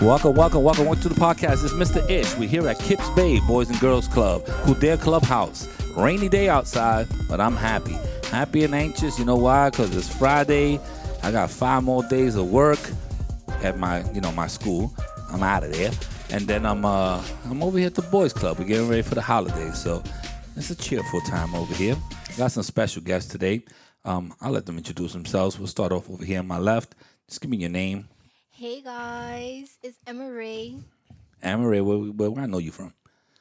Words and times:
Welcome, 0.00 0.34
welcome, 0.34 0.64
welcome, 0.64 1.00
to 1.00 1.08
the 1.08 1.14
podcast. 1.14 1.64
It's 1.64 1.72
Mr. 1.72 2.08
Ish. 2.10 2.36
We're 2.36 2.48
here 2.48 2.68
at 2.68 2.80
Kips 2.80 3.08
Bay 3.10 3.38
Boys 3.46 3.70
and 3.70 3.78
Girls 3.78 4.08
Club, 4.08 4.44
Kildare 4.64 4.96
Clubhouse. 4.96 5.68
Rainy 5.96 6.28
day 6.28 6.48
outside, 6.48 7.06
but 7.28 7.40
I'm 7.40 7.54
happy. 7.54 7.96
Happy 8.28 8.64
and 8.64 8.74
anxious. 8.74 9.18
You 9.20 9.24
know 9.24 9.36
why? 9.36 9.70
Because 9.70 9.96
it's 9.96 10.12
Friday. 10.12 10.80
I 11.22 11.30
got 11.30 11.48
five 11.48 11.84
more 11.84 12.02
days 12.08 12.34
of 12.34 12.50
work 12.50 12.80
at 13.62 13.78
my, 13.78 14.04
you 14.10 14.20
know, 14.20 14.32
my 14.32 14.48
school. 14.48 14.92
I'm 15.30 15.44
out 15.44 15.62
of 15.62 15.72
there, 15.72 15.92
and 16.30 16.48
then 16.48 16.66
I'm, 16.66 16.84
uh, 16.84 17.22
I'm 17.48 17.62
over 17.62 17.78
here 17.78 17.86
at 17.86 17.94
the 17.94 18.02
Boys 18.02 18.32
Club. 18.32 18.58
We're 18.58 18.64
getting 18.64 18.88
ready 18.88 19.02
for 19.02 19.14
the 19.14 19.22
holidays, 19.22 19.78
so 19.78 20.02
it's 20.56 20.70
a 20.70 20.76
cheerful 20.76 21.20
time 21.20 21.54
over 21.54 21.72
here. 21.72 21.96
Got 22.36 22.50
some 22.50 22.64
special 22.64 23.00
guests 23.00 23.30
today. 23.30 23.64
Um, 24.04 24.34
I'll 24.40 24.52
let 24.52 24.66
them 24.66 24.76
introduce 24.76 25.12
themselves. 25.12 25.56
We'll 25.56 25.68
start 25.68 25.92
off 25.92 26.10
over 26.10 26.24
here 26.24 26.40
on 26.40 26.48
my 26.48 26.58
left. 26.58 26.96
Just 27.28 27.40
give 27.40 27.50
me 27.50 27.58
your 27.58 27.70
name. 27.70 28.08
Hey 28.56 28.82
guys, 28.82 29.78
it's 29.82 29.98
Emma 30.06 30.30
Ray 30.30 30.76
Amaray, 31.42 31.84
where, 31.84 31.98
where, 32.12 32.30
where 32.30 32.44
I 32.44 32.46
know 32.46 32.58
you 32.58 32.70
from? 32.70 32.94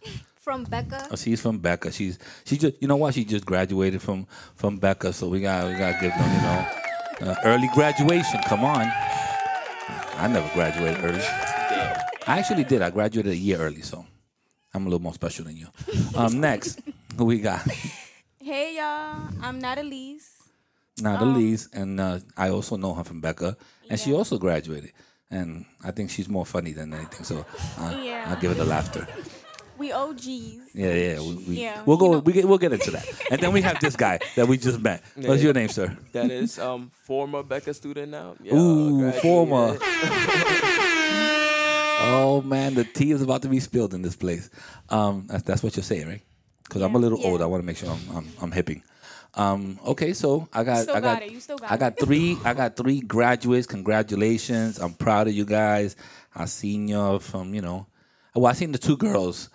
from 0.39 0.63
Becca. 0.63 1.07
Oh, 1.11 1.15
she's 1.15 1.39
from 1.39 1.59
Becca. 1.59 1.91
She's 1.91 2.17
she 2.45 2.57
just 2.57 2.81
you 2.81 2.87
know 2.87 2.95
what? 2.95 3.13
She 3.13 3.23
just 3.23 3.45
graduated 3.45 4.01
from 4.01 4.25
from 4.55 4.79
Becca, 4.79 5.13
so 5.13 5.29
we 5.29 5.39
got 5.41 5.67
we 5.67 5.77
got 5.77 5.91
to 5.91 6.01
give 6.01 6.17
them 6.17 6.35
you 6.35 6.41
know 6.41 7.31
uh, 7.31 7.35
early 7.45 7.69
graduation. 7.75 8.41
Come 8.47 8.65
on, 8.65 8.87
I 10.17 10.27
never 10.31 10.49
graduated 10.55 11.05
early. 11.05 11.21
I 12.25 12.39
actually 12.39 12.63
did. 12.63 12.81
I 12.81 12.89
graduated 12.89 13.33
a 13.33 13.37
year 13.37 13.59
early, 13.59 13.83
so 13.83 14.03
I'm 14.73 14.87
a 14.87 14.89
little 14.89 14.99
more 14.99 15.13
special 15.13 15.45
than 15.45 15.55
you. 15.55 15.67
Um, 16.15 16.39
next, 16.41 16.79
who 17.17 17.25
we 17.25 17.39
got? 17.39 17.61
Hey 18.41 18.77
y'all, 18.77 19.29
I'm 19.43 19.59
Natalie's. 19.59 20.27
Natalie's, 20.99 21.69
and 21.71 21.99
uh, 21.99 22.19
I 22.35 22.49
also 22.49 22.77
know 22.77 22.95
her 22.95 23.03
from 23.03 23.21
Becca, 23.21 23.57
and 23.89 23.99
she 23.99 24.13
also 24.13 24.37
graduated. 24.37 24.91
And 25.31 25.65
I 25.83 25.89
think 25.91 26.11
she's 26.11 26.29
more 26.29 26.45
funny 26.45 26.73
than 26.73 26.93
anything, 26.93 27.23
so 27.25 27.45
uh, 27.79 28.01
Yeah. 28.03 28.25
I'll 28.27 28.39
give 28.39 28.51
it 28.51 28.55
the 28.57 28.65
laughter. 28.65 29.07
We 29.75 29.91
OGs. 29.91 30.23
Yeah, 30.75 30.93
yeah. 30.93 31.19
We, 31.19 31.35
we, 31.47 31.55
Yeah, 31.61 31.81
we'll 31.85 31.97
go. 31.97 32.05
you 32.05 32.11
know. 32.13 32.19
We 32.19 32.31
get, 32.33 32.45
we'll 32.47 32.59
get 32.59 32.71
into 32.73 32.91
that. 32.91 33.05
And 33.31 33.41
then 33.41 33.51
we 33.51 33.61
have 33.63 33.79
this 33.79 33.95
guy 33.95 34.19
that 34.35 34.47
we 34.47 34.55
just 34.57 34.79
met. 34.79 35.01
What's 35.15 35.27
Yeah. 35.41 35.45
your 35.45 35.53
name, 35.53 35.67
sir? 35.69 35.97
That 36.13 36.29
is 36.29 36.59
um 36.59 36.91
former 37.07 37.41
Becca 37.41 37.73
student 37.73 38.11
now. 38.11 38.35
Yeah, 38.41 38.53
Ooh, 38.53 38.99
graduated. 38.99 39.21
former. 39.21 39.77
Oh 42.05 42.41
man, 42.45 42.73
the 42.75 42.83
tea 42.83 43.11
is 43.11 43.21
about 43.21 43.41
to 43.43 43.47
be 43.47 43.59
spilled 43.59 43.93
in 43.93 44.01
this 44.01 44.15
place. 44.15 44.49
Um, 44.89 45.25
that's, 45.27 45.43
that's 45.43 45.63
what 45.63 45.75
you're 45.75 45.83
saying, 45.83 46.07
right? 46.07 46.21
Because 46.63 46.81
I'm 46.81 46.93
a 46.95 46.99
little 46.99 47.19
Yeah. 47.19 47.27
old. 47.29 47.41
I 47.41 47.45
want 47.45 47.61
to 47.61 47.65
make 47.65 47.77
sure 47.77 47.89
I'm, 47.89 48.17
I'm, 48.17 48.27
I'm 48.41 48.51
hipping. 48.51 48.83
Um, 49.35 49.79
okay, 49.85 50.13
so 50.13 50.47
I 50.53 50.63
got, 50.63 50.89
I 50.89 50.93
got, 50.93 51.01
got 51.01 51.21
it. 51.23 51.31
You 51.31 51.39
still 51.39 51.57
got 51.57 51.71
I 51.71 51.77
got 51.77 51.99
three, 51.99 52.37
I 52.43 52.53
got 52.53 52.75
three 52.75 53.01
graduates. 53.01 53.65
Congratulations! 53.65 54.79
I'm 54.79 54.93
proud 54.93 55.27
of 55.27 55.33
you 55.33 55.45
guys. 55.45 55.95
I 56.35 56.45
seen 56.45 56.87
you 56.87 57.19
from, 57.19 57.53
you 57.53 57.61
know, 57.61 57.87
well, 58.35 58.47
I 58.47 58.53
seen 58.53 58.71
the 58.71 58.77
two 58.77 58.97
girls 58.97 59.49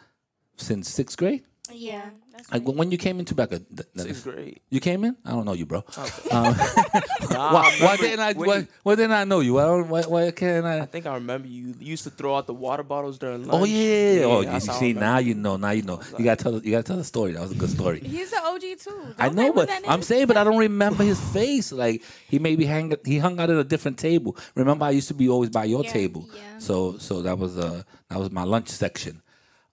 since 0.56 0.88
sixth 0.88 1.16
grade. 1.16 1.44
Yeah. 1.72 2.10
That's 2.32 2.50
Like 2.52 2.62
when 2.66 2.90
you 2.90 2.98
came 2.98 3.18
into 3.18 3.34
Becca, 3.34 3.58
th- 3.58 3.68
th- 3.94 4.06
Sixth 4.06 4.24
grade. 4.24 4.60
you 4.70 4.80
came 4.80 5.04
in. 5.04 5.16
I 5.24 5.30
don't 5.32 5.44
know 5.44 5.52
you, 5.54 5.66
bro. 5.66 5.78
Okay. 5.78 6.30
Um, 6.30 6.54
Nah, 7.30 7.52
why, 7.52 7.60
I 7.80 7.84
why 7.84 7.96
remember 7.96 7.96
didn't 7.98 8.20
I? 8.20 8.32
when 8.32 8.48
Why, 8.48 8.56
you- 8.58 8.66
why 8.84 8.94
didn't 8.94 9.12
I 9.12 9.24
know 9.24 9.40
you? 9.40 9.54
Why, 9.54 9.64
don't- 9.64 9.88
why, 9.88 10.02
why 10.02 10.30
can't 10.30 10.64
I? 10.64 10.80
I 10.80 10.86
think 10.86 11.06
I 11.06 11.14
remember 11.14 11.48
you 11.48 11.74
used 11.80 12.04
to 12.04 12.10
throw 12.10 12.36
out 12.36 12.46
the 12.46 12.54
water 12.54 12.82
bottles 12.82 13.18
during 13.18 13.44
lunch. 13.46 13.62
Oh 13.62 13.64
yeah! 13.64 14.22
oh, 14.24 14.40
you 14.40 14.46
that's 14.46 14.66
how 14.66 14.74
I 14.74 14.78
see 14.78 14.88
remember 14.94 15.00
now 15.00 15.18
you. 15.18 15.28
you 15.28 15.34
know. 15.34 15.56
Now 15.56 15.70
you 15.70 15.82
know. 15.82 16.00
You 16.18 16.24
gotta 16.24 16.42
tell. 16.42 16.54
You 16.62 16.70
gotta 16.70 16.82
tell 16.84 16.96
the 16.96 17.04
story. 17.04 17.32
That 17.32 17.42
was 17.42 17.50
a 17.52 17.54
good 17.56 17.70
story. 17.70 18.00
He's 18.00 18.30
the 18.30 18.40
OG 18.42 18.60
too. 18.60 18.74
Don't 18.90 19.14
I 19.18 19.28
play 19.28 19.34
know, 19.34 19.46
with 19.48 19.54
but 19.54 19.68
that 19.68 19.82
I'm 19.88 20.00
nigga. 20.00 20.04
saying, 20.04 20.26
but 20.26 20.36
I 20.36 20.44
don't 20.44 20.56
remember 20.68 21.04
his 21.04 21.20
face. 21.32 21.70
Like 21.72 22.02
he 22.28 22.38
maybe 22.38 22.64
hang. 22.64 22.94
He 23.04 23.18
hung 23.18 23.38
out 23.40 23.50
at 23.50 23.56
a 23.56 23.64
different 23.64 23.98
table. 23.98 24.36
Remember, 24.54 24.84
I 24.86 24.90
used 24.90 25.08
to 25.08 25.14
be 25.14 25.28
always 25.28 25.50
by 25.50 25.64
your 25.64 25.84
Yeah, 25.84 25.92
table. 25.92 26.28
yeah. 26.34 26.58
So, 26.58 26.96
so 26.98 27.22
that 27.22 27.38
was 27.38 27.58
uh 27.58 27.82
that 28.08 28.18
was 28.18 28.30
my 28.30 28.44
lunch 28.44 28.68
section. 28.68 29.22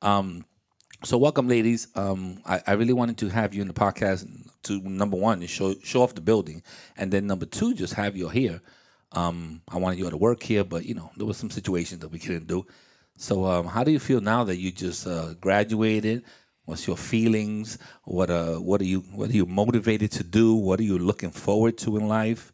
Um, 0.02 0.46
so 1.06 1.20
welcome, 1.20 1.48
ladies. 1.48 1.88
Um, 1.95 2.39
I, 2.48 2.61
I 2.66 2.72
really 2.73 2.94
wanted 2.94 3.18
to 3.19 3.30
have 3.30 3.53
you 3.53 3.62
in 3.62 3.68
the 3.68 3.75
podcast 3.75 4.28
to 4.63 4.80
number 4.81 5.16
one 5.16 5.40
to 5.41 5.47
show 5.47 5.75
show 5.84 6.02
off 6.02 6.16
the 6.16 6.22
building, 6.22 6.63
and 6.97 7.12
then 7.13 7.28
number 7.28 7.46
two, 7.46 7.75
just 7.75 7.94
have 7.94 8.18
you 8.18 8.28
here. 8.30 8.59
Um, 9.12 9.62
I 9.69 9.78
wanted 9.78 10.00
you 10.00 10.09
to 10.09 10.18
work 10.18 10.41
here, 10.41 10.63
but 10.63 10.84
you 10.84 10.96
know 10.96 11.12
there 11.16 11.28
was 11.28 11.38
some 11.38 11.52
situations 11.52 12.02
that 12.02 12.07
we 12.07 12.18
couldn't 12.18 12.47
do. 12.47 12.66
So, 13.18 13.46
um, 13.46 13.68
how 13.68 13.84
do 13.84 13.91
you 13.91 14.00
feel 14.00 14.19
now 14.19 14.44
that 14.46 14.57
you 14.57 14.72
just 14.72 15.06
uh, 15.06 15.35
graduated? 15.35 16.24
What's 16.66 16.88
your 16.88 16.97
feelings? 16.97 17.78
What 18.06 18.31
uh, 18.31 18.56
what 18.56 18.81
are 18.81 18.85
you 18.85 19.01
what 19.13 19.30
are 19.30 19.34
you 19.34 19.46
motivated 19.46 20.12
to 20.13 20.24
do? 20.24 20.56
What 20.56 20.80
are 20.80 20.84
you 20.84 20.97
looking 20.97 21.30
forward 21.30 21.78
to 21.80 21.97
in 21.97 22.07
life? 22.07 22.51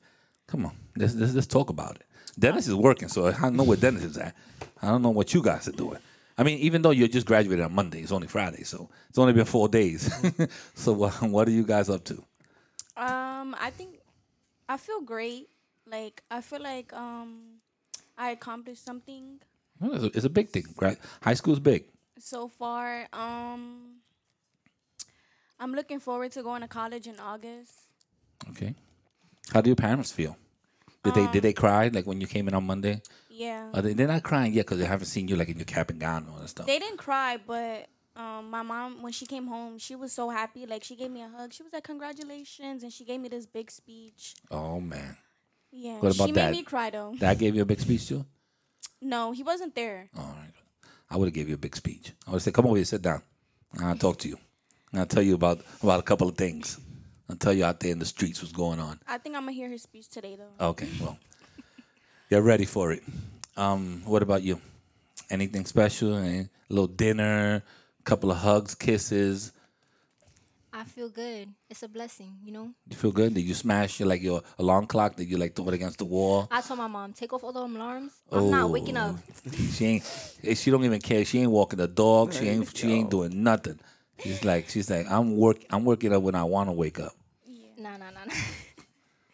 Come 0.47 0.65
on, 0.65 0.75
let's 0.97 1.15
let's, 1.15 1.33
let's 1.33 1.47
talk 1.47 1.69
about 1.69 1.95
it. 1.95 2.03
Dennis 2.37 2.67
is 2.67 2.75
working, 2.75 3.07
so 3.07 3.27
I 3.27 3.49
know 3.49 3.63
where 3.63 3.77
Dennis 3.77 4.03
is 4.03 4.17
at. 4.17 4.35
I 4.81 4.89
don't 4.89 5.01
know 5.01 5.09
what 5.09 5.33
you 5.33 5.41
guys 5.41 5.69
are 5.69 5.73
doing. 5.73 5.99
I 6.37 6.43
mean, 6.43 6.59
even 6.59 6.81
though 6.81 6.91
you 6.91 7.07
just 7.07 7.27
graduated 7.27 7.63
on 7.65 7.73
Monday, 7.73 8.01
it's 8.01 8.11
only 8.11 8.27
Friday, 8.27 8.63
so 8.63 8.89
it's 9.09 9.17
only 9.17 9.33
been 9.33 9.45
four 9.45 9.67
days. 9.69 10.11
so, 10.75 10.93
what 10.93 11.21
what 11.21 11.47
are 11.47 11.51
you 11.51 11.63
guys 11.63 11.89
up 11.89 12.03
to? 12.05 12.23
Um, 12.97 13.55
I 13.59 13.71
think 13.75 13.99
I 14.69 14.77
feel 14.77 15.01
great. 15.01 15.49
Like 15.85 16.23
I 16.31 16.41
feel 16.41 16.61
like 16.61 16.93
um, 16.93 17.59
I 18.17 18.31
accomplished 18.31 18.85
something 18.85 19.39
Well, 19.79 19.93
it's, 19.93 20.03
a, 20.03 20.07
it's 20.17 20.25
a 20.25 20.29
big 20.29 20.49
thing. 20.49 20.65
Grad, 20.75 20.97
high 21.21 21.33
school's 21.33 21.59
big. 21.59 21.85
so 22.19 22.47
far. 22.47 23.07
Um, 23.13 23.97
I'm 25.59 25.73
looking 25.73 25.99
forward 25.99 26.31
to 26.33 26.43
going 26.43 26.61
to 26.61 26.67
college 26.67 27.07
in 27.07 27.19
August. 27.19 27.73
Okay. 28.51 28.73
How 29.53 29.61
do 29.61 29.69
your 29.69 29.75
parents 29.75 30.11
feel? 30.11 30.37
Did 31.03 31.15
they 31.15 31.27
did 31.27 31.43
they 31.43 31.53
cry 31.53 31.87
like 31.89 32.05
when 32.05 32.21
you 32.21 32.27
came 32.27 32.47
in 32.47 32.53
on 32.53 32.65
Monday? 32.65 33.01
Yeah. 33.41 33.69
Are 33.73 33.81
they, 33.81 33.93
they're 33.93 34.07
not 34.15 34.21
crying 34.23 34.53
yet 34.53 34.65
because 34.65 34.77
they 34.79 34.85
haven't 34.85 35.07
seen 35.07 35.27
you 35.27 35.35
like 35.35 35.49
in 35.49 35.57
your 35.57 35.65
cap 35.65 35.89
and 35.89 35.99
gown 35.99 36.23
and 36.23 36.29
all 36.31 36.39
that 36.41 36.49
stuff. 36.49 36.67
They 36.67 36.77
didn't 36.79 36.97
cry, 36.97 37.37
but 37.53 37.87
um, 38.15 38.49
my 38.51 38.61
mom 38.61 39.01
when 39.01 39.13
she 39.13 39.25
came 39.25 39.47
home, 39.47 39.79
she 39.79 39.95
was 39.95 40.11
so 40.13 40.29
happy. 40.29 40.65
Like 40.67 40.83
she 40.83 40.95
gave 40.95 41.09
me 41.09 41.21
a 41.23 41.27
hug. 41.27 41.51
She 41.53 41.63
was 41.63 41.73
like, 41.73 41.83
"Congratulations!" 41.83 42.83
and 42.83 42.91
she 42.93 43.03
gave 43.03 43.19
me 43.19 43.29
this 43.29 43.45
big 43.47 43.71
speech. 43.71 44.35
oh 44.51 44.79
man, 44.79 45.17
Yeah, 45.71 45.97
What 46.03 46.13
about 46.15 46.27
she 46.27 46.33
Dad? 46.33 46.51
made 46.51 46.57
me 46.59 46.63
cry 46.63 46.89
though. 46.91 47.15
Dad 47.17 47.39
gave 47.39 47.55
you 47.55 47.63
a 47.63 47.65
big 47.65 47.79
speech 47.79 48.07
too. 48.07 48.25
No, 49.01 49.31
he 49.31 49.41
wasn't 49.43 49.73
there. 49.73 50.09
All 50.15 50.35
right. 50.41 50.53
I 51.09 51.17
would 51.17 51.25
have 51.29 51.33
gave 51.33 51.49
you 51.49 51.55
a 51.55 51.63
big 51.65 51.75
speech. 51.75 52.11
I 52.27 52.31
would 52.31 52.35
have 52.35 52.43
said, 52.43 52.53
"Come 52.53 52.67
over 52.67 52.75
here, 52.75 52.85
sit 52.85 53.01
down. 53.01 53.21
I'll 53.81 53.95
talk 53.97 54.17
to 54.19 54.27
you. 54.29 54.37
And 54.91 54.99
I'll 55.01 55.07
tell 55.07 55.23
you 55.23 55.33
about 55.35 55.61
about 55.81 55.99
a 55.99 56.03
couple 56.03 56.27
of 56.29 56.35
things. 56.37 56.79
I'll 57.29 57.37
tell 57.37 57.53
you 57.53 57.65
out 57.65 57.79
there 57.79 57.91
in 57.91 57.99
the 57.99 58.05
streets 58.05 58.41
what's 58.41 58.53
going 58.53 58.79
on." 58.79 58.99
I 59.07 59.17
think 59.17 59.35
I'm 59.35 59.43
gonna 59.43 59.53
hear 59.53 59.69
his 59.69 59.81
speech 59.81 60.09
today 60.09 60.35
though. 60.37 60.67
Okay, 60.71 60.89
well, 61.01 61.17
get 62.31 62.43
ready 62.43 62.63
for 62.65 62.93
it. 62.93 63.03
Um, 63.57 64.01
what 64.05 64.23
about 64.23 64.41
you? 64.41 64.59
Anything 65.29 65.65
special? 65.65 66.15
A 66.17 66.47
little 66.69 66.87
dinner, 66.87 67.61
a 67.99 68.03
couple 68.03 68.31
of 68.31 68.37
hugs, 68.37 68.73
kisses. 68.73 69.51
I 70.73 70.85
feel 70.85 71.09
good. 71.09 71.49
It's 71.69 71.83
a 71.83 71.89
blessing, 71.89 72.37
you 72.45 72.53
know. 72.53 72.69
You 72.89 72.95
feel 72.95 73.11
good? 73.11 73.33
Did 73.33 73.41
you 73.41 73.53
smash 73.53 73.99
your 73.99 74.07
like 74.07 74.21
your 74.23 74.41
alarm 74.57 74.87
clock? 74.87 75.17
Did 75.17 75.29
you 75.29 75.35
like 75.35 75.53
throw 75.53 75.67
it 75.67 75.73
against 75.73 75.97
the 75.97 76.05
wall? 76.05 76.47
I 76.49 76.61
told 76.61 76.77
my 76.77 76.87
mom, 76.87 77.11
take 77.11 77.33
off 77.33 77.43
all 77.43 77.51
the 77.51 77.59
alarms. 77.59 78.13
I'm 78.31 78.49
not 78.49 78.69
waking 78.69 78.95
up. 78.95 79.17
She 79.73 79.85
ain't. 79.85 80.03
eh, 80.45 80.53
She 80.53 80.71
don't 80.71 80.85
even 80.85 81.01
care. 81.01 81.25
She 81.25 81.39
ain't 81.41 81.51
walking 81.51 81.77
the 81.79 81.89
dog. 81.89 82.33
She 82.33 82.47
ain't. 82.47 82.77
She 82.77 82.89
ain't 82.93 83.09
doing 83.11 83.43
nothing. 83.43 83.79
She's 84.23 84.45
like. 84.45 84.69
She's 84.69 84.89
like. 84.89 85.11
I'm 85.11 85.35
work. 85.35 85.57
I'm 85.71 85.83
working 85.83 86.13
up 86.13 86.23
when 86.23 86.35
I 86.35 86.45
want 86.45 86.69
to 86.69 86.73
wake 86.73 87.01
up. 87.01 87.11
Nah, 87.77 87.97
nah, 87.97 88.11
nah, 88.11 88.23
nah. 88.25 88.33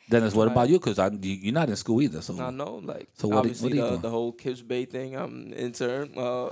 Dennis, 0.09 0.33
what 0.33 0.47
about 0.47 0.69
you? 0.69 0.79
Because 0.79 0.97
you, 0.97 1.31
you're 1.33 1.53
not 1.53 1.69
in 1.69 1.75
school 1.75 2.01
either. 2.01 2.21
So 2.21 2.39
I 2.41 2.49
know, 2.49 2.75
like 2.83 3.09
So 3.17 3.27
what 3.27 3.35
are- 3.35 3.39
obviously 3.39 3.69
what 3.69 3.73
are 3.73 3.75
you 3.75 3.81
the, 3.81 3.89
doing? 3.89 4.01
the 4.01 4.09
whole 4.09 4.31
Kips 4.31 4.61
Bay 4.61 4.85
thing. 4.85 5.15
I'm 5.15 5.53
intern. 5.53 6.17
Uh, 6.17 6.49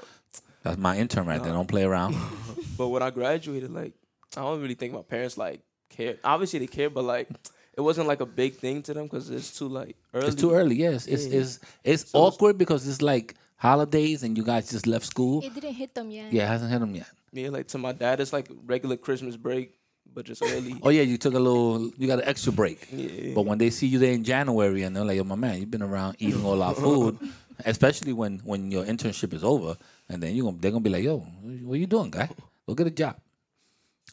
that's 0.63 0.77
my 0.77 0.97
intern 0.97 1.25
right 1.27 1.41
there. 1.41 1.53
Don't 1.53 1.67
play 1.67 1.83
around. 1.83 2.16
but 2.77 2.89
when 2.89 3.01
I 3.03 3.11
graduated, 3.11 3.71
like 3.71 3.93
I 4.35 4.41
don't 4.41 4.61
really 4.61 4.73
think 4.75 4.93
my 4.93 5.01
parents 5.03 5.38
like 5.38 5.61
care. 5.89 6.17
Obviously 6.23 6.59
they 6.59 6.67
care, 6.67 6.89
but 6.89 7.03
like 7.03 7.29
it 7.77 7.81
wasn't 7.81 8.07
like 8.07 8.21
a 8.21 8.25
big 8.25 8.55
thing 8.55 8.81
to 8.83 8.93
them 8.93 9.03
because 9.05 9.29
it's 9.29 9.57
too 9.57 9.67
like 9.69 9.95
early. 10.13 10.27
It's 10.27 10.35
too 10.35 10.51
early. 10.51 10.75
Yes, 10.75 11.07
it's 11.07 11.25
Yeah. 11.27 11.39
it's 11.39 11.59
it's 11.83 12.09
So 12.11 12.17
it's- 12.19 12.33
awkward 12.33 12.58
because 12.58 12.87
it's 12.87 13.01
like 13.01 13.35
holidays 13.58 14.23
and 14.23 14.37
you 14.37 14.43
guys 14.43 14.69
just 14.69 14.85
left 14.87 15.05
school. 15.05 15.41
It 15.43 15.53
didn't 15.53 15.73
hit 15.75 15.93
them 15.96 16.11
yet. 16.11 16.34
Yeah, 16.34 16.43
it 16.46 16.47
hasn't 16.47 16.72
hit 16.72 16.79
them 16.79 16.93
yet. 16.96 17.08
Yeah, 17.31 17.49
like 17.49 17.67
to 17.69 17.78
my 17.78 17.91
dad, 17.93 18.19
it's 18.19 18.34
like 18.34 18.49
regular 18.66 18.97
Christmas 18.97 19.35
break, 19.37 19.75
but 20.13 20.25
just 20.25 20.41
early. 20.41 20.79
Oh 20.81 20.90
yeah, 20.90 21.02
you 21.02 21.17
took 21.17 21.34
a 21.34 21.40
little. 21.40 21.91
You 21.97 22.07
got 22.07 22.19
an 22.19 22.28
extra 22.28 22.52
break. 22.52 22.87
Yeah. 22.91 23.34
But 23.34 23.46
when 23.46 23.57
they 23.57 23.69
see 23.69 23.87
you 23.87 23.99
there 23.99 24.13
in 24.13 24.23
January 24.23 24.84
and 24.84 24.96
they're 24.96 25.05
like, 25.05 25.17
"Yo, 25.17 25.23
my 25.23 25.35
man, 25.35 25.59
you've 25.59 25.72
been 25.72 25.81
around 25.81 26.17
eating 26.19 26.43
all 26.46 26.61
our 26.61 26.73
food," 26.73 27.17
especially 27.66 28.13
when 28.13 28.40
when 28.40 28.72
your 28.72 28.85
internship 28.85 29.34
is 29.34 29.43
over, 29.43 29.75
and 30.09 30.22
then 30.22 30.35
you 30.35 30.43
gonna 30.43 30.57
they're 30.59 30.72
gonna 30.72 30.81
be 30.81 30.90
like, 30.90 31.03
"Yo, 31.03 31.19
what 31.19 31.79
you 31.79 31.85
doing, 31.87 32.11
guy? 32.11 32.29
Go 32.67 32.73
get 32.75 32.87
a 32.87 32.91
job." 32.91 33.17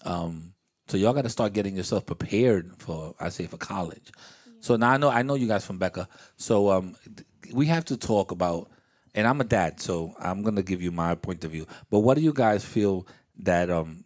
Um, 0.05 0.55
so 0.89 0.97
y'all 0.97 1.13
got 1.13 1.23
to 1.23 1.31
start 1.31 1.53
getting 1.53 1.77
yourself 1.77 2.05
prepared 2.07 2.73
for, 2.79 3.15
I 3.21 3.29
say, 3.29 3.47
for 3.47 3.57
college. 3.57 4.11
So 4.61 4.77
now 4.77 4.91
I 4.91 4.97
know 4.97 5.09
I 5.09 5.23
know 5.23 5.35
you 5.35 5.47
guys 5.49 5.65
from 5.65 5.79
Becca. 5.79 6.09
So 6.37 6.71
um, 6.71 6.97
th- 7.05 7.27
we 7.55 7.67
have 7.67 7.85
to 7.87 7.97
talk 7.97 8.31
about, 8.31 8.71
and 9.15 9.27
I'm 9.27 9.41
a 9.41 9.45
dad, 9.45 9.81
so 9.81 10.15
I'm 10.19 10.43
gonna 10.43 10.63
give 10.63 10.83
you 10.83 10.91
my 10.91 11.15
point 11.15 11.45
of 11.45 11.51
view. 11.51 11.67
But 11.91 12.01
what 12.01 12.15
do 12.17 12.23
you 12.23 12.33
guys 12.33 12.65
feel 12.65 13.07
that 13.39 13.71
um 13.71 14.02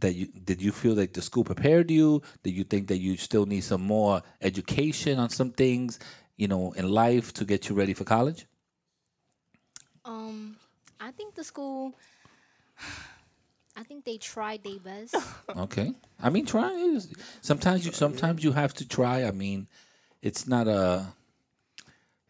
that 0.00 0.14
you 0.14 0.26
did 0.26 0.62
you 0.62 0.72
feel 0.72 0.94
like 0.94 1.12
the 1.12 1.22
school 1.22 1.44
prepared 1.44 1.90
you? 1.90 2.22
Did 2.42 2.54
you 2.54 2.64
think 2.64 2.88
that 2.88 2.98
you 2.98 3.16
still 3.16 3.46
need 3.46 3.62
some 3.62 3.82
more 3.82 4.22
education 4.40 5.18
on 5.18 5.30
some 5.30 5.50
things, 5.50 5.98
you 6.36 6.48
know, 6.48 6.72
in 6.72 6.88
life 6.88 7.32
to 7.34 7.44
get 7.44 7.68
you 7.68 7.74
ready 7.74 7.94
for 7.94 8.04
college? 8.04 8.46
Um, 10.04 10.56
I 11.00 11.10
think 11.10 11.34
the 11.34 11.44
school. 11.44 11.94
I 13.76 13.84
think 13.84 14.04
they 14.04 14.18
tried 14.18 14.64
their 14.64 14.80
best. 14.80 15.14
Okay. 15.56 15.94
I 16.20 16.30
mean, 16.30 16.44
try 16.44 16.70
is 16.72 17.12
sometimes 17.40 17.86
you 17.86 17.92
sometimes 17.92 18.44
you 18.44 18.52
have 18.52 18.74
to 18.74 18.86
try. 18.86 19.24
I 19.24 19.30
mean, 19.30 19.66
it's 20.20 20.46
not 20.46 20.66
a. 20.68 21.06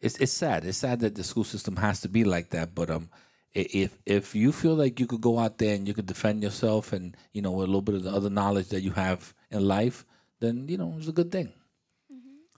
It's 0.00 0.18
it's 0.18 0.32
sad. 0.32 0.64
It's 0.64 0.78
sad 0.78 1.00
that 1.00 1.14
the 1.14 1.24
school 1.24 1.44
system 1.44 1.76
has 1.76 2.00
to 2.02 2.08
be 2.08 2.24
like 2.24 2.50
that. 2.50 2.74
But 2.74 2.90
um, 2.90 3.08
if 3.54 3.98
if 4.06 4.34
you 4.34 4.52
feel 4.52 4.74
like 4.74 5.00
you 5.00 5.06
could 5.06 5.20
go 5.20 5.38
out 5.38 5.58
there 5.58 5.74
and 5.74 5.86
you 5.88 5.94
could 5.94 6.06
defend 6.06 6.42
yourself 6.42 6.92
and 6.92 7.16
you 7.32 7.42
know 7.42 7.50
with 7.52 7.64
a 7.64 7.66
little 7.66 7.82
bit 7.82 7.94
of 7.94 8.02
the 8.04 8.10
other 8.12 8.30
knowledge 8.30 8.68
that 8.68 8.82
you 8.82 8.92
have 8.92 9.34
in 9.50 9.66
life, 9.66 10.04
then 10.40 10.68
you 10.68 10.76
know 10.76 10.94
it's 10.98 11.08
a 11.08 11.12
good 11.12 11.32
thing. 11.32 11.52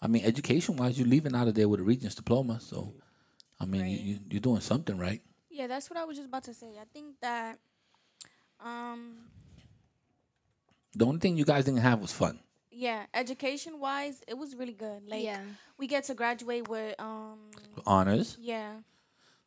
I 0.03 0.07
mean, 0.07 0.25
education 0.25 0.77
wise, 0.77 0.99
you're 0.99 1.07
leaving 1.07 1.35
out 1.37 1.47
of 1.47 1.55
there 1.55 1.69
with 1.69 1.81
a 1.81 1.83
Regents 1.83 2.15
diploma. 2.15 2.59
So, 2.61 2.95
I 3.61 3.67
mean, 3.67 3.85
you, 3.87 3.99
you 3.99 4.19
you're 4.31 4.41
doing 4.41 4.63
something 4.63 4.97
right. 4.97 5.21
Yeah, 5.51 5.67
that's 5.67 5.91
what 5.91 5.99
I 5.99 6.05
was 6.05 6.17
just 6.17 6.29
about 6.29 6.45
to 6.45 6.55
say. 6.55 6.79
I 6.81 6.85
think 6.93 7.17
that 7.21 7.59
um 8.65 9.29
The 10.97 11.05
only 11.07 11.21
thing 11.21 11.37
you 11.37 11.45
guys 11.45 11.65
didn't 11.67 11.81
have 11.81 12.01
was 12.01 12.13
fun. 12.13 12.41
yeah, 12.71 13.05
education 13.13 13.79
wise, 13.79 14.23
it 14.27 14.39
was 14.39 14.57
really 14.57 14.73
good. 14.73 15.03
Like 15.07 15.23
yeah. 15.23 15.43
we 15.79 15.87
get 15.87 16.05
to 16.05 16.15
graduate 16.15 16.67
with 16.69 16.95
um 16.99 17.51
Honors. 17.87 18.37
yeah. 18.41 18.81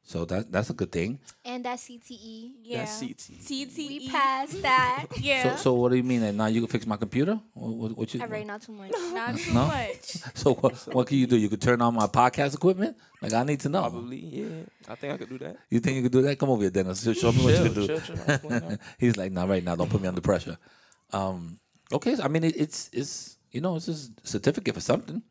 So 0.05 0.25
that 0.25 0.51
that's 0.51 0.69
a 0.69 0.73
good 0.73 0.91
thing. 0.91 1.17
And 1.45 1.63
that 1.63 1.79
CTE. 1.79 2.51
Yeah. 2.61 2.79
That's 2.79 2.99
CT. 2.99 3.17
CTE. 3.39 3.87
We 3.87 4.09
passed 4.09 4.61
that. 4.67 5.05
Yeah. 5.17 5.55
So, 5.55 5.63
so 5.63 5.73
what 5.75 5.89
do 5.91 5.95
you 5.95 6.03
mean 6.03 6.19
that 6.21 6.33
now 6.35 6.47
you 6.47 6.59
can 6.59 6.67
fix 6.67 6.85
my 6.85 6.97
computer? 6.97 7.39
What, 7.53 7.71
what, 7.73 7.97
what 7.97 8.13
you, 8.13 8.21
All 8.21 8.27
right, 8.27 8.45
not 8.45 8.61
too 8.61 8.73
much. 8.73 8.91
Not 8.91 9.37
too 9.37 9.53
No? 9.53 9.67
much. 9.67 10.17
So 10.35 10.55
what, 10.55 10.73
what 10.93 11.07
can 11.07 11.17
you 11.17 11.25
do? 11.27 11.37
You 11.37 11.47
could 11.47 11.61
turn 11.61 11.81
on 11.81 11.93
my 11.93 12.07
podcast 12.07 12.53
equipment? 12.53 12.97
Like 13.21 13.31
I 13.33 13.43
need 13.43 13.61
to 13.61 13.69
know. 13.69 13.81
Probably, 13.81 14.17
yeah. 14.17 14.45
I 14.89 14.95
think 14.95 15.13
I 15.13 15.17
could 15.17 15.29
do 15.29 15.37
that. 15.37 15.55
You 15.69 15.79
think 15.79 15.95
you 15.95 16.03
could 16.03 16.11
do 16.11 16.21
that? 16.23 16.37
Come 16.37 16.49
over 16.49 16.61
here, 16.63 16.69
Dennis. 16.71 17.01
Show, 17.01 17.13
show 17.13 17.31
me 17.31 17.43
what 17.45 17.51
you 17.53 17.55
Chill, 17.57 17.65
can 17.65 17.73
do. 17.73 17.87
chill, 17.87 17.99
chill. 18.01 18.15
What's 18.17 18.43
going 18.43 18.63
on? 18.63 18.79
He's 18.99 19.15
like, 19.15 19.31
no, 19.31 19.47
right 19.47 19.63
now, 19.63 19.75
don't 19.77 19.89
put 19.89 20.01
me 20.01 20.09
under 20.09 20.21
pressure. 20.21 20.57
Um, 21.13 21.59
okay, 21.93 22.15
so, 22.17 22.23
I 22.23 22.27
mean, 22.27 22.43
it, 22.43 22.55
it's 22.59 22.89
it's 22.91 23.37
you 23.51 23.61
know, 23.61 23.77
it's 23.77 23.85
just 23.85 24.11
a 24.23 24.27
certificate 24.27 24.73
for 24.75 24.81
something. 24.81 25.21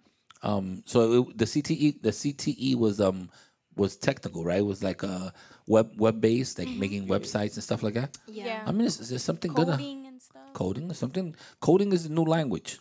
Um, 0.42 0.82
so 0.86 1.12
it, 1.28 1.38
the 1.38 1.44
CTE 1.44 2.00
the 2.02 2.10
CTE 2.10 2.75
was 2.76 3.00
um 3.02 3.28
was 3.76 3.96
technical, 3.96 4.44
right? 4.44 4.58
It 4.58 4.66
was 4.66 4.82
like 4.82 5.02
uh 5.04 5.30
web 5.66 5.92
web 5.96 6.20
based, 6.20 6.58
like 6.58 6.69
making 6.69 7.06
websites 7.08 7.54
and 7.54 7.62
stuff 7.62 7.82
like 7.82 7.94
that. 7.94 8.16
Yeah. 8.26 8.44
Yeah. 8.46 8.62
I 8.66 8.72
mean, 8.72 8.86
is 8.86 9.08
there 9.08 9.19
something 9.19 9.52
good. 9.52 9.69
uh, 9.69 9.76
Coding 9.76 10.06
and 10.06 10.20
stuff. 10.22 10.52
coding 10.52 10.90
is 10.90 10.98
something 10.98 11.34
coding 11.60 11.92
is 11.92 12.06
a 12.06 12.12
new 12.12 12.24
language 12.24 12.78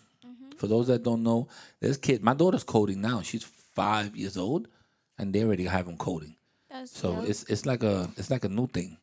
for 0.57 0.67
those 0.67 0.87
that 0.87 1.03
don't 1.03 1.23
know 1.23 1.47
this 1.79 1.97
kid 1.97 2.21
my 2.21 2.33
daughter's 2.33 2.63
coding 2.63 2.99
now 3.01 3.21
she's 3.21 3.43
five 3.43 4.15
years 4.15 4.37
old 4.37 4.67
and 5.17 5.33
they 5.33 5.43
already 5.43 5.65
have 5.65 5.85
them 5.85 5.97
coding 5.97 6.35
That's 6.69 6.91
so 6.91 7.13
yeah. 7.13 7.29
it's 7.29 7.43
it's 7.43 7.65
like 7.65 7.81
a 7.83 8.09
it's 8.17 8.29
like 8.29 8.43
a 8.43 8.49
new 8.49 8.67
thing 8.67 8.97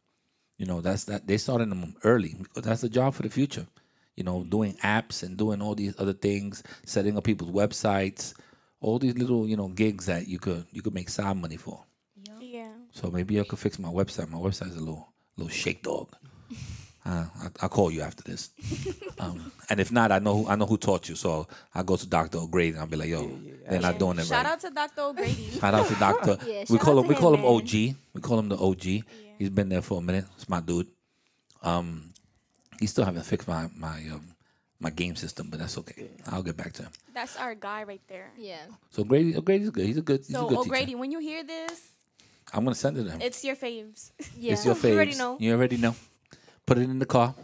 you 0.59 0.67
know 0.67 0.81
that's 0.81 1.05
that 1.05 1.27
they 1.27 1.39
started 1.39 1.71
them 1.71 1.97
early 2.05 2.37
that's 2.55 2.85
a 2.85 2.89
job 2.89 3.15
for 3.15 3.23
the 3.23 3.31
future 3.31 3.67
you 4.17 4.23
know 4.25 4.45
doing 4.45 4.75
apps 4.85 5.23
and 5.25 5.37
doing 5.37 5.61
all 5.63 5.75
these 5.75 5.95
other 5.99 6.13
things 6.13 6.63
setting 6.85 7.17
up 7.17 7.25
people's 7.25 7.51
websites 7.51 8.35
all 8.81 8.99
these 8.99 9.17
little 9.19 9.47
you 9.47 9.57
know 9.57 9.69
gigs 9.69 10.07
that 10.07 10.29
you 10.29 10.39
could 10.39 10.65
you 10.73 10.83
could 10.83 10.95
make 10.95 11.09
side 11.09 11.37
money 11.37 11.57
for 11.57 11.85
yeah. 12.41 12.69
so 12.93 13.11
maybe 13.11 13.41
I 13.41 13.45
could 13.45 13.59
fix 13.59 13.79
my 13.79 13.89
website. 13.89 14.29
My 14.31 14.39
website's 14.39 14.77
a 14.77 14.81
little 14.81 15.13
little 15.37 15.51
shake 15.51 15.83
dog. 15.83 16.15
Uh, 17.07 17.25
I, 17.41 17.47
I'll 17.63 17.69
call 17.71 17.91
you 17.91 18.03
after 18.03 18.23
this. 18.23 18.51
Um, 19.19 19.51
and 19.71 19.81
if 19.81 19.91
not, 19.91 20.13
I 20.13 20.19
know 20.19 20.43
who, 20.43 20.49
I 20.49 20.57
know 20.57 20.67
who 20.67 20.77
taught 20.77 21.09
you. 21.09 21.15
So 21.15 21.49
I 21.75 21.83
go 21.83 21.97
to 21.97 22.07
Doctor 22.07 22.37
O'Grady 22.37 22.71
and 22.73 22.81
I'll 22.81 22.87
be 22.87 22.97
like, 22.97 23.09
"Yo, 23.09 23.31
they're 23.67 23.81
not 23.81 23.99
doing 23.99 24.19
it 24.19 24.27
Shout 24.27 24.45
right." 24.45 24.53
out 24.53 24.61
to 24.61 24.69
Dr. 24.71 25.01
O'Grady. 25.03 25.51
Shout 25.59 25.73
out 25.73 25.87
to 25.87 25.95
Doctor. 25.95 26.37
Yeah, 26.47 26.65
we 26.69 26.77
shout 26.77 26.81
call 26.81 26.99
out 26.99 27.03
him 27.05 27.09
we 27.09 27.15
to 27.15 27.21
call 27.21 27.33
him, 27.33 27.41
him 27.41 27.47
man. 27.47 27.55
OG. 27.63 27.73
We 28.13 28.21
call 28.21 28.39
him 28.41 28.49
the 28.51 28.59
OG. 28.59 28.83
He's 29.39 29.49
been 29.49 29.71
there 29.71 29.81
for 29.81 29.99
a 29.99 30.03
minute. 30.03 30.27
It's 30.37 30.51
my 30.51 30.61
dude. 30.61 30.89
Um, 31.63 32.13
he 32.79 32.87
still 32.87 33.07
haven't 33.07 33.23
fixed 33.25 33.49
my 33.49 33.71
my 33.75 33.97
um, 34.13 34.35
my 34.81 34.91
game 34.91 35.17
system, 35.17 35.49
but 35.51 35.59
that's 35.61 35.77
okay. 35.79 36.09
I'll 36.29 36.43
get 36.43 36.57
back 36.57 36.73
to 36.75 36.83
him. 36.85 36.93
That's 37.15 37.37
our 37.37 37.55
guy 37.55 37.83
right 37.85 38.01
there. 38.09 38.31
Yeah. 38.39 38.61
So 38.91 39.05
Grady, 39.05 39.37
O'Grady's 39.37 39.71
good. 39.71 39.87
He's 39.87 39.97
a 39.99 40.03
good. 40.03 40.21
He's 40.21 40.31
a 40.31 40.39
So 40.39 40.49
good 40.49 40.59
O'Grady, 40.59 40.87
teacher. 40.87 40.99
when 40.99 41.11
you 41.11 41.19
hear 41.19 41.43
this, 41.45 41.89
I'm 42.53 42.65
gonna 42.65 42.75
send 42.75 42.97
it 42.99 43.05
to 43.05 43.11
him. 43.11 43.21
it's 43.21 43.45
your 43.45 43.57
faves. 43.57 44.13
Yeah. 44.37 44.53
It's 44.55 44.65
your 44.65 44.75
faves. 44.75 44.91
You 44.91 44.95
already 44.95 45.15
know. 45.17 45.37
You 45.41 45.53
already 45.55 45.77
know. 45.79 45.95
Put 46.67 46.79
it 46.79 46.83
in 46.89 46.99
the 46.99 47.07
car. 47.07 47.35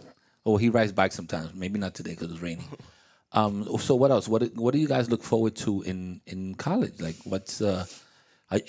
Oh, 0.46 0.56
he 0.58 0.68
rides 0.68 0.92
bikes 0.92 1.14
sometimes. 1.14 1.54
Maybe 1.54 1.78
not 1.78 1.94
today 1.94 2.10
because 2.12 2.30
it's 2.30 2.40
raining. 2.42 2.68
Um. 3.36 3.66
So 3.78 3.96
what 3.96 4.12
else? 4.12 4.28
What 4.28 4.44
What 4.54 4.72
do 4.74 4.78
you 4.78 4.86
guys 4.86 5.10
look 5.10 5.24
forward 5.24 5.56
to 5.66 5.82
in 5.82 6.20
in 6.24 6.54
college? 6.54 7.00
Like, 7.00 7.16
what's 7.24 7.60
uh? 7.60 7.84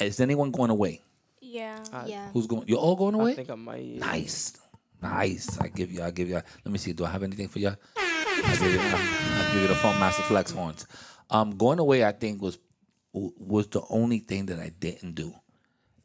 Is 0.01 0.19
anyone 0.19 0.49
going 0.49 0.71
away? 0.71 1.01
Yeah. 1.39 1.83
I, 1.93 2.07
Yeah. 2.07 2.29
Who's 2.33 2.47
going? 2.47 2.63
You're 2.67 2.79
all 2.79 2.95
going 2.95 3.13
away. 3.13 3.33
I 3.33 3.35
think 3.35 3.51
I 3.51 3.55
might. 3.55 3.85
Nice, 4.01 4.57
nice. 5.01 5.59
I 5.59 5.67
give 5.67 5.91
you. 5.91 6.03
I 6.03 6.11
give 6.11 6.29
you. 6.29 6.35
Let 6.35 6.71
me 6.71 6.77
see. 6.77 6.93
Do 6.93 7.05
I 7.05 7.09
have 7.09 7.23
anything 7.23 7.47
for 7.47 7.59
you? 7.59 7.69
I 7.97 8.55
give 8.59 8.73
you. 8.73 8.79
I 8.79 9.49
give 9.53 9.61
you 9.63 9.67
the 9.67 9.73
Funkmaster 9.75 10.23
Flex 10.23 10.51
horns. 10.51 10.85
Um, 11.29 11.57
going 11.57 11.79
away. 11.79 12.03
I 12.05 12.11
think 12.11 12.41
was 12.41 12.57
was 13.13 13.67
the 13.67 13.81
only 13.89 14.19
thing 14.19 14.47
that 14.47 14.59
I 14.59 14.69
didn't 14.77 15.15
do, 15.15 15.33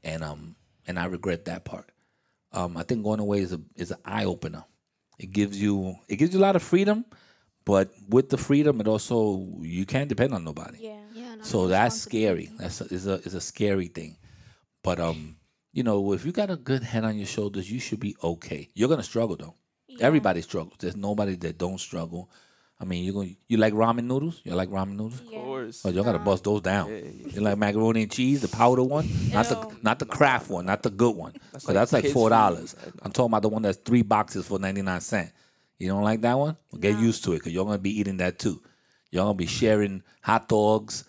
and 0.04 0.22
um, 0.22 0.56
and 0.86 0.98
I 0.98 1.06
regret 1.06 1.44
that 1.46 1.64
part. 1.64 1.90
Um, 2.52 2.76
I 2.76 2.82
think 2.82 3.04
going 3.04 3.20
away 3.20 3.40
is 3.40 3.52
a 3.52 3.60
is 3.76 3.90
an 3.90 3.98
eye 4.04 4.24
opener. 4.24 4.64
It 5.18 5.32
gives 5.32 5.60
you 5.60 5.96
it 6.08 6.16
gives 6.16 6.32
you 6.32 6.40
a 6.40 6.42
lot 6.42 6.56
of 6.56 6.62
freedom, 6.62 7.04
but 7.64 7.90
with 8.08 8.30
the 8.30 8.38
freedom, 8.38 8.80
it 8.80 8.88
also 8.88 9.46
you 9.60 9.84
can't 9.86 10.08
depend 10.08 10.32
on 10.34 10.44
nobody. 10.44 10.78
Yeah. 10.80 10.96
Yeah. 11.12 11.34
no, 11.36 11.42
So 11.44 11.66
that's 11.68 12.00
scary. 12.00 12.50
That's 12.58 12.80
a, 12.80 12.84
is 12.84 13.06
a 13.06 13.14
is 13.22 13.34
a 13.34 13.40
scary 13.40 13.88
thing. 13.88 14.16
But 14.82 14.98
um, 14.98 15.36
you 15.72 15.82
know, 15.82 16.12
if 16.12 16.24
you 16.24 16.32
got 16.32 16.50
a 16.50 16.56
good 16.56 16.82
head 16.82 17.04
on 17.04 17.16
your 17.16 17.26
shoulders, 17.26 17.70
you 17.70 17.80
should 17.80 18.00
be 18.00 18.16
okay. 18.22 18.68
You're 18.74 18.88
gonna 18.88 19.02
struggle 19.02 19.36
though. 19.36 19.54
Everybody 20.00 20.40
struggles. 20.42 20.76
There's 20.78 20.96
nobody 20.96 21.34
that 21.36 21.58
don't 21.58 21.78
struggle. 21.78 22.30
I 22.80 22.86
mean, 22.86 23.04
you 23.04 23.12
going 23.12 23.36
you 23.46 23.58
like 23.58 23.74
ramen 23.74 24.04
noodles? 24.04 24.40
You 24.42 24.54
like 24.54 24.70
ramen 24.70 24.92
noodles? 24.96 25.20
Of 25.20 25.30
course. 25.30 25.82
Oh, 25.84 25.90
you 25.90 26.02
gotta 26.02 26.18
bust 26.18 26.44
those 26.44 26.62
down. 26.62 26.88
Yeah, 26.88 26.96
yeah. 26.96 27.32
You 27.34 27.40
like 27.42 27.58
macaroni 27.58 28.02
and 28.02 28.10
cheese, 28.10 28.40
the 28.40 28.48
powder 28.48 28.82
one, 28.82 29.08
not 29.32 29.46
the 29.46 29.76
not 29.82 29.98
the 29.98 30.06
Kraft 30.06 30.48
one, 30.48 30.64
not 30.64 30.82
the 30.82 30.90
good 30.90 31.14
one, 31.14 31.32
because 31.32 31.68
like 31.68 31.74
that's 31.74 31.92
like 31.92 32.06
four 32.06 32.30
dollars. 32.30 32.74
I'm 33.02 33.12
talking 33.12 33.30
about 33.30 33.42
the 33.42 33.50
one 33.50 33.62
that's 33.62 33.76
three 33.78 34.02
boxes 34.02 34.46
for 34.46 34.58
ninety 34.58 34.80
nine 34.80 35.02
cent. 35.02 35.30
You 35.78 35.88
don't 35.88 36.02
like 36.02 36.22
that 36.22 36.38
one? 36.38 36.56
Well, 36.72 36.80
get 36.80 36.98
used 36.98 37.24
to 37.24 37.32
it, 37.34 37.42
cause 37.42 37.52
you're 37.52 37.64
gonna 37.64 37.78
be 37.78 37.98
eating 38.00 38.16
that 38.18 38.38
too. 38.38 38.62
You're 39.10 39.24
gonna 39.24 39.34
be 39.34 39.46
sharing 39.46 40.02
hot 40.22 40.48
dogs 40.48 41.04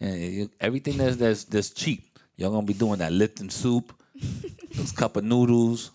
and 0.00 0.50
everything 0.60 0.98
that's 0.98 1.16
that's 1.16 1.44
that's 1.44 1.70
cheap. 1.70 2.18
You're 2.36 2.50
gonna 2.50 2.66
be 2.66 2.74
doing 2.74 2.98
that 2.98 3.12
Lipton 3.12 3.48
soup, 3.48 3.94
those 4.74 4.92
cup 4.92 5.16
of 5.16 5.24
noodles, 5.24 5.90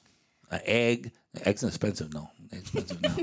an 0.52 0.62
egg. 0.66 1.12
Eggs 1.46 1.64
expensive, 1.64 2.12
no, 2.12 2.28
expensive 2.52 3.00
now. 3.04 3.16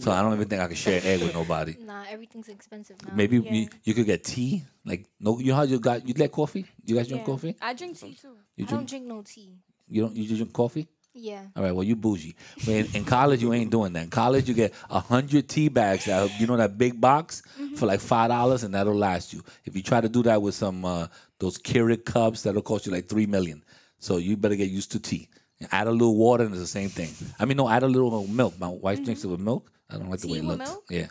so 0.00 0.10
I 0.10 0.20
don't 0.20 0.34
even 0.34 0.48
think 0.48 0.60
I 0.60 0.66
can 0.66 0.74
share 0.74 0.98
an 1.00 1.06
egg 1.06 1.22
with 1.22 1.32
nobody. 1.32 1.76
Nah, 1.78 2.02
everything's 2.10 2.48
expensive 2.48 2.96
now. 3.06 3.14
Maybe 3.14 3.38
Yeah. 3.38 3.52
you, 3.52 3.68
you 3.84 3.94
could 3.94 4.04
get 4.06 4.24
tea. 4.24 4.64
Like 4.84 5.06
no, 5.20 5.38
you 5.38 5.46
know 5.52 5.54
how 5.54 5.62
you 5.62 5.78
got 5.78 6.06
you 6.06 6.12
like 6.14 6.32
coffee? 6.32 6.66
You 6.84 6.96
guys 6.96 7.06
drink 7.06 7.22
Yeah. 7.22 7.26
coffee? 7.26 7.56
I 7.62 7.74
drink 7.74 7.98
tea 8.00 8.14
too. 8.20 8.36
You 8.56 8.64
I 8.64 8.70
don't 8.70 8.78
drink? 8.78 8.88
drink 8.88 9.06
no 9.06 9.22
tea. 9.22 9.54
You 9.88 10.02
don't? 10.02 10.16
You 10.16 10.24
just 10.24 10.38
drink 10.38 10.52
coffee? 10.52 10.88
Yeah. 11.14 11.42
All 11.54 11.62
right. 11.62 11.72
Well, 11.72 11.84
you 11.84 11.94
bougie. 11.94 12.34
In, 12.66 12.86
in 12.94 13.04
college, 13.04 13.42
you 13.42 13.52
ain't 13.52 13.70
doing 13.70 13.92
that. 13.92 14.04
In 14.04 14.10
college, 14.10 14.48
you 14.48 14.54
get 14.54 14.72
a 14.90 14.98
hundred 14.98 15.48
tea 15.48 15.68
bags. 15.68 16.06
That 16.06 16.40
you 16.40 16.48
know 16.48 16.56
that 16.56 16.76
big 16.76 17.00
box 17.00 17.42
for 17.76 17.86
like 17.86 18.00
five 18.00 18.28
dollars, 18.30 18.64
and 18.64 18.74
that'll 18.74 18.94
last 18.96 19.32
you. 19.32 19.44
If 19.64 19.76
you 19.76 19.82
try 19.84 20.00
to 20.00 20.08
do 20.08 20.24
that 20.24 20.42
with 20.42 20.56
some 20.56 20.84
uh, 20.84 21.06
those 21.38 21.58
Keurig 21.58 22.04
cups, 22.04 22.42
that'll 22.42 22.62
cost 22.62 22.86
you 22.86 22.92
like 22.92 23.08
three 23.08 23.26
million. 23.26 23.62
So 24.02 24.16
you 24.16 24.36
better 24.36 24.56
get 24.56 24.68
used 24.68 24.90
to 24.92 24.98
tea. 24.98 25.28
Add 25.70 25.86
a 25.86 25.92
little 25.92 26.16
water, 26.16 26.42
and 26.42 26.52
it's 26.52 26.60
the 26.60 26.66
same 26.66 26.88
thing. 26.88 27.10
I 27.38 27.44
mean, 27.44 27.56
no, 27.56 27.68
add 27.68 27.84
a 27.84 27.86
little 27.86 28.26
milk. 28.26 28.58
My 28.58 28.66
wife 28.66 29.04
drinks 29.04 29.22
it 29.22 29.28
with 29.28 29.38
milk. 29.38 29.70
I 29.88 29.96
don't 29.96 30.10
like 30.10 30.18
the 30.18 30.26
way 30.26 30.38
it 30.38 30.44
looks. 30.44 30.68
milk? 30.68 30.84
Yeah, 30.90 31.06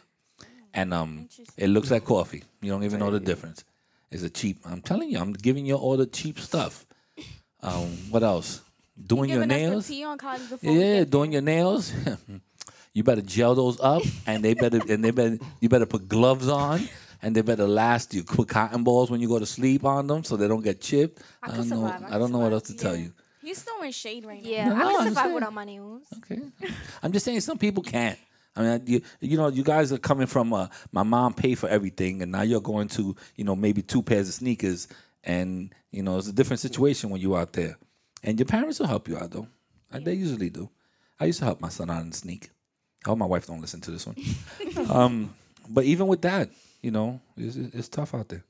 and 0.74 0.94
um, 0.94 1.30
it 1.56 1.68
looks 1.68 1.90
like 1.90 2.04
coffee. 2.04 2.44
You 2.62 2.70
don't 2.72 2.84
even 2.84 3.00
know 3.00 3.10
the 3.10 3.22
difference. 3.22 3.64
It's 4.12 4.24
a 4.24 4.30
cheap. 4.30 4.58
I'm 4.66 4.82
telling 4.82 5.10
you, 5.10 5.20
I'm 5.20 5.32
giving 5.32 5.66
you 5.66 5.76
all 5.76 5.96
the 5.96 6.06
cheap 6.06 6.38
stuff. 6.38 6.86
Um, 7.64 7.88
what 8.10 8.24
else? 8.24 8.60
Doing 9.08 9.30
your 9.30 9.46
nails. 9.46 9.88
tea 9.88 10.04
on 10.04 10.18
college 10.18 10.50
before 10.50 10.70
we 10.74 10.78
Yeah, 10.78 11.06
doing 11.06 11.32
your 11.32 11.42
nails. 11.42 11.94
you 12.94 13.04
better 13.04 13.22
gel 13.22 13.56
those 13.56 13.80
up, 13.80 14.04
and 14.28 14.44
they 14.44 14.54
better 14.54 14.82
and 14.90 15.02
they 15.02 15.12
better 15.12 15.38
you 15.62 15.70
better 15.70 15.86
put 15.86 16.10
gloves 16.10 16.50
on, 16.50 16.90
and 17.22 17.36
they 17.36 17.42
better 17.42 17.68
last 17.68 18.14
you. 18.14 18.24
Put 18.24 18.48
cotton 18.56 18.84
balls 18.84 19.12
when 19.12 19.22
you 19.22 19.28
go 19.28 19.40
to 19.40 19.46
sleep 19.46 19.86
on 19.86 20.08
them, 20.08 20.24
so 20.24 20.38
they 20.38 20.48
don't 20.48 20.64
get 20.64 20.82
chipped. 20.82 21.22
I 21.44 21.52
I, 21.52 21.56
don't 21.58 21.70
know. 21.70 21.86
I 21.86 22.16
I, 22.16 22.18
don't 22.18 22.32
know 22.32 22.40
what 22.40 22.52
else 22.54 22.64
to 22.64 22.76
tell 22.76 22.96
Yeah. 22.96 23.04
you. 23.04 23.14
He's 23.44 23.64
throwing 23.64 23.92
shade 23.92 24.24
right 24.26 24.42
now. 24.44 24.50
Yeah. 24.50 24.70
No, 24.70 24.76
I 24.76 24.80
I'm 24.80 24.96
can 24.98 25.08
survive 25.08 25.24
saying- 25.24 25.34
without 25.36 25.54
my 25.54 25.66
nails. 25.66 26.04
Okay, 26.18 26.42
I'm 27.02 27.12
just 27.12 27.26
saying 27.26 27.40
some 27.42 27.58
people 27.58 27.82
can't. 27.84 28.18
I 28.56 28.62
mean, 28.64 28.84
you, 28.86 29.02
you 29.22 29.38
know, 29.38 29.48
you 29.48 29.64
guys 29.64 29.94
are 29.94 29.98
coming 29.98 30.28
from 30.28 30.52
uh, 30.54 30.68
my 30.92 31.04
mom 31.04 31.34
paid 31.34 31.56
for 31.58 31.70
everything, 31.70 32.22
and 32.22 32.32
now 32.34 32.42
you're 32.42 32.60
going 32.62 32.90
to, 32.90 33.16
you 33.38 33.46
know, 33.46 33.56
maybe 33.56 33.82
two 33.82 34.02
pairs 34.04 34.28
of 34.28 34.34
sneakers, 34.36 34.88
and 35.24 35.74
you 35.92 36.04
know, 36.04 36.18
it's 36.18 36.28
a 36.28 36.34
different 36.34 36.60
situation 36.60 37.10
when 37.10 37.22
you're 37.22 37.38
out 37.40 37.54
there, 37.54 37.78
and 38.24 38.38
your 38.38 38.46
parents 38.46 38.80
will 38.80 38.88
help 38.88 39.08
you 39.08 39.18
out 39.18 39.32
though. 39.32 39.48
Uh, 39.92 40.00
They 40.00 40.14
usually 40.16 40.50
do. 40.50 40.70
I 41.20 41.26
used 41.26 41.40
to 41.40 41.46
help 41.46 41.62
my 41.62 41.70
son 41.70 41.90
out 41.90 42.02
and 42.04 42.14
sneak. 42.14 42.50
I 43.06 43.10
hope 43.10 43.18
my 43.18 43.26
wife 43.26 43.48
don't 43.48 43.62
listen 43.62 43.82
to 43.82 43.92
this 43.92 44.06
one. 44.06 44.16
um, 44.92 45.34
but 45.70 45.86
even 45.86 46.08
with 46.08 46.22
that, 46.24 46.50
you 46.82 46.92
know, 46.92 47.22
it's, 47.38 47.56
it's 47.56 47.90
tough 47.90 48.14
out 48.14 48.30
there. 48.30 48.44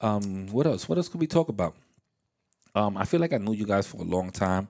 Um, 0.00 0.46
what 0.48 0.66
else? 0.66 0.88
What 0.88 0.98
else 0.98 1.08
could 1.08 1.20
we 1.20 1.26
talk 1.26 1.48
about? 1.48 1.74
Um, 2.74 2.96
I 2.96 3.04
feel 3.04 3.20
like 3.20 3.32
I 3.32 3.38
knew 3.38 3.54
you 3.54 3.66
guys 3.66 3.86
for 3.86 3.98
a 3.98 4.04
long 4.04 4.30
time. 4.30 4.68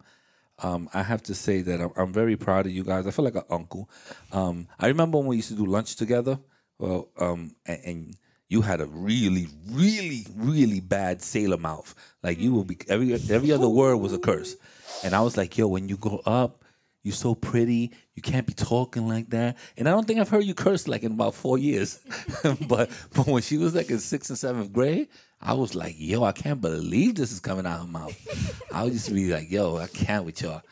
Um, 0.62 0.88
I 0.94 1.02
have 1.02 1.22
to 1.24 1.34
say 1.34 1.60
that 1.62 1.80
I'm, 1.80 1.90
I'm 1.96 2.12
very 2.12 2.36
proud 2.36 2.66
of 2.66 2.72
you 2.72 2.84
guys. 2.84 3.06
I 3.06 3.10
feel 3.10 3.24
like 3.24 3.34
an 3.34 3.42
uncle. 3.50 3.90
Um, 4.32 4.68
I 4.78 4.86
remember 4.86 5.18
when 5.18 5.26
we 5.26 5.36
used 5.36 5.48
to 5.48 5.54
do 5.54 5.66
lunch 5.66 5.96
together. 5.96 6.38
Well, 6.78 7.08
um, 7.18 7.54
and, 7.66 7.80
and 7.84 8.16
you 8.48 8.62
had 8.62 8.80
a 8.80 8.86
really, 8.86 9.48
really, 9.68 10.24
really 10.34 10.80
bad 10.80 11.20
sailor 11.20 11.56
mouth. 11.56 11.94
Like 12.22 12.38
you 12.38 12.54
would 12.54 12.68
be 12.68 12.78
every 12.88 13.14
every 13.14 13.52
other 13.52 13.68
word 13.68 13.96
was 13.96 14.12
a 14.12 14.18
curse. 14.18 14.56
And 15.02 15.14
I 15.14 15.20
was 15.20 15.36
like, 15.36 15.58
yo, 15.58 15.66
when 15.66 15.88
you 15.88 15.96
grow 15.96 16.22
up, 16.24 16.64
you're 17.06 17.14
so 17.14 17.36
pretty. 17.36 17.92
You 18.16 18.22
can't 18.22 18.48
be 18.48 18.52
talking 18.52 19.06
like 19.06 19.30
that. 19.30 19.56
And 19.76 19.88
I 19.88 19.92
don't 19.92 20.08
think 20.08 20.18
I've 20.18 20.28
heard 20.28 20.42
you 20.42 20.54
curse 20.54 20.88
like 20.88 21.04
in 21.04 21.12
about 21.12 21.34
four 21.34 21.56
years. 21.56 22.00
but 22.66 22.90
but 23.14 23.28
when 23.28 23.42
she 23.42 23.58
was 23.58 23.76
like 23.76 23.90
in 23.90 24.00
sixth 24.00 24.28
and 24.28 24.36
seventh 24.36 24.72
grade, 24.72 25.06
I 25.40 25.52
was 25.52 25.76
like, 25.76 25.94
yo, 25.96 26.24
I 26.24 26.32
can't 26.32 26.60
believe 26.60 27.14
this 27.14 27.30
is 27.30 27.38
coming 27.38 27.64
out 27.64 27.78
of 27.78 27.86
her 27.86 27.92
mouth. 27.92 28.68
I 28.72 28.82
would 28.82 28.92
just 28.92 29.14
be 29.14 29.32
like, 29.32 29.48
yo, 29.52 29.76
I 29.76 29.86
can't 29.86 30.24
with 30.24 30.42
y'all. 30.42 30.62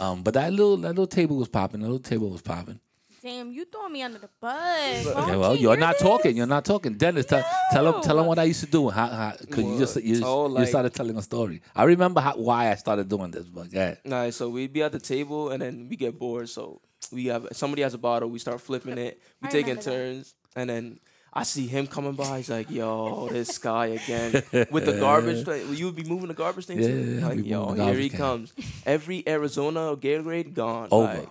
Um, 0.00 0.24
but 0.24 0.34
that 0.34 0.52
little 0.52 0.76
that 0.78 0.88
little 0.88 1.06
table 1.06 1.36
was 1.36 1.46
popping. 1.46 1.82
That 1.82 1.86
little 1.86 2.00
table 2.00 2.30
was 2.30 2.42
popping. 2.42 2.80
Damn, 3.26 3.50
you 3.52 3.64
throwing 3.64 3.92
me 3.92 4.02
under 4.02 4.18
the 4.18 4.30
bus. 4.40 5.04
Yeah, 5.04 5.36
well, 5.36 5.56
you're 5.56 5.76
not 5.76 5.98
talking. 5.98 6.36
You're 6.36 6.46
not 6.46 6.64
talking. 6.64 6.92
Dennis, 6.94 7.26
tell, 7.26 7.44
tell 7.72 7.84
him 7.94 8.00
tell 8.02 8.18
him 8.20 8.26
what 8.26 8.38
I 8.38 8.44
used 8.44 8.60
to 8.60 8.70
do. 8.70 8.88
How, 8.88 9.08
how, 9.08 9.32
Cause 9.50 9.64
you 9.64 9.78
just 9.78 9.96
you, 10.02 10.20
Oh, 10.24 10.46
you 10.46 10.54
like- 10.54 10.68
started 10.68 10.94
telling 10.94 11.16
a 11.16 11.22
story. 11.22 11.60
I 11.74 11.82
remember 11.84 12.20
how, 12.20 12.34
why 12.36 12.70
I 12.70 12.76
started 12.76 13.08
doing 13.08 13.32
this, 13.32 13.46
but 13.46 13.72
yeah. 13.72 13.96
Nah, 14.04 14.30
so 14.30 14.48
we'd 14.48 14.72
be 14.72 14.82
at 14.82 14.92
the 14.92 15.00
table 15.00 15.50
and 15.50 15.60
then 15.60 15.88
we 15.90 15.96
get 15.96 16.16
bored. 16.18 16.48
So 16.48 16.80
we 17.10 17.26
have 17.26 17.48
somebody 17.52 17.82
has 17.82 17.94
a 17.94 17.98
bottle, 17.98 18.28
we 18.30 18.38
start 18.38 18.60
flipping 18.60 18.96
it, 18.96 19.20
we 19.42 19.48
I 19.48 19.50
taking 19.50 19.70
remember 19.76 19.82
that. 19.90 19.90
turns, 19.96 20.34
and 20.54 20.70
then 20.70 21.00
I 21.32 21.42
see 21.42 21.66
him 21.66 21.88
coming 21.88 22.12
by. 22.12 22.36
He's 22.38 22.48
like, 22.48 22.70
"Yo, 22.70 23.28
this 23.28 23.58
guy 23.58 23.86
again 23.86 24.32
with 24.70 24.86
the 24.86 24.96
garbage." 25.00 25.44
thing. 25.48 25.74
You 25.74 25.86
would 25.86 25.96
be 25.96 26.04
moving 26.04 26.28
the 26.28 26.34
garbage 26.34 26.66
thing 26.66 26.80
Yeah, 26.80 26.86
too. 26.86 26.94
yeah, 27.18 27.22
I'll 27.22 27.28
like, 27.34 27.42
be 27.42 27.48
yo, 27.48 27.60
moving 27.60 27.76
the 27.76 27.82
here 27.82 27.92
garbage 27.92 28.02
he 28.04 28.08
can. 28.10 28.18
comes. 28.18 28.52
Every 28.86 29.28
Arizona 29.28 29.90
or 29.90 29.96
Gatorade 29.96 30.54
gone. 30.54 30.88
Over. 30.92 31.12
Like, 31.18 31.28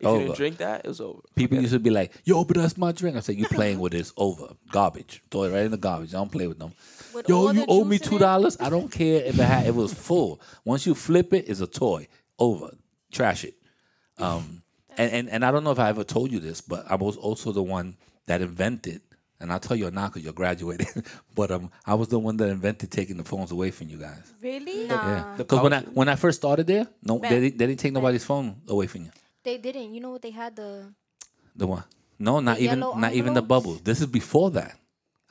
if 0.00 0.06
you 0.06 0.18
didn't 0.18 0.36
drink 0.36 0.56
that, 0.58 0.84
it 0.84 0.88
was 0.88 1.00
over. 1.00 1.20
People 1.34 1.56
Forget 1.56 1.62
used 1.62 1.74
to 1.74 1.78
be 1.78 1.90
like, 1.90 2.12
"Yo, 2.24 2.42
but 2.44 2.56
that's 2.56 2.76
my 2.76 2.92
drink." 2.92 3.16
I 3.16 3.20
said, 3.20 3.36
"You 3.36 3.46
playing 3.46 3.78
with 3.78 3.92
this? 3.92 4.12
Over 4.16 4.54
garbage. 4.72 5.22
Throw 5.30 5.44
it 5.44 5.52
right 5.52 5.64
in 5.64 5.70
the 5.70 5.76
garbage. 5.76 6.14
I 6.14 6.18
don't 6.18 6.32
play 6.32 6.46
with 6.46 6.58
them." 6.58 6.72
With 7.14 7.28
Yo, 7.28 7.50
you 7.50 7.60
the 7.60 7.66
owe 7.68 7.84
me 7.84 7.98
two 7.98 8.18
dollars. 8.18 8.56
I 8.60 8.70
don't 8.70 8.90
care 8.90 9.22
if 9.22 9.38
it 9.38 9.42
had 9.42 9.66
it 9.66 9.74
was 9.74 9.92
full. 9.92 10.40
Once 10.64 10.86
you 10.86 10.94
flip 10.94 11.32
it, 11.34 11.48
it's 11.48 11.60
a 11.60 11.66
toy. 11.66 12.08
Over. 12.38 12.70
Trash 13.12 13.44
it. 13.44 13.54
Um, 14.18 14.62
and, 14.96 15.12
and 15.12 15.30
and 15.30 15.44
I 15.44 15.50
don't 15.50 15.64
know 15.64 15.70
if 15.70 15.78
I 15.78 15.88
ever 15.88 16.04
told 16.04 16.30
you 16.30 16.40
this, 16.40 16.60
but 16.60 16.90
I 16.90 16.94
was 16.94 17.16
also 17.16 17.52
the 17.52 17.62
one 17.62 17.96
that 18.26 18.40
invented. 18.40 19.02
And 19.42 19.50
I'll 19.50 19.58
tell 19.58 19.76
you 19.76 19.90
now 19.90 20.06
because 20.06 20.22
you're 20.22 20.34
graduating. 20.34 21.02
but 21.34 21.50
um, 21.50 21.70
I 21.86 21.94
was 21.94 22.08
the 22.08 22.18
one 22.18 22.36
that 22.36 22.50
invented 22.50 22.90
taking 22.90 23.16
the 23.16 23.24
phones 23.24 23.50
away 23.50 23.70
from 23.70 23.88
you 23.88 23.96
guys. 23.96 24.32
Really? 24.42 24.86
Yeah, 24.86 25.34
because 25.36 25.62
when 25.62 25.72
I 25.72 25.80
when 25.80 26.08
I 26.10 26.16
first 26.16 26.38
started 26.38 26.66
there, 26.66 26.86
no, 27.02 27.18
they, 27.18 27.40
they 27.40 27.50
didn't 27.50 27.78
take 27.78 27.92
nobody's 27.94 28.24
phone 28.24 28.56
away 28.68 28.86
from 28.86 29.04
you. 29.04 29.10
They 29.50 29.58
didn't. 29.58 29.92
You 29.94 30.00
know 30.00 30.10
what 30.10 30.22
they 30.22 30.30
had 30.30 30.54
the 30.54 30.92
The 31.56 31.66
one? 31.66 31.82
No, 32.20 32.38
not 32.38 32.58
even 32.60 32.78
yellow 32.78 32.94
not 32.96 33.14
even 33.14 33.34
the 33.34 33.40
envelopes? 33.40 33.48
bubbles. 33.48 33.80
This 33.82 34.00
is 34.00 34.06
before 34.06 34.50
that. 34.52 34.78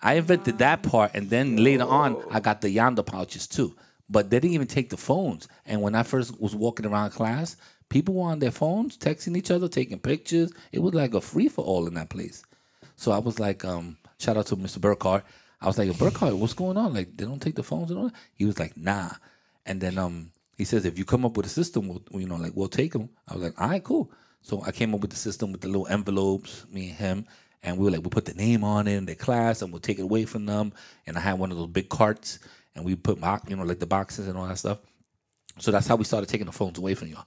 I 0.01 0.15
invented 0.15 0.57
that 0.57 0.83
part, 0.83 1.11
and 1.13 1.29
then 1.29 1.55
later 1.57 1.83
on, 1.85 2.21
I 2.31 2.39
got 2.41 2.59
the 2.61 2.75
Yondr 2.75 3.05
pouches 3.05 3.47
too. 3.47 3.75
But 4.09 4.29
they 4.29 4.39
didn't 4.39 4.55
even 4.55 4.67
take 4.67 4.89
the 4.89 4.97
phones. 4.97 5.47
And 5.65 5.81
when 5.81 5.95
I 5.95 6.03
first 6.03 6.39
was 6.39 6.53
walking 6.55 6.85
around 6.85 7.11
class, 7.11 7.55
people 7.87 8.15
were 8.15 8.29
on 8.29 8.39
their 8.39 8.51
phones, 8.51 8.97
texting 8.97 9.37
each 9.37 9.51
other, 9.51 9.69
taking 9.69 9.99
pictures. 9.99 10.51
It 10.73 10.79
was 10.79 10.93
like 10.93 11.13
a 11.13 11.21
free 11.21 11.47
for 11.47 11.63
all 11.63 11.87
in 11.87 11.93
that 11.93 12.09
place. 12.09 12.43
So 12.97 13.11
I 13.13 13.19
was 13.19 13.39
like, 13.39 13.63
um, 13.63 13.97
shout 14.17 14.35
out 14.35 14.47
to 14.47 14.57
Mr. 14.57 14.81
Burkhardt. 14.81 15.23
I 15.61 15.67
was 15.67 15.77
like, 15.77 15.97
Burkhardt, 15.97 16.35
what's 16.35 16.53
going 16.53 16.75
on? 16.77 16.93
Like, 16.93 17.15
they 17.15 17.25
don't 17.25 17.41
take 17.41 17.55
the 17.55 17.63
phones 17.63 17.89
and 17.91 17.99
all 17.99 18.05
that? 18.07 18.15
He 18.33 18.45
was 18.45 18.59
like, 18.59 18.75
nah. 18.75 19.11
And 19.65 19.79
then 19.79 19.97
um, 19.97 20.31
he 20.59 20.65
says, 20.65 20.83
if 20.83 20.99
you 20.99 21.05
come 21.05 21.23
up 21.23 21.37
with 21.37 21.45
a 21.45 21.49
system, 21.49 21.87
we'll, 21.87 22.03
you 22.11 22.27
know, 22.27 22.35
like, 22.35 22.51
we'll 22.53 22.67
take 22.67 22.91
them. 22.91 23.09
I 23.29 23.33
was 23.33 23.43
like, 23.43 23.59
all 23.61 23.69
right, 23.69 23.81
cool. 23.81 24.11
So 24.41 24.61
I 24.61 24.71
came 24.71 24.93
up 24.93 24.99
with 24.99 25.09
the 25.09 25.15
system 25.15 25.53
with 25.53 25.61
the 25.61 25.69
little 25.69 25.87
envelopes, 25.87 26.65
me 26.69 26.89
and 26.89 26.97
him. 26.97 27.25
And 27.63 27.77
we 27.77 27.85
were 27.85 27.91
like, 27.91 28.03
we 28.03 28.09
put 28.09 28.25
the 28.25 28.33
name 28.33 28.65
on 28.65 28.85
it 28.85 28.97
in 28.97 29.05
their 29.05 29.15
class 29.15 29.61
and 29.61 29.71
we'll 29.71 29.79
take 29.79 29.99
it 29.99 30.01
away 30.01 30.25
from 30.25 30.45
them. 30.45 30.73
And 31.07 31.17
I 31.17 31.21
had 31.21 31.39
one 31.39 31.49
of 31.49 31.57
those 31.57 31.69
big 31.69 31.87
carts 31.87 32.39
and 32.75 32.83
we 32.83 32.97
put, 32.97 33.19
you 33.47 33.55
know, 33.55 33.63
like 33.63 33.79
the 33.79 33.87
boxes 33.87 34.27
and 34.27 34.37
all 34.37 34.47
that 34.47 34.57
stuff. 34.57 34.79
So 35.59 35.71
that's 35.71 35.87
how 35.87 35.95
we 35.95 36.03
started 36.03 36.27
taking 36.27 36.45
the 36.45 36.51
phones 36.51 36.77
away 36.77 36.93
from 36.93 37.07
y'all. 37.07 37.25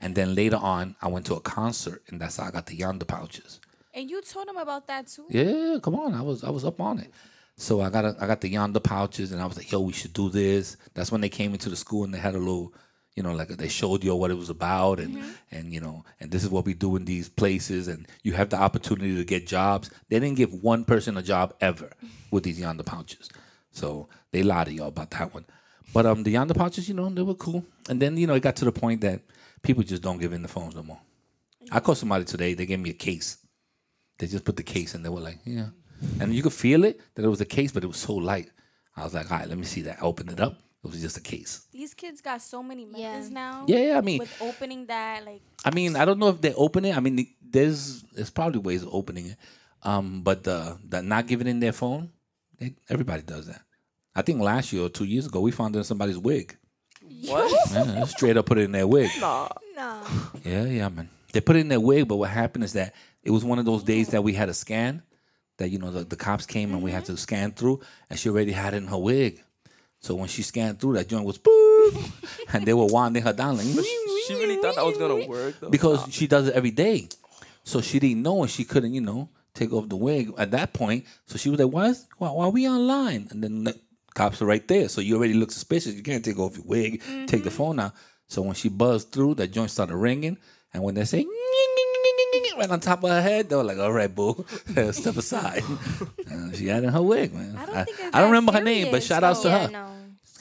And 0.00 0.14
then 0.14 0.34
later 0.34 0.56
on, 0.56 0.96
I 1.02 1.08
went 1.08 1.26
to 1.26 1.34
a 1.34 1.40
concert 1.40 2.02
and 2.08 2.18
that's 2.18 2.38
how 2.38 2.46
I 2.46 2.50
got 2.50 2.64
the 2.64 2.78
Yondr 2.78 3.06
pouches. 3.06 3.60
And 3.92 4.08
you 4.08 4.22
told 4.22 4.48
him 4.48 4.56
about 4.56 4.86
that 4.86 5.06
too? 5.06 5.26
Yeah, 5.28 5.76
come 5.82 5.96
on. 5.96 6.14
I 6.14 6.22
was 6.22 6.44
I 6.44 6.50
was 6.50 6.64
up 6.64 6.80
on 6.80 6.98
it. 6.98 7.12
So 7.56 7.80
I 7.82 7.90
got 7.90 8.04
a, 8.04 8.16
I 8.20 8.26
got 8.26 8.40
the 8.40 8.52
Yondr 8.52 8.82
pouches 8.82 9.32
and 9.32 9.40
I 9.40 9.46
was 9.46 9.56
like, 9.56 9.70
yo, 9.70 9.80
we 9.80 9.92
should 9.92 10.12
do 10.12 10.30
this. 10.30 10.76
That's 10.94 11.12
when 11.12 11.20
they 11.20 11.28
came 11.28 11.52
into 11.52 11.68
the 11.68 11.76
school 11.76 12.04
and 12.04 12.14
they 12.14 12.18
had 12.18 12.34
a 12.34 12.38
little, 12.38 12.72
you 13.14 13.22
know, 13.22 13.34
like 13.34 13.48
they 13.48 13.68
showed 13.68 14.02
you 14.02 14.14
what 14.14 14.30
it 14.30 14.38
was 14.38 14.48
about 14.50 14.98
and 14.98 15.22
and 15.50 15.72
you 15.72 15.80
know, 15.80 16.04
and 16.20 16.30
this 16.30 16.42
is 16.42 16.48
what 16.48 16.64
we 16.64 16.74
do 16.74 16.96
in 16.96 17.04
these 17.04 17.28
places 17.28 17.86
and 17.88 18.08
you 18.22 18.32
have 18.32 18.48
the 18.48 18.56
opportunity 18.56 19.14
to 19.14 19.24
get 19.24 19.46
jobs. 19.46 19.90
They 20.08 20.18
didn't 20.18 20.36
give 20.36 20.54
one 20.54 20.84
person 20.84 21.16
a 21.18 21.22
job 21.22 21.54
ever 21.60 21.90
with 22.30 22.44
these 22.44 22.60
Yondr 22.60 22.86
pouches. 22.86 23.28
So 23.72 24.08
they 24.32 24.42
lied 24.42 24.66
to 24.68 24.72
y'all 24.72 24.88
about 24.88 25.10
that 25.10 25.34
one. 25.34 25.44
But 25.92 26.06
um 26.06 26.22
the 26.22 26.34
Yondr 26.34 26.56
pouches, 26.56 26.88
you 26.88 26.94
know, 26.94 27.10
they 27.10 27.22
were 27.22 27.34
cool. 27.34 27.64
And 27.88 28.00
then, 28.00 28.16
you 28.16 28.26
know, 28.26 28.34
it 28.34 28.42
got 28.42 28.56
to 28.56 28.64
the 28.64 28.72
point 28.72 29.02
that 29.02 29.20
people 29.62 29.82
just 29.82 30.02
don't 30.02 30.18
give 30.18 30.32
in 30.32 30.42
the 30.42 30.48
phones 30.48 30.74
no 30.74 30.82
more. 30.82 31.00
I 31.70 31.80
called 31.80 31.98
somebody 31.98 32.24
today, 32.24 32.54
they 32.54 32.64
gave 32.66 32.80
me 32.80 32.90
a 32.90 32.94
case. 32.94 33.36
They 34.18 34.26
just 34.26 34.44
put 34.44 34.56
the 34.56 34.62
case 34.62 34.94
and 34.94 35.04
they 35.04 35.08
were 35.08 35.20
like, 35.20 35.38
yeah. 35.44 35.66
And 36.20 36.34
you 36.34 36.42
could 36.42 36.52
feel 36.52 36.84
it 36.84 37.00
that 37.14 37.24
it 37.24 37.28
was 37.28 37.40
a 37.40 37.44
case, 37.46 37.72
but 37.72 37.84
it 37.84 37.86
was 37.86 37.96
so 37.98 38.14
light. 38.14 38.50
I 38.96 39.04
was 39.04 39.14
like, 39.14 39.30
all 39.30 39.38
right, 39.38 39.48
let 39.48 39.58
me 39.58 39.64
see 39.64 39.82
that. 39.82 39.98
I 40.00 40.04
opened 40.04 40.30
it 40.32 40.40
up. 40.40 40.54
It 40.84 40.90
was 40.90 41.00
just 41.00 41.18
a 41.18 41.20
case. 41.20 41.66
These 41.72 41.92
kids 41.94 42.20
got 42.22 42.40
so 42.40 42.62
many 42.62 42.84
Yeah. 42.84 43.12
methods 43.12 43.30
now. 43.30 43.64
Yeah, 43.68 43.78
yeah, 43.88 43.98
I 43.98 44.00
mean, 44.00 44.18
With 44.18 44.34
opening 44.40 44.86
that, 44.86 45.24
like, 45.26 45.42
I 45.64 45.70
mean, 45.72 45.94
I 45.96 46.04
don't 46.06 46.18
know 46.18 46.28
if 46.28 46.40
they 46.40 46.54
open 46.54 46.84
it. 46.86 46.96
I 46.96 47.00
mean, 47.00 47.26
there's 47.42 48.02
there's 48.14 48.30
probably 48.30 48.60
ways 48.60 48.82
of 48.82 48.88
opening 48.94 49.26
it. 49.26 49.36
Um, 49.82 50.22
but 50.22 50.44
the 50.44 50.78
the 50.88 51.02
not 51.02 51.26
giving 51.26 51.46
in 51.46 51.60
their 51.60 51.72
phone, 51.72 52.10
they, 52.58 52.74
everybody 52.88 53.22
does 53.22 53.46
that. 53.46 53.60
I 54.14 54.22
think 54.22 54.40
last 54.40 54.72
year 54.72 54.84
or 54.84 54.88
two 54.88 55.04
years 55.04 55.26
ago, 55.26 55.40
we 55.40 55.50
found 55.50 55.74
it 55.76 55.78
in 55.78 55.84
somebody's 55.84 56.18
wig. 56.18 56.56
What? 57.26 57.50
Yeah, 57.72 58.04
straight 58.04 58.36
up 58.36 58.46
put 58.46 58.58
it 58.58 58.62
in 58.62 58.72
their 58.72 58.86
wig. 58.86 59.10
nah. 59.20 59.48
no. 59.76 60.02
Yeah, 60.44 60.64
yeah, 60.64 60.88
man. 60.88 61.08
They 61.32 61.40
put 61.40 61.56
it 61.56 61.60
in 61.60 61.68
their 61.68 61.80
wig, 61.80 62.08
but 62.08 62.16
what 62.16 62.30
happened 62.30 62.64
is 62.64 62.72
that 62.72 62.94
it 63.22 63.30
was 63.30 63.44
one 63.44 63.58
of 63.58 63.64
those 63.66 63.82
days 63.82 64.08
that 64.08 64.24
we 64.24 64.32
had 64.32 64.48
a 64.48 64.54
scan, 64.54 65.02
that 65.60 65.68
you 65.68 65.78
know 65.78 65.90
the, 65.90 66.04
the 66.04 66.16
cops 66.16 66.46
came 66.46 66.72
and 66.72 66.82
we 66.82 66.90
had 66.90 67.04
to 67.04 67.16
scan 67.16 67.52
through, 67.52 67.80
and 68.08 68.18
she 68.18 68.28
already 68.28 68.52
had 68.52 68.74
it 68.74 68.78
in 68.78 68.86
her 68.88 68.98
wig. 68.98 69.42
So 70.00 70.14
when 70.14 70.28
she 70.28 70.42
scanned 70.42 70.80
through, 70.80 70.94
that 70.94 71.08
joint 71.08 71.24
was 71.26 71.38
boop, 71.38 72.24
and 72.52 72.66
they 72.66 72.74
were 72.74 72.86
winding 72.86 73.22
her 73.22 73.32
down 73.32 73.58
like 73.58 73.66
She 74.26 74.34
really 74.34 74.56
thought 74.56 74.74
that 74.76 74.84
was 74.84 74.96
gonna 74.96 75.26
work 75.26 75.60
though. 75.60 75.70
because 75.70 76.06
she 76.10 76.26
does 76.26 76.48
it 76.48 76.54
every 76.54 76.70
day. 76.70 77.08
So 77.64 77.80
she 77.80 77.98
didn't 77.98 78.22
know, 78.22 78.42
and 78.42 78.50
she 78.50 78.64
couldn't, 78.64 78.94
you 78.94 79.00
know, 79.02 79.28
take 79.54 79.72
off 79.72 79.88
the 79.88 79.96
wig 79.96 80.32
at 80.38 80.50
that 80.52 80.72
point. 80.72 81.04
So 81.26 81.36
she 81.36 81.50
was 81.50 81.60
like, 81.60 81.72
"Why? 81.72 81.88
Is, 81.88 82.06
why, 82.16 82.30
why 82.30 82.44
are 82.46 82.50
we 82.50 82.66
online?" 82.68 83.28
And 83.30 83.44
then 83.44 83.64
the 83.64 83.78
cops 84.14 84.40
are 84.40 84.46
right 84.46 84.66
there, 84.66 84.88
so 84.88 85.00
you 85.02 85.16
already 85.16 85.34
look 85.34 85.52
suspicious. 85.52 85.94
You 85.94 86.02
can't 86.02 86.24
take 86.24 86.38
off 86.38 86.56
your 86.56 86.66
wig, 86.66 87.02
take 87.26 87.44
the 87.44 87.50
phone 87.50 87.78
out. 87.80 87.92
So 88.28 88.40
when 88.42 88.54
she 88.54 88.68
buzzed 88.70 89.12
through, 89.12 89.34
that 89.34 89.48
joint 89.48 89.70
started 89.70 89.96
ringing, 89.96 90.38
and 90.72 90.82
when 90.82 90.94
they 90.94 91.04
say 91.04 91.26
right 92.60 92.70
on 92.70 92.80
top 92.80 93.02
of 93.04 93.10
her 93.10 93.22
head, 93.22 93.48
they 93.48 93.56
were 93.56 93.64
like, 93.64 93.78
"All 93.78 93.92
right, 93.92 94.12
boo, 94.14 94.44
step 94.92 95.16
aside." 95.16 95.62
Uh, 96.30 96.52
she 96.52 96.68
had 96.68 96.84
in 96.84 96.90
her 96.90 97.02
wig, 97.02 97.34
man. 97.34 97.56
I 97.56 97.66
don't 97.66 97.74
think 97.84 97.98
it's 97.98 98.00
I 98.00 98.04
don't 98.04 98.12
that 98.12 98.24
remember 98.26 98.52
her 98.52 98.60
name, 98.62 98.90
but 98.92 99.02
shout 99.02 99.24
outs 99.24 99.40
to. 99.42 99.48
Yeah, 99.48 99.66
her. 99.66 99.72
no. 99.72 99.86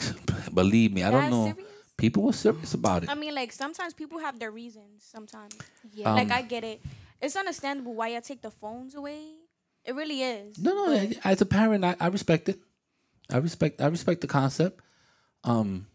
Believe 0.54 0.94
me, 0.94 1.02
I 1.04 1.10
don't 1.12 1.22
That 1.24 1.32
know. 1.32 1.46
serious? 1.46 1.66
People 1.98 2.24
were 2.24 2.34
serious 2.34 2.74
about 2.76 3.04
it. 3.04 3.10
I 3.10 3.16
mean, 3.16 3.34
like, 3.34 3.52
sometimes 3.52 3.94
people 3.94 4.20
have 4.20 4.38
their 4.40 4.52
reasons. 4.52 5.04
Sometimes. 5.04 5.54
Yeah. 5.94 6.14
like, 6.14 6.28
Um, 6.32 6.38
I 6.38 6.42
get 6.44 6.64
it. 6.64 6.80
It's 7.22 7.36
understandable 7.36 7.94
why 7.96 8.10
you 8.10 8.22
take 8.22 8.42
the 8.42 8.52
phones 8.52 8.94
away. 8.96 9.24
It 9.84 9.96
really 9.96 10.22
is. 10.22 10.58
No, 10.60 10.74
no. 10.76 10.86
But- 11.08 11.18
As 11.26 11.42
a 11.42 11.46
parent, 11.46 11.84
I, 11.84 11.96
I 12.00 12.08
respect 12.08 12.50
it. 12.50 12.60
I 13.34 13.38
respect. 13.38 13.82
I 13.82 13.88
respect 13.88 14.22
the 14.22 14.28
concept. 14.28 14.80
Um, 15.44 15.88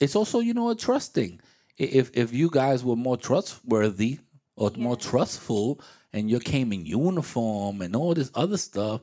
it's 0.00 0.14
also, 0.14 0.40
you 0.40 0.52
know, 0.54 0.68
a 0.70 0.76
trust 0.76 1.14
thing. 1.14 1.40
If 1.78 2.10
if 2.14 2.32
you 2.34 2.50
guys 2.50 2.84
were 2.84 2.96
more 2.96 3.16
trustworthy 3.16 4.18
or 4.58 4.70
more 4.76 4.96
trustful, 4.96 5.80
and 6.12 6.30
you 6.30 6.38
came 6.40 6.72
in 6.72 6.84
uniform 6.86 7.80
and 7.82 7.94
all 7.96 8.12
this 8.14 8.30
other 8.34 8.56
stuff, 8.58 9.00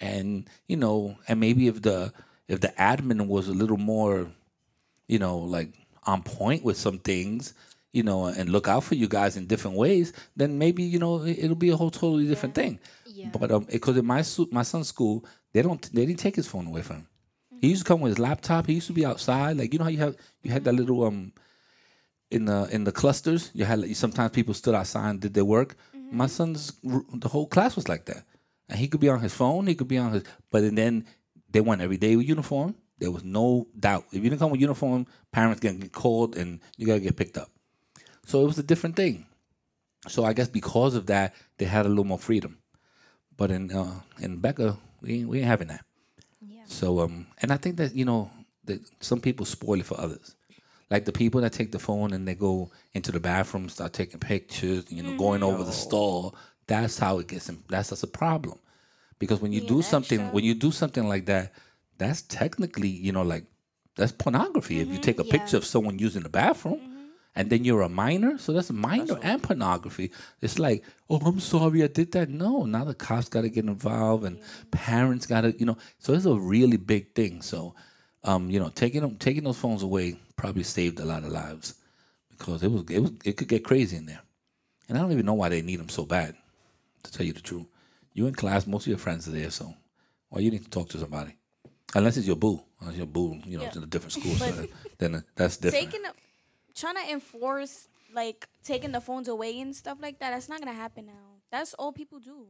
and 0.00 0.48
you 0.68 0.76
know, 0.76 1.16
and 1.28 1.40
maybe 1.40 1.66
if 1.68 1.82
the 1.82 2.12
if 2.48 2.60
the 2.60 2.72
admin 2.78 3.26
was 3.26 3.48
a 3.48 3.52
little 3.62 3.76
more, 3.76 4.30
you 5.06 5.18
know, 5.18 5.38
like 5.38 5.70
on 6.04 6.22
point 6.22 6.64
with 6.64 6.76
some 6.76 6.98
things, 6.98 7.54
you 7.92 8.02
know, 8.02 8.26
and 8.26 8.48
look 8.50 8.68
out 8.68 8.84
for 8.84 8.94
you 8.94 9.08
guys 9.08 9.36
in 9.36 9.46
different 9.46 9.76
ways, 9.76 10.12
then 10.36 10.58
maybe 10.58 10.82
you 10.82 10.98
know 10.98 11.22
it- 11.22 11.38
it'll 11.38 11.56
be 11.56 11.70
a 11.70 11.76
whole 11.76 11.90
totally 11.90 12.26
different 12.26 12.54
thing. 12.54 12.78
Yeah. 13.06 13.30
But 13.38 13.50
um, 13.50 13.64
because 13.70 13.96
in 13.96 14.06
my 14.06 14.22
my 14.50 14.62
son's 14.62 14.88
school, 14.88 15.24
they 15.52 15.62
don't 15.62 15.82
they 15.94 16.06
didn't 16.06 16.20
take 16.20 16.36
his 16.36 16.46
phone 16.46 16.66
away 16.66 16.82
from 16.82 16.96
him. 16.96 17.06
He 17.60 17.68
used 17.70 17.82
to 17.84 17.88
come 17.88 18.00
with 18.00 18.10
his 18.12 18.18
laptop. 18.20 18.66
He 18.66 18.74
used 18.74 18.86
to 18.86 18.92
be 18.92 19.04
outside, 19.04 19.56
like 19.56 19.72
you 19.72 19.78
know 19.78 19.84
how 19.86 19.90
you 19.90 19.98
have 19.98 20.16
you 20.42 20.50
had 20.52 20.64
that 20.64 20.74
little 20.74 21.02
um 21.04 21.32
in 22.30 22.44
the 22.44 22.68
in 22.70 22.84
the 22.84 22.92
clusters. 22.92 23.50
You 23.54 23.64
had 23.64 23.96
sometimes 23.96 24.32
people 24.32 24.54
stood 24.54 24.74
outside 24.74 25.10
and 25.10 25.20
did 25.20 25.34
their 25.34 25.44
work. 25.44 25.76
My 26.10 26.26
son's 26.26 26.72
the 26.82 27.28
whole 27.28 27.46
class 27.46 27.76
was 27.76 27.88
like 27.88 28.06
that, 28.06 28.24
and 28.68 28.78
he 28.78 28.88
could 28.88 29.00
be 29.00 29.08
on 29.08 29.20
his 29.20 29.34
phone. 29.34 29.66
He 29.66 29.74
could 29.74 29.88
be 29.88 29.98
on 29.98 30.12
his, 30.12 30.24
but 30.50 30.62
and 30.62 30.76
then 30.76 31.06
they 31.50 31.60
went 31.60 31.82
every 31.82 31.96
day 31.96 32.16
with 32.16 32.28
uniform. 32.28 32.74
There 32.98 33.10
was 33.10 33.24
no 33.24 33.68
doubt 33.78 34.06
if 34.12 34.22
you 34.22 34.28
didn't 34.30 34.40
come 34.40 34.50
with 34.50 34.60
uniform, 34.60 35.06
parents 35.32 35.60
gonna 35.60 35.78
get 35.78 35.92
called 35.92 36.36
and 36.36 36.60
you 36.76 36.86
gotta 36.86 37.00
get 37.00 37.16
picked 37.16 37.38
up. 37.38 37.50
So 38.26 38.42
it 38.42 38.46
was 38.46 38.58
a 38.58 38.62
different 38.62 38.96
thing. 38.96 39.26
So 40.06 40.24
I 40.24 40.32
guess 40.32 40.48
because 40.48 40.94
of 40.94 41.06
that, 41.06 41.34
they 41.58 41.64
had 41.64 41.86
a 41.86 41.88
little 41.88 42.04
more 42.04 42.18
freedom. 42.18 42.58
But 43.36 43.50
in 43.50 43.70
uh, 43.70 44.00
in 44.20 44.38
Becca, 44.38 44.78
we 45.00 45.20
ain't, 45.20 45.28
we 45.28 45.38
ain't 45.38 45.46
having 45.46 45.68
that. 45.68 45.84
Yeah. 46.40 46.62
So 46.66 47.00
um, 47.00 47.26
and 47.40 47.52
I 47.52 47.56
think 47.56 47.76
that 47.76 47.94
you 47.94 48.04
know 48.04 48.30
that 48.64 48.80
some 49.00 49.20
people 49.20 49.46
spoil 49.46 49.80
it 49.80 49.86
for 49.86 49.98
others, 50.00 50.34
like 50.90 51.04
the 51.04 51.12
people 51.12 51.40
that 51.42 51.52
take 51.52 51.72
the 51.72 51.78
phone 51.78 52.12
and 52.12 52.26
they 52.26 52.34
go 52.34 52.70
into 52.94 53.12
the 53.12 53.20
bathroom, 53.20 53.68
start 53.68 53.92
taking 53.92 54.20
pictures, 54.20 54.90
you 54.90 55.02
know, 55.02 55.12
going 55.12 55.42
over 55.42 55.62
the 55.64 55.72
stall. 55.72 56.34
That's 56.66 56.98
how 56.98 57.18
it 57.18 57.28
gets. 57.28 57.48
In, 57.48 57.62
that's 57.68 57.90
that's 57.90 58.02
a 58.02 58.06
problem, 58.08 58.58
because 59.18 59.40
when 59.40 59.52
you 59.52 59.60
do 59.60 59.82
something, 59.82 60.20
extra. 60.20 60.34
when 60.34 60.44
you 60.44 60.54
do 60.54 60.70
something 60.70 61.08
like 61.08 61.26
that, 61.26 61.52
that's 61.98 62.22
technically 62.22 62.88
you 62.88 63.12
know 63.12 63.22
like 63.22 63.44
that's 63.96 64.12
pornography. 64.12 64.80
If 64.80 64.92
you 64.92 64.98
take 64.98 65.18
a 65.18 65.24
Yeah. 65.24 65.32
picture 65.32 65.56
of 65.56 65.64
someone 65.64 65.98
using 65.98 66.22
the 66.22 66.28
bathroom. 66.28 66.80
And 67.36 67.50
then 67.50 67.62
you're 67.62 67.82
a 67.82 67.88
minor, 67.88 68.36
so 68.38 68.52
that's 68.52 68.72
minor 68.72 69.16
and 69.22 69.40
pornography. 69.40 70.10
It's 70.40 70.58
like, 70.58 70.82
oh, 71.08 71.18
I'm 71.18 71.38
sorry, 71.38 71.84
I 71.84 71.86
did 71.86 72.10
that. 72.12 72.28
No, 72.28 72.64
now 72.64 72.82
the 72.84 72.94
cops 72.94 73.28
got 73.28 73.42
to 73.42 73.48
get 73.48 73.64
involved, 73.64 74.24
and 74.24 74.40
parents 74.72 75.24
got 75.24 75.42
to, 75.42 75.56
you 75.56 75.64
know. 75.64 75.76
So 76.00 76.14
it's 76.14 76.24
a 76.24 76.34
really 76.34 76.78
big 76.78 77.14
thing. 77.14 77.40
So, 77.42 77.76
um, 78.24 78.50
you 78.50 78.60
know, 78.60 78.68
taking 78.68 79.00
them, 79.00 79.16
taking 79.16 79.44
those 79.44 79.58
phones 79.58 79.82
away 79.82 80.16
probably 80.36 80.62
saved 80.62 81.00
a 81.00 81.04
lot 81.04 81.24
of 81.24 81.30
lives 81.30 81.74
because 82.30 82.62
it 82.62 82.70
was, 82.70 82.84
it 82.90 83.00
was, 83.00 83.12
it 83.24 83.36
could 83.36 83.48
get 83.48 83.64
crazy 83.64 83.96
in 83.96 84.06
there. 84.06 84.20
And 84.88 84.96
I 84.96 85.00
don't 85.00 85.12
even 85.12 85.26
know 85.26 85.34
why 85.34 85.48
they 85.48 85.62
need 85.62 85.80
them 85.80 85.88
so 85.88 86.04
bad. 86.04 86.34
To 87.04 87.12
tell 87.12 87.24
you 87.24 87.32
the 87.32 87.40
truth, 87.40 87.66
you 88.12 88.26
in 88.26 88.34
class, 88.34 88.66
most 88.66 88.82
of 88.82 88.88
your 88.88 88.98
friends 88.98 89.28
are 89.28 89.30
there, 89.30 89.50
so 89.50 89.72
why 90.30 90.40
you 90.40 90.50
need 90.50 90.64
to 90.64 90.70
talk 90.70 90.88
to 90.90 90.98
somebody? 90.98 91.36
Unless 91.94 92.16
it's 92.16 92.26
your 92.26 92.36
boo, 92.36 92.60
unless 92.80 92.96
your 92.96 93.06
boo, 93.06 93.40
you 93.46 93.56
know, 93.56 93.64
it's 93.64 93.76
in 93.76 93.84
a 93.84 93.86
different 93.86 94.12
school, 94.12 94.34
so 94.34 94.50
that, 94.50 94.68
then 94.98 95.24
that's 95.36 95.56
different. 95.58 95.92
Taking, 95.92 96.06
trying 96.74 96.96
to 96.96 97.12
enforce 97.12 97.86
like 98.12 98.48
taking 98.64 98.92
the 98.92 99.00
phones 99.00 99.28
away 99.28 99.60
and 99.60 99.74
stuff 99.74 99.98
like 100.00 100.18
that. 100.18 100.30
That's 100.30 100.48
not 100.48 100.58
gonna 100.58 100.72
happen 100.72 101.06
now. 101.06 101.40
That's 101.50 101.74
all 101.74 101.92
people 101.92 102.18
do 102.18 102.46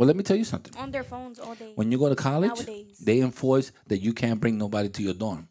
well, 0.00 0.06
let 0.06 0.16
me 0.16 0.22
tell 0.22 0.36
you 0.36 0.44
something. 0.44 0.72
on 0.78 0.90
their 0.90 1.04
phones 1.04 1.38
all 1.38 1.54
day. 1.54 1.72
When 1.74 1.92
you 1.92 1.98
go 1.98 2.08
to 2.08 2.16
college, 2.16 2.56
Nowadays. 2.56 2.96
they 3.04 3.20
enforce 3.20 3.70
that 3.88 3.98
you 3.98 4.14
can't 4.14 4.40
bring 4.40 4.56
nobody 4.56 4.88
to 4.88 5.02
your 5.02 5.12
dorm. 5.12 5.46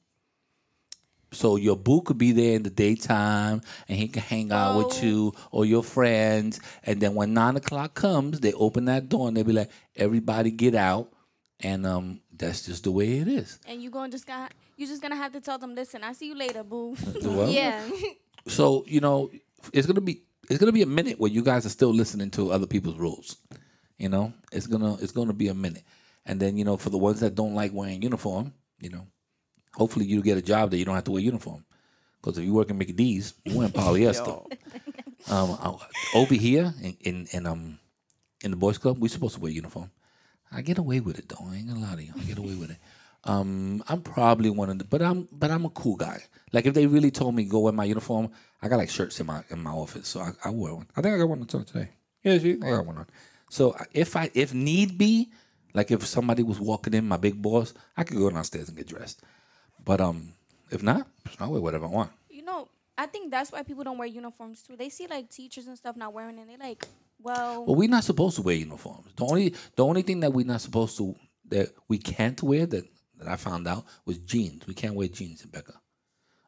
So 1.32 1.58
your 1.58 1.76
boo 1.78 2.02
could 2.02 2.18
be 2.18 2.32
there 2.32 2.56
in 2.56 2.64
the 2.64 2.72
daytime 2.72 3.62
and 3.88 3.96
he 3.98 4.08
can 4.08 4.24
hang 4.24 4.52
out 4.52 4.78
with 4.78 4.98
Oh. 4.98 5.06
you 5.06 5.34
or 5.52 5.66
your 5.66 5.84
friends. 5.84 6.60
And 6.84 7.00
then 7.00 7.14
when 7.14 7.36
nine 7.36 7.56
o'clock 7.58 7.94
comes, 7.94 8.40
they 8.40 8.52
open 8.54 8.86
that 8.86 9.10
door 9.10 9.28
and 9.28 9.38
they 9.38 9.44
be 9.44 9.54
like, 9.54 9.70
everybody 9.96 10.50
get 10.50 10.74
out. 10.74 11.14
And 11.60 11.86
um, 11.86 12.22
that's 12.36 12.66
just 12.66 12.86
the 12.86 12.92
way 12.92 13.20
it 13.20 13.28
is. 13.28 13.60
and 13.68 13.84
you 13.84 13.92
going 13.92 14.10
just 14.10 14.26
got 14.26 14.52
you 14.78 14.88
just 14.88 15.02
gonna 15.04 15.16
have 15.18 15.34
to 15.34 15.42
tell 15.42 15.60
them, 15.60 15.76
listen, 15.76 16.04
I 16.04 16.14
see 16.14 16.28
you 16.28 16.36
later, 16.36 16.64
boo. 16.64 16.96
Well, 17.22 17.50
Yeah. 17.62 17.88
So, 18.48 18.84
you 18.88 19.02
know, 19.02 19.30
it's 19.74 19.86
gonna 19.86 20.02
be 20.02 20.24
it's 20.50 20.58
gonna 20.60 20.72
be 20.72 20.82
a 20.82 20.88
minute 20.88 21.20
where 21.20 21.30
you 21.30 21.44
guys 21.44 21.66
are 21.68 21.70
still 21.80 21.94
listening 21.94 22.32
to 22.32 22.52
other 22.52 22.66
people's 22.66 22.98
rules. 22.98 23.36
You 24.00 24.10
know? 24.10 24.34
It's 24.52 24.66
gonna 24.66 24.96
it's 24.96 25.12
gonna 25.12 25.34
be 25.34 25.50
a 25.50 25.54
minute. 25.54 25.84
And 26.26 26.40
then, 26.40 26.58
you 26.58 26.66
know, 26.66 26.78
for 26.78 26.90
the 26.90 26.98
ones 26.98 27.20
that 27.20 27.36
don't 27.36 27.56
like 27.56 27.74
wearing 27.74 28.02
uniform, 28.02 28.54
you 28.80 28.90
know, 28.90 29.08
hopefully 29.76 30.06
you 30.06 30.22
get 30.22 30.38
a 30.38 30.42
job 30.42 30.72
that 30.72 30.78
you 30.78 30.86
don't 30.86 30.96
have 30.96 31.04
to 31.06 31.12
wear 31.12 31.22
uniform. 31.22 31.66
Because 32.22 32.38
if 32.38 32.46
you 32.46 32.54
work 32.54 32.70
in 32.70 32.78
Mickey 32.78 32.94
D's, 32.94 33.34
you 33.46 33.58
wearing 33.58 33.72
polyester. 33.74 34.46
Um, 35.30 35.58
uh, 35.62 35.78
over 36.16 36.34
here 36.34 36.74
in, 36.82 36.98
in 37.02 37.28
in 37.32 37.46
um 37.46 37.80
in 38.44 38.52
the 38.52 38.58
boys 38.58 38.78
club, 38.78 39.00
we're 39.00 39.10
supposed 39.10 39.36
to 39.36 39.42
wear 39.42 39.52
uniform. 39.52 39.92
I 40.52 40.62
get 40.62 40.78
away 40.78 41.00
with 41.00 41.20
it 41.20 41.30
though. 41.30 41.46
I 41.50 41.58
ain't 41.58 41.68
gonna 41.68 41.82
lie 41.82 41.96
to 41.96 42.04
you. 42.04 42.14
I 42.18 42.24
get 42.24 42.38
away 42.38 42.56
with 42.56 42.72
it. 42.72 42.78
Um, 43.26 43.84
I'm 43.88 44.02
probably 44.02 44.50
one 44.50 44.70
of 44.70 44.80
the, 44.80 44.86
but 44.86 45.02
I'm 45.02 45.28
but 45.32 45.52
I'm 45.52 45.66
a 45.66 45.70
cool 45.70 45.98
guy. 45.98 46.24
Like 46.54 46.66
if 46.66 46.74
they 46.74 46.88
really 46.88 47.12
told 47.12 47.36
me 47.36 47.44
go 47.44 47.60
wear 47.60 47.74
my 47.74 47.84
uniform, 47.84 48.32
I 48.62 48.70
got 48.70 48.78
like 48.78 48.90
shirts 48.90 49.20
in 49.20 49.26
my 49.26 49.44
in 49.50 49.62
my 49.62 49.72
office, 49.72 50.08
so 50.08 50.22
I, 50.22 50.32
I 50.46 50.50
wear 50.52 50.74
one. 50.74 50.88
I 50.96 51.02
think 51.02 51.16
I 51.16 51.18
got 51.18 51.30
one 51.30 51.42
on 51.42 51.48
today. 51.48 51.90
Yeah, 52.24 52.38
see, 52.38 52.54
I 52.54 52.70
got 52.72 52.86
one 52.86 52.98
on. 52.98 53.08
So 53.50 53.76
if 53.94 54.16
I 54.16 54.30
if 54.34 54.54
need 54.54 54.98
be, 54.98 55.30
like 55.74 55.92
if 55.92 56.06
somebody 56.06 56.44
was 56.44 56.60
walking 56.60 56.94
in, 56.94 57.08
my 57.08 57.18
big 57.18 57.42
boss, 57.42 57.74
I 57.98 58.04
could 58.04 58.18
go 58.18 58.30
downstairs 58.30 58.68
and 58.70 58.78
get 58.78 58.88
dressed. 58.88 59.22
But 59.84 60.02
um, 60.02 60.34
if 60.72 60.84
not, 60.84 61.08
I 61.40 61.48
wear 61.48 61.62
whatever 61.62 61.86
I 61.86 61.90
want. 61.90 62.12
you 62.30 62.44
know, 62.44 62.68
I 62.98 63.06
think 63.06 63.32
that's 63.32 63.52
why 63.52 63.64
people 63.64 63.84
don't 63.84 63.98
wear 63.98 64.08
uniforms 64.08 64.62
too. 64.62 64.76
They 64.76 64.90
see 64.90 65.08
like 65.08 65.30
teachers 65.30 65.68
and 65.68 65.78
stuff 65.78 65.96
not 65.96 66.14
wearing 66.14 66.38
it. 66.38 66.48
They 66.48 66.58
like, 66.58 66.86
well, 67.22 67.66
Well, 67.66 67.76
we're 67.76 67.90
not 67.90 68.04
supposed 68.04 68.36
to 68.38 68.42
wear 68.42 68.56
uniforms. 68.56 69.08
The 69.16 69.26
only 69.26 69.56
the 69.76 69.86
only 69.86 70.02
thing 70.04 70.20
that 70.22 70.32
we're 70.34 70.46
not 70.46 70.62
supposed 70.62 70.98
to 70.98 71.16
that 71.50 71.70
we 71.88 71.98
can't 71.98 72.42
wear 72.44 72.66
that, 72.68 72.86
that 73.18 73.28
I 73.28 73.36
found 73.36 73.68
out 73.68 73.86
was 74.06 74.18
jeans. 74.20 74.68
We 74.68 74.74
can't 74.76 74.96
wear 74.96 75.08
jeans 75.08 75.44
in 75.44 75.50
Becca. 75.50 75.74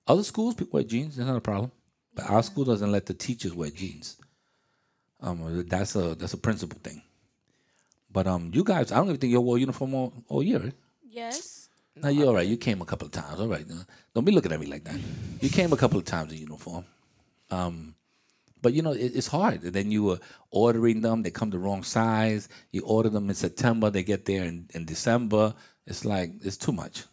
Other 0.07 0.23
schools 0.23 0.55
people 0.55 0.73
wear 0.77 0.83
jeans, 0.83 1.17
it's 1.17 1.25
not 1.27 1.35
a 1.37 1.41
problem. 1.41 1.71
But 2.13 2.29
our 2.29 2.43
school 2.43 2.65
doesn't 2.65 2.91
let 2.91 3.05
the 3.05 3.13
teachers 3.13 3.53
wear 3.55 3.69
jeans. 3.69 4.17
Um, 5.21 5.65
that's 5.67 5.95
a 5.95 6.15
that's 6.15 6.33
a 6.33 6.37
principal 6.37 6.79
thing. 6.83 7.01
But 8.11 8.27
um, 8.27 8.51
you 8.53 8.63
guys, 8.63 8.91
I 8.91 8.97
don't 8.97 9.07
even 9.07 9.17
think 9.19 9.31
you 9.31 9.39
wore 9.41 9.57
uniform 9.57 9.93
all, 9.93 10.13
all 10.27 10.43
year. 10.43 10.73
Yes. 11.09 11.69
No, 11.95 12.09
you're 12.09 12.27
all 12.27 12.33
right. 12.35 12.47
You 12.47 12.57
came 12.57 12.81
a 12.81 12.85
couple 12.85 13.05
of 13.05 13.11
times. 13.11 13.39
All 13.39 13.47
right. 13.47 13.65
Don't 14.13 14.25
be 14.25 14.31
looking 14.31 14.51
at 14.51 14.59
me 14.59 14.65
like 14.65 14.83
that. 14.85 14.99
You 15.41 15.49
came 15.49 15.71
a 15.73 15.77
couple 15.77 15.99
of 15.99 16.05
times 16.05 16.31
in 16.33 16.39
uniform. 16.39 16.85
Um, 17.49 17.95
but 18.61 18.73
you 18.73 18.81
know, 18.81 18.91
it, 18.93 19.11
it's 19.15 19.27
hard. 19.27 19.63
And 19.63 19.73
then 19.73 19.91
you 19.91 20.03
were 20.03 20.19
ordering 20.49 21.01
them. 21.01 21.21
They 21.23 21.31
come 21.31 21.49
the 21.51 21.59
wrong 21.59 21.83
size. 21.83 22.49
You 22.71 22.81
order 22.83 23.09
them 23.09 23.29
in 23.29 23.35
September. 23.35 23.89
They 23.89 24.03
get 24.03 24.25
there 24.25 24.43
in, 24.43 24.69
in 24.73 24.85
December. 24.85 25.53
It's 25.85 26.03
like, 26.05 26.31
it's 26.43 26.57
too 26.57 26.71
much. 26.71 27.03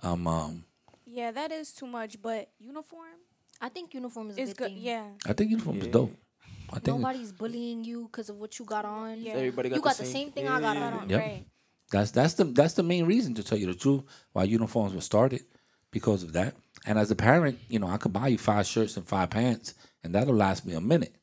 Um, 0.00 0.26
um, 0.26 0.64
Yeah, 1.06 1.30
that 1.32 1.52
is 1.52 1.72
too 1.72 1.86
much. 1.86 2.20
But 2.22 2.50
uniform 2.58 3.18
I 3.60 3.68
think 3.68 3.94
uniform 3.94 4.30
is 4.30 4.38
a 4.38 4.40
is 4.40 4.48
good, 4.50 4.56
good. 4.58 4.68
thing. 4.74 4.78
Yeah. 4.82 5.04
I 5.26 5.32
think 5.32 5.50
uniform 5.50 5.78
is 5.78 5.86
Yeah. 5.86 5.92
dope. 5.92 6.16
I 6.72 6.78
think 6.78 6.98
Nobody's 6.98 7.32
bullying 7.32 7.84
you 7.84 8.08
because 8.10 8.28
of 8.30 8.36
what 8.36 8.58
you 8.58 8.64
got 8.64 8.84
on. 8.84 9.20
Yeah. 9.20 9.32
everybody 9.34 9.68
got 9.68 9.76
You 9.76 9.82
the 9.82 9.88
got 9.88 9.96
the 9.96 10.04
same 10.06 10.30
thing 10.32 10.48
I 10.48 10.60
got 10.60 10.76
yeah. 10.76 10.98
on. 10.98 11.08
Yep. 11.08 11.20
Right. 11.20 11.44
That's 11.90 12.10
that's 12.10 12.34
the 12.34 12.44
that's 12.44 12.74
the 12.74 12.82
main 12.82 13.04
reason 13.04 13.34
to 13.34 13.42
tell 13.42 13.58
you 13.58 13.66
the 13.66 13.74
truth 13.74 14.02
why 14.32 14.44
uniforms 14.44 14.94
were 14.94 15.02
started 15.02 15.42
because 15.90 16.22
of 16.22 16.32
that. 16.32 16.54
And 16.86 16.98
as 16.98 17.10
a 17.10 17.14
parent, 17.14 17.58
you 17.68 17.78
know, 17.78 17.88
I 17.88 17.98
could 17.98 18.12
buy 18.12 18.28
you 18.28 18.38
five 18.38 18.66
shirts 18.66 18.96
and 18.96 19.06
five 19.06 19.30
pants, 19.30 19.74
and 20.02 20.14
that'll 20.14 20.34
last 20.34 20.66
me 20.66 20.72
a 20.74 20.80
minute. 20.80 21.14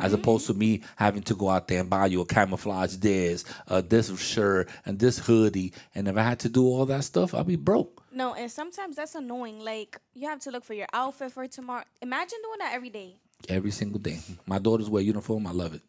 As 0.00 0.12
opposed 0.12 0.46
to 0.46 0.54
me 0.54 0.82
having 0.96 1.22
to 1.24 1.34
go 1.34 1.48
out 1.50 1.66
there 1.66 1.80
and 1.80 1.90
buy 1.90 2.06
you 2.06 2.20
a 2.20 2.24
camouflage 2.24 2.96
this, 2.96 3.44
uh, 3.66 3.80
this 3.80 4.16
shirt, 4.20 4.68
and 4.86 4.96
this 4.98 5.18
hoodie, 5.18 5.72
and 5.94 6.06
if 6.06 6.16
I 6.16 6.22
had 6.22 6.38
to 6.40 6.48
do 6.48 6.64
all 6.64 6.86
that 6.86 7.02
stuff, 7.02 7.34
I'd 7.34 7.48
be 7.48 7.56
broke. 7.56 8.02
No, 8.12 8.34
and 8.34 8.50
sometimes 8.50 8.96
that's 8.96 9.16
annoying. 9.16 9.58
Like 9.58 9.98
you 10.14 10.28
have 10.28 10.40
to 10.40 10.50
look 10.50 10.64
for 10.64 10.74
your 10.74 10.86
outfit 10.92 11.32
for 11.32 11.46
tomorrow. 11.48 11.84
Imagine 12.00 12.38
doing 12.42 12.58
that 12.60 12.74
every 12.74 12.90
day. 12.90 13.16
Every 13.48 13.70
single 13.70 13.98
day. 14.00 14.20
My 14.46 14.58
daughters 14.58 14.88
wear 14.90 15.02
uniform. 15.02 15.46
I 15.46 15.52
love 15.52 15.74
it. 15.74 15.82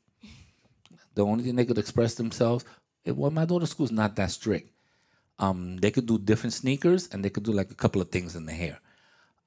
The 1.15 1.25
only 1.25 1.43
thing 1.43 1.55
they 1.55 1.65
could 1.65 1.77
express 1.77 2.15
themselves, 2.15 2.65
well, 3.05 3.31
my 3.31 3.45
daughter's 3.45 3.69
school's 3.71 3.91
not 3.91 4.15
that 4.15 4.31
strict. 4.31 4.69
Um, 5.39 5.77
they 5.77 5.91
could 5.91 6.05
do 6.05 6.17
different 6.17 6.53
sneakers 6.53 7.09
and 7.11 7.23
they 7.23 7.29
could 7.29 7.43
do 7.43 7.51
like 7.51 7.71
a 7.71 7.75
couple 7.75 8.01
of 8.01 8.09
things 8.09 8.35
in 8.35 8.45
the 8.45 8.51
hair. 8.53 8.79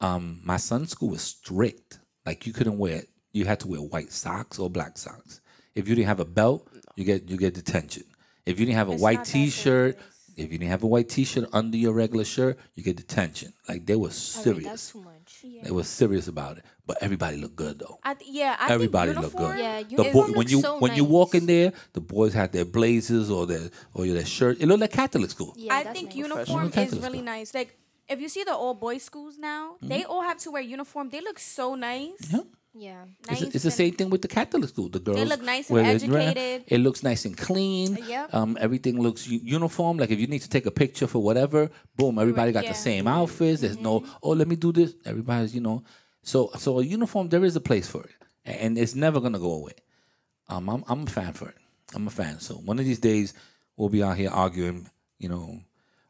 Um, 0.00 0.40
my 0.44 0.56
son's 0.58 0.90
school 0.90 1.10
was 1.10 1.22
strict. 1.22 2.00
Like 2.24 2.46
you 2.46 2.52
couldn't 2.52 2.78
wear, 2.78 3.02
you 3.32 3.44
had 3.44 3.60
to 3.60 3.68
wear 3.68 3.80
white 3.80 4.12
socks 4.12 4.58
or 4.58 4.68
black 4.68 4.98
socks. 4.98 5.40
If 5.74 5.88
you 5.88 5.94
didn't 5.94 6.08
have 6.08 6.20
a 6.20 6.24
belt, 6.24 6.68
you 6.96 7.04
get 7.04 7.28
you 7.28 7.36
get 7.36 7.54
detention. 7.54 8.04
If 8.44 8.58
you 8.60 8.66
didn't 8.66 8.78
have 8.78 8.88
a 8.88 8.92
It's 8.92 9.02
white 9.02 9.24
T-shirt, 9.24 9.98
if 10.36 10.52
you 10.52 10.58
didn't 10.58 10.70
have 10.70 10.82
a 10.82 10.86
white 10.86 11.08
T-shirt 11.08 11.48
under 11.52 11.76
your 11.76 11.92
regular 11.92 12.24
shirt, 12.24 12.58
you 12.74 12.82
get 12.82 12.96
detention. 12.96 13.52
Like 13.68 13.86
they 13.86 13.96
were 13.96 14.08
I 14.08 14.08
mean, 14.08 14.12
serious. 14.12 14.64
that's 14.64 14.92
too 14.92 15.02
much. 15.02 15.44
They 15.62 15.70
were 15.70 15.84
serious 15.84 16.28
about 16.28 16.58
it. 16.58 16.64
But 16.86 16.98
everybody 17.02 17.36
looked 17.36 17.56
good 17.56 17.80
though. 17.80 17.98
I 18.04 18.14
th- 18.14 18.30
yeah, 18.30 18.56
I 18.60 18.72
Everybody 18.72 19.12
think 19.12 19.22
look 19.24 19.32
uniform. 19.32 19.56
good. 19.56 19.62
Yeah, 19.64 19.82
The 19.82 19.90
uniform 19.90 20.12
boy, 20.12 20.20
looks 20.26 20.38
when 20.38 20.48
you 20.48 20.60
so 20.60 20.78
when 20.78 20.94
you 20.94 21.04
walk 21.04 21.34
in 21.34 21.46
there, 21.46 21.72
the 21.94 22.00
boys 22.00 22.32
had 22.32 22.52
their 22.52 22.64
blazers 22.64 23.28
or 23.30 23.44
their 23.46 23.70
or 23.92 24.06
their 24.06 24.24
shirt. 24.24 24.58
It 24.60 24.66
looked 24.66 24.80
like 24.82 24.92
Catholic 24.92 25.30
school. 25.30 25.52
Yeah, 25.56 25.74
I 25.74 25.82
think 25.84 26.08
nice. 26.10 26.16
uniform 26.16 26.66
is 26.68 26.74
Catholic 26.74 27.02
really 27.02 27.18
school. 27.18 27.24
nice. 27.24 27.54
Like 27.54 27.76
if 28.08 28.20
you 28.20 28.28
see 28.28 28.44
the 28.44 28.54
all 28.54 28.74
boys 28.74 29.02
schools 29.02 29.36
now, 29.36 29.76
they 29.82 30.00
Mm-hmm. 30.02 30.10
all 30.12 30.22
have 30.22 30.38
to 30.38 30.50
wear 30.52 30.62
uniform. 30.62 31.08
They 31.10 31.20
look 31.20 31.40
so 31.40 31.74
nice. 31.74 32.12
Yeah. 32.32 32.40
Yeah. 32.78 33.04
It's, 33.30 33.40
Nice 33.40 33.54
it's 33.54 33.64
the 33.64 33.70
same 33.70 33.94
thing 33.94 34.10
with 34.10 34.20
the 34.22 34.28
Catholic 34.28 34.68
school. 34.68 34.88
The 34.90 35.00
girls 35.00 35.16
they 35.18 35.24
look 35.24 35.42
nice 35.42 35.70
and 35.70 35.74
wear 35.74 35.82
their 35.98 35.98
dress. 36.08 36.28
educated. 36.28 36.64
It 36.68 36.78
looks 36.78 37.02
nice 37.02 37.24
and 37.24 37.34
clean. 37.36 37.96
Yep. 38.06 38.34
Um, 38.34 38.56
everything 38.60 39.00
looks 39.00 39.26
u- 39.26 39.40
uniform. 39.42 39.96
Like 39.96 40.10
if 40.10 40.20
you 40.20 40.26
need 40.28 40.42
to 40.42 40.48
take 40.50 40.66
a 40.66 40.70
picture 40.70 41.06
for 41.06 41.20
whatever, 41.20 41.70
boom, 41.96 42.18
everybody 42.18 42.52
got 42.52 42.64
yeah. 42.64 42.72
the 42.72 42.78
same 42.78 43.08
outfits. 43.08 43.62
There's 43.62 43.78
no, 43.78 44.04
oh, 44.22 44.30
let 44.30 44.46
me 44.46 44.56
do 44.56 44.70
this. 44.72 44.94
Everybody's, 45.06 45.54
you 45.54 45.62
know. 45.62 45.82
So 46.26 46.50
so 46.58 46.80
a 46.80 46.84
uniform, 46.84 47.28
there 47.28 47.44
is 47.44 47.54
a 47.54 47.60
place 47.60 47.86
for 47.88 48.02
it, 48.02 48.10
and 48.44 48.76
it's 48.76 48.94
never 48.96 49.20
gonna 49.20 49.38
go 49.38 49.52
away. 49.52 49.74
Um, 50.48 50.68
I'm 50.68 50.84
I'm 50.88 51.02
a 51.04 51.10
fan 51.10 51.32
for 51.32 51.48
it. 51.48 51.54
I'm 51.94 52.06
a 52.08 52.10
fan. 52.10 52.40
So 52.40 52.54
one 52.56 52.78
of 52.80 52.84
these 52.84 52.98
days 52.98 53.32
we'll 53.76 53.88
be 53.88 54.02
out 54.02 54.16
here 54.16 54.30
arguing, 54.30 54.90
you 55.18 55.28
know, 55.28 55.60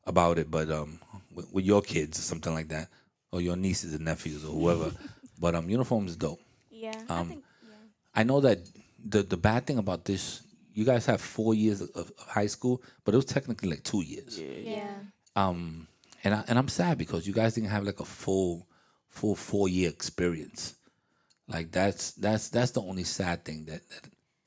about 0.06 0.38
it, 0.38 0.50
but 0.50 0.70
um, 0.70 0.98
with, 1.34 1.52
with 1.52 1.64
your 1.66 1.82
kids 1.82 2.18
or 2.18 2.22
something 2.22 2.54
like 2.54 2.68
that, 2.68 2.88
or 3.30 3.42
your 3.42 3.56
nieces 3.56 3.92
and 3.94 4.04
nephews 4.06 4.42
or 4.44 4.52
whoever. 4.52 4.92
but 5.38 5.54
um, 5.54 5.68
uniform 5.68 6.06
is 6.06 6.16
dope. 6.16 6.40
Yeah, 6.70 6.98
I 7.10 7.18
Um, 7.20 7.28
think. 7.28 7.44
Yeah. 7.62 7.74
I 8.14 8.22
know 8.24 8.40
that 8.40 8.58
the 9.04 9.22
the 9.22 9.36
bad 9.36 9.66
thing 9.66 9.76
about 9.78 10.06
this, 10.06 10.42
you 10.72 10.86
guys 10.86 11.04
have 11.06 11.20
four 11.20 11.54
years 11.54 11.82
of, 11.82 11.90
of 11.94 12.10
high 12.26 12.46
school, 12.48 12.82
but 13.04 13.12
it 13.12 13.18
was 13.18 13.26
technically 13.26 13.68
like 13.68 13.82
two 13.82 14.02
years. 14.02 14.40
Yeah. 14.40 14.88
Um, 15.36 15.88
and 16.24 16.34
I, 16.34 16.44
and 16.48 16.58
I'm 16.58 16.68
sad 16.68 16.96
because 16.96 17.26
you 17.26 17.34
guys 17.34 17.54
didn't 17.54 17.68
have 17.70 17.84
like 17.84 18.00
a 18.00 18.04
full 18.06 18.65
full 19.16 19.34
four 19.34 19.68
year 19.68 19.88
experience. 19.88 20.74
Like 21.48 21.72
that's 21.72 22.12
that's 22.12 22.48
that's 22.50 22.72
the 22.72 22.82
only 22.82 23.04
sad 23.04 23.44
thing 23.44 23.64
that. 23.66 23.88
that 23.88 24.04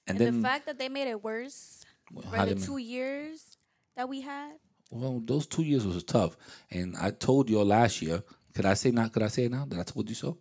and, 0.08 0.17
And, 0.17 0.19
then 0.19 0.41
the 0.41 0.47
fact 0.47 0.65
that 0.65 0.77
they 0.79 0.89
made 0.89 1.08
it 1.08 1.23
worse 1.23 1.86
for 2.08 2.45
the 2.45 2.55
two 2.55 2.77
years 2.77 3.58
that 3.95 4.10
we 4.10 4.21
had. 4.21 4.53
Well, 4.91 5.21
those 5.23 5.45
two 5.45 5.62
years 5.62 5.86
was 5.86 6.03
tough, 6.03 6.36
and 6.71 6.95
I 6.99 7.12
told 7.12 7.49
you 7.49 7.62
last 7.63 8.01
year. 8.01 8.23
Could 8.55 8.65
I 8.65 8.73
say 8.73 8.91
not? 8.91 9.13
Could 9.13 9.23
I 9.23 9.27
say 9.27 9.45
it 9.45 9.51
now 9.51 9.65
that 9.65 9.79
I 9.79 9.84
told 9.84 10.10
you 10.10 10.15
so? 10.15 10.38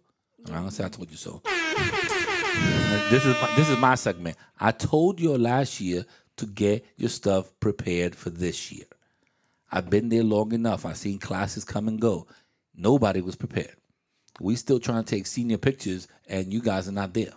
I'm 0.47 0.55
gonna 0.55 0.71
say 0.71 0.85
I 0.85 0.89
told 0.89 1.11
you 1.11 1.17
so. 1.17 1.43
this 3.11 3.25
is 3.25 3.37
my, 3.41 3.55
this 3.57 3.69
is 3.69 3.77
my 3.79 3.95
segment. 3.95 4.37
I 4.59 4.73
told 4.73 5.21
you 5.21 5.37
last 5.37 5.81
year 5.81 6.07
to 6.37 6.47
get 6.47 6.85
your 6.97 7.11
stuff 7.11 7.53
prepared 7.61 8.17
for 8.17 8.31
this 8.31 8.73
year. 8.73 8.87
I've 9.71 9.91
been 9.91 10.09
there 10.09 10.25
long 10.25 10.53
enough. 10.53 10.87
I've 10.87 10.97
seen 10.97 11.19
classes 11.19 11.65
come 11.65 11.89
and 11.89 12.01
go. 12.01 12.27
Nobody 12.75 13.21
was 13.21 13.37
prepared. 13.37 13.77
We 14.41 14.57
still 14.57 14.79
trying 14.79 15.03
to 15.03 15.09
take 15.09 15.27
senior 15.27 15.59
pictures, 15.59 16.09
and 16.29 16.53
you 16.53 16.61
guys 16.61 16.89
are 16.89 16.93
not 16.93 17.15
there. 17.15 17.33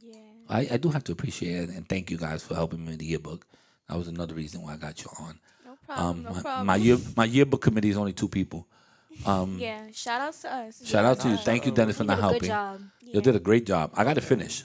Yeah. 0.00 0.18
I, 0.48 0.68
I 0.72 0.76
do 0.76 0.90
have 0.90 1.04
to 1.04 1.12
appreciate 1.12 1.56
it 1.56 1.70
and 1.70 1.88
thank 1.88 2.10
you 2.10 2.16
guys 2.18 2.42
for 2.42 2.54
helping 2.54 2.84
me 2.84 2.90
with 2.90 2.98
the 2.98 3.06
yearbook. 3.06 3.46
That 3.88 3.96
was 3.96 4.08
another 4.08 4.34
reason 4.34 4.62
why 4.62 4.74
I 4.74 4.76
got 4.76 5.02
you 5.02 5.10
on. 5.18 5.38
No 5.64 5.76
problem. 5.86 6.06
Um, 6.06 6.22
no 6.22 6.30
my, 6.30 6.42
problem. 6.42 6.66
my 6.66 6.76
year 6.76 6.98
my 7.16 7.24
yearbook 7.24 7.62
committee 7.62 7.90
is 7.90 7.96
only 7.96 8.12
two 8.12 8.28
people. 8.28 8.66
yeah. 9.26 9.90
Shout 9.92 10.20
outs 10.20 10.42
to 10.42 10.52
us. 10.52 10.86
Shout 10.86 11.04
out 11.04 11.20
to 11.20 11.28
you. 11.28 11.36
Thank 11.36 11.66
you, 11.66 11.72
Dennis, 11.72 11.98
for 11.98 12.04
not 12.04 12.18
a 12.18 12.22
good 12.22 12.30
helping. 12.30 12.48
job. 12.48 12.80
You 13.00 13.20
did 13.20 13.36
a 13.36 13.40
great 13.40 13.66
job. 13.66 13.92
I 13.94 14.04
got 14.04 14.14
to 14.14 14.20
finish. 14.20 14.64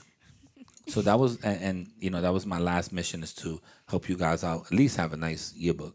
So 0.88 1.02
that 1.02 1.18
was 1.18 1.40
and, 1.42 1.62
and 1.62 1.86
you 2.00 2.10
know 2.10 2.20
that 2.20 2.32
was 2.32 2.46
my 2.46 2.58
last 2.58 2.92
mission 2.92 3.22
is 3.22 3.32
to 3.34 3.60
help 3.88 4.08
you 4.08 4.16
guys 4.16 4.42
out. 4.42 4.66
At 4.66 4.72
least 4.72 4.96
have 4.96 5.12
a 5.12 5.16
nice 5.16 5.54
yearbook. 5.54 5.94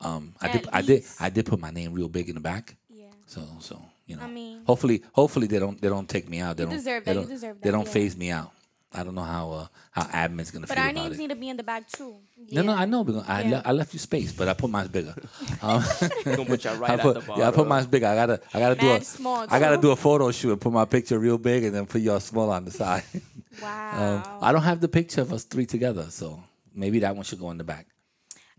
Um, 0.00 0.34
I 0.40 0.48
did 0.52 0.66
At 0.66 0.74
I 0.74 0.82
did. 0.82 1.04
I 1.18 1.30
did 1.30 1.46
put 1.46 1.58
my 1.58 1.70
name 1.70 1.92
real 1.92 2.08
big 2.08 2.28
in 2.28 2.36
the 2.36 2.40
back. 2.40 2.76
Yeah. 2.88 3.06
So 3.26 3.42
so 3.60 3.82
you 4.10 4.16
know. 4.16 4.22
I 4.22 4.28
mean- 4.28 4.62
hopefully 4.66 5.02
hopefully 5.12 5.46
they 5.46 5.58
don't 5.58 5.80
they 5.80 5.88
don't 5.88 6.08
take 6.08 6.28
me 6.28 6.40
out. 6.40 6.56
They 6.56 6.64
You 6.64 6.68
don't 6.70 6.76
deserve 6.78 7.04
they 7.04 7.12
that. 7.12 7.20
You 7.20 7.26
don't, 7.26 7.34
deserve 7.36 7.56
They 7.62 7.70
don't 7.70 7.86
yeah. 7.86 7.92
phase 7.92 8.16
me 8.16 8.30
out. 8.30 8.50
I 8.92 9.04
don't 9.04 9.14
know 9.14 9.22
how 9.36 9.44
uh, 9.52 9.66
how 9.92 10.02
admin's 10.22 10.50
gonna 10.50 10.66
feel. 10.66 10.74
about 10.74 10.90
it. 10.90 10.94
But 10.94 10.94
feel 10.94 11.02
our 11.02 11.08
names 11.08 11.18
need 11.18 11.30
to 11.30 11.36
be 11.36 11.48
in 11.48 11.56
the 11.56 11.62
back 11.62 11.88
too. 11.88 12.16
No, 12.50 12.62
no, 12.62 12.72
I 12.74 12.86
know 12.86 13.04
because 13.04 13.24
I, 13.28 13.42
Yeah. 13.42 13.50
le- 13.58 13.62
I 13.66 13.72
left 13.72 13.92
you 13.94 14.00
space, 14.00 14.32
but 14.32 14.48
I 14.48 14.54
put 14.54 14.68
mine 14.68 14.88
bigger. 14.88 15.14
Um, 15.62 15.80
Gonna 16.24 16.44
put 16.44 16.64
you 16.64 16.70
right 16.72 16.90
I 16.90 16.94
at 16.94 17.00
put, 17.00 17.14
the 17.14 17.20
bottom. 17.20 17.38
yeah, 17.40 17.48
I 17.48 17.50
put 17.52 17.68
mine 17.68 17.84
bigger. 17.84 18.06
I 18.06 18.14
gotta, 18.16 18.40
I 18.52 18.58
gotta 18.58 18.74
do 18.74 18.90
a, 18.90 19.00
small, 19.04 19.46
I 19.48 19.60
gotta 19.60 19.76
too. 19.76 19.82
do 19.82 19.90
a 19.92 19.96
photo 19.96 20.32
shoot 20.32 20.50
and 20.52 20.60
put 20.60 20.72
my 20.72 20.86
picture 20.86 21.18
real 21.20 21.38
big 21.38 21.62
and 21.64 21.72
then 21.76 21.86
put 21.86 22.00
y'all 22.00 22.18
small 22.18 22.50
on 22.50 22.64
the 22.64 22.72
side. 22.72 23.04
Wow. 23.62 24.22
um, 24.38 24.38
I 24.42 24.52
don't 24.52 24.62
have 24.62 24.80
the 24.80 24.88
picture 24.88 25.20
of 25.20 25.32
us 25.32 25.44
three 25.44 25.66
together, 25.66 26.06
so 26.10 26.42
maybe 26.74 26.98
that 27.00 27.14
one 27.14 27.24
should 27.24 27.40
go 27.40 27.50
in 27.50 27.58
the 27.58 27.64
back. 27.64 27.86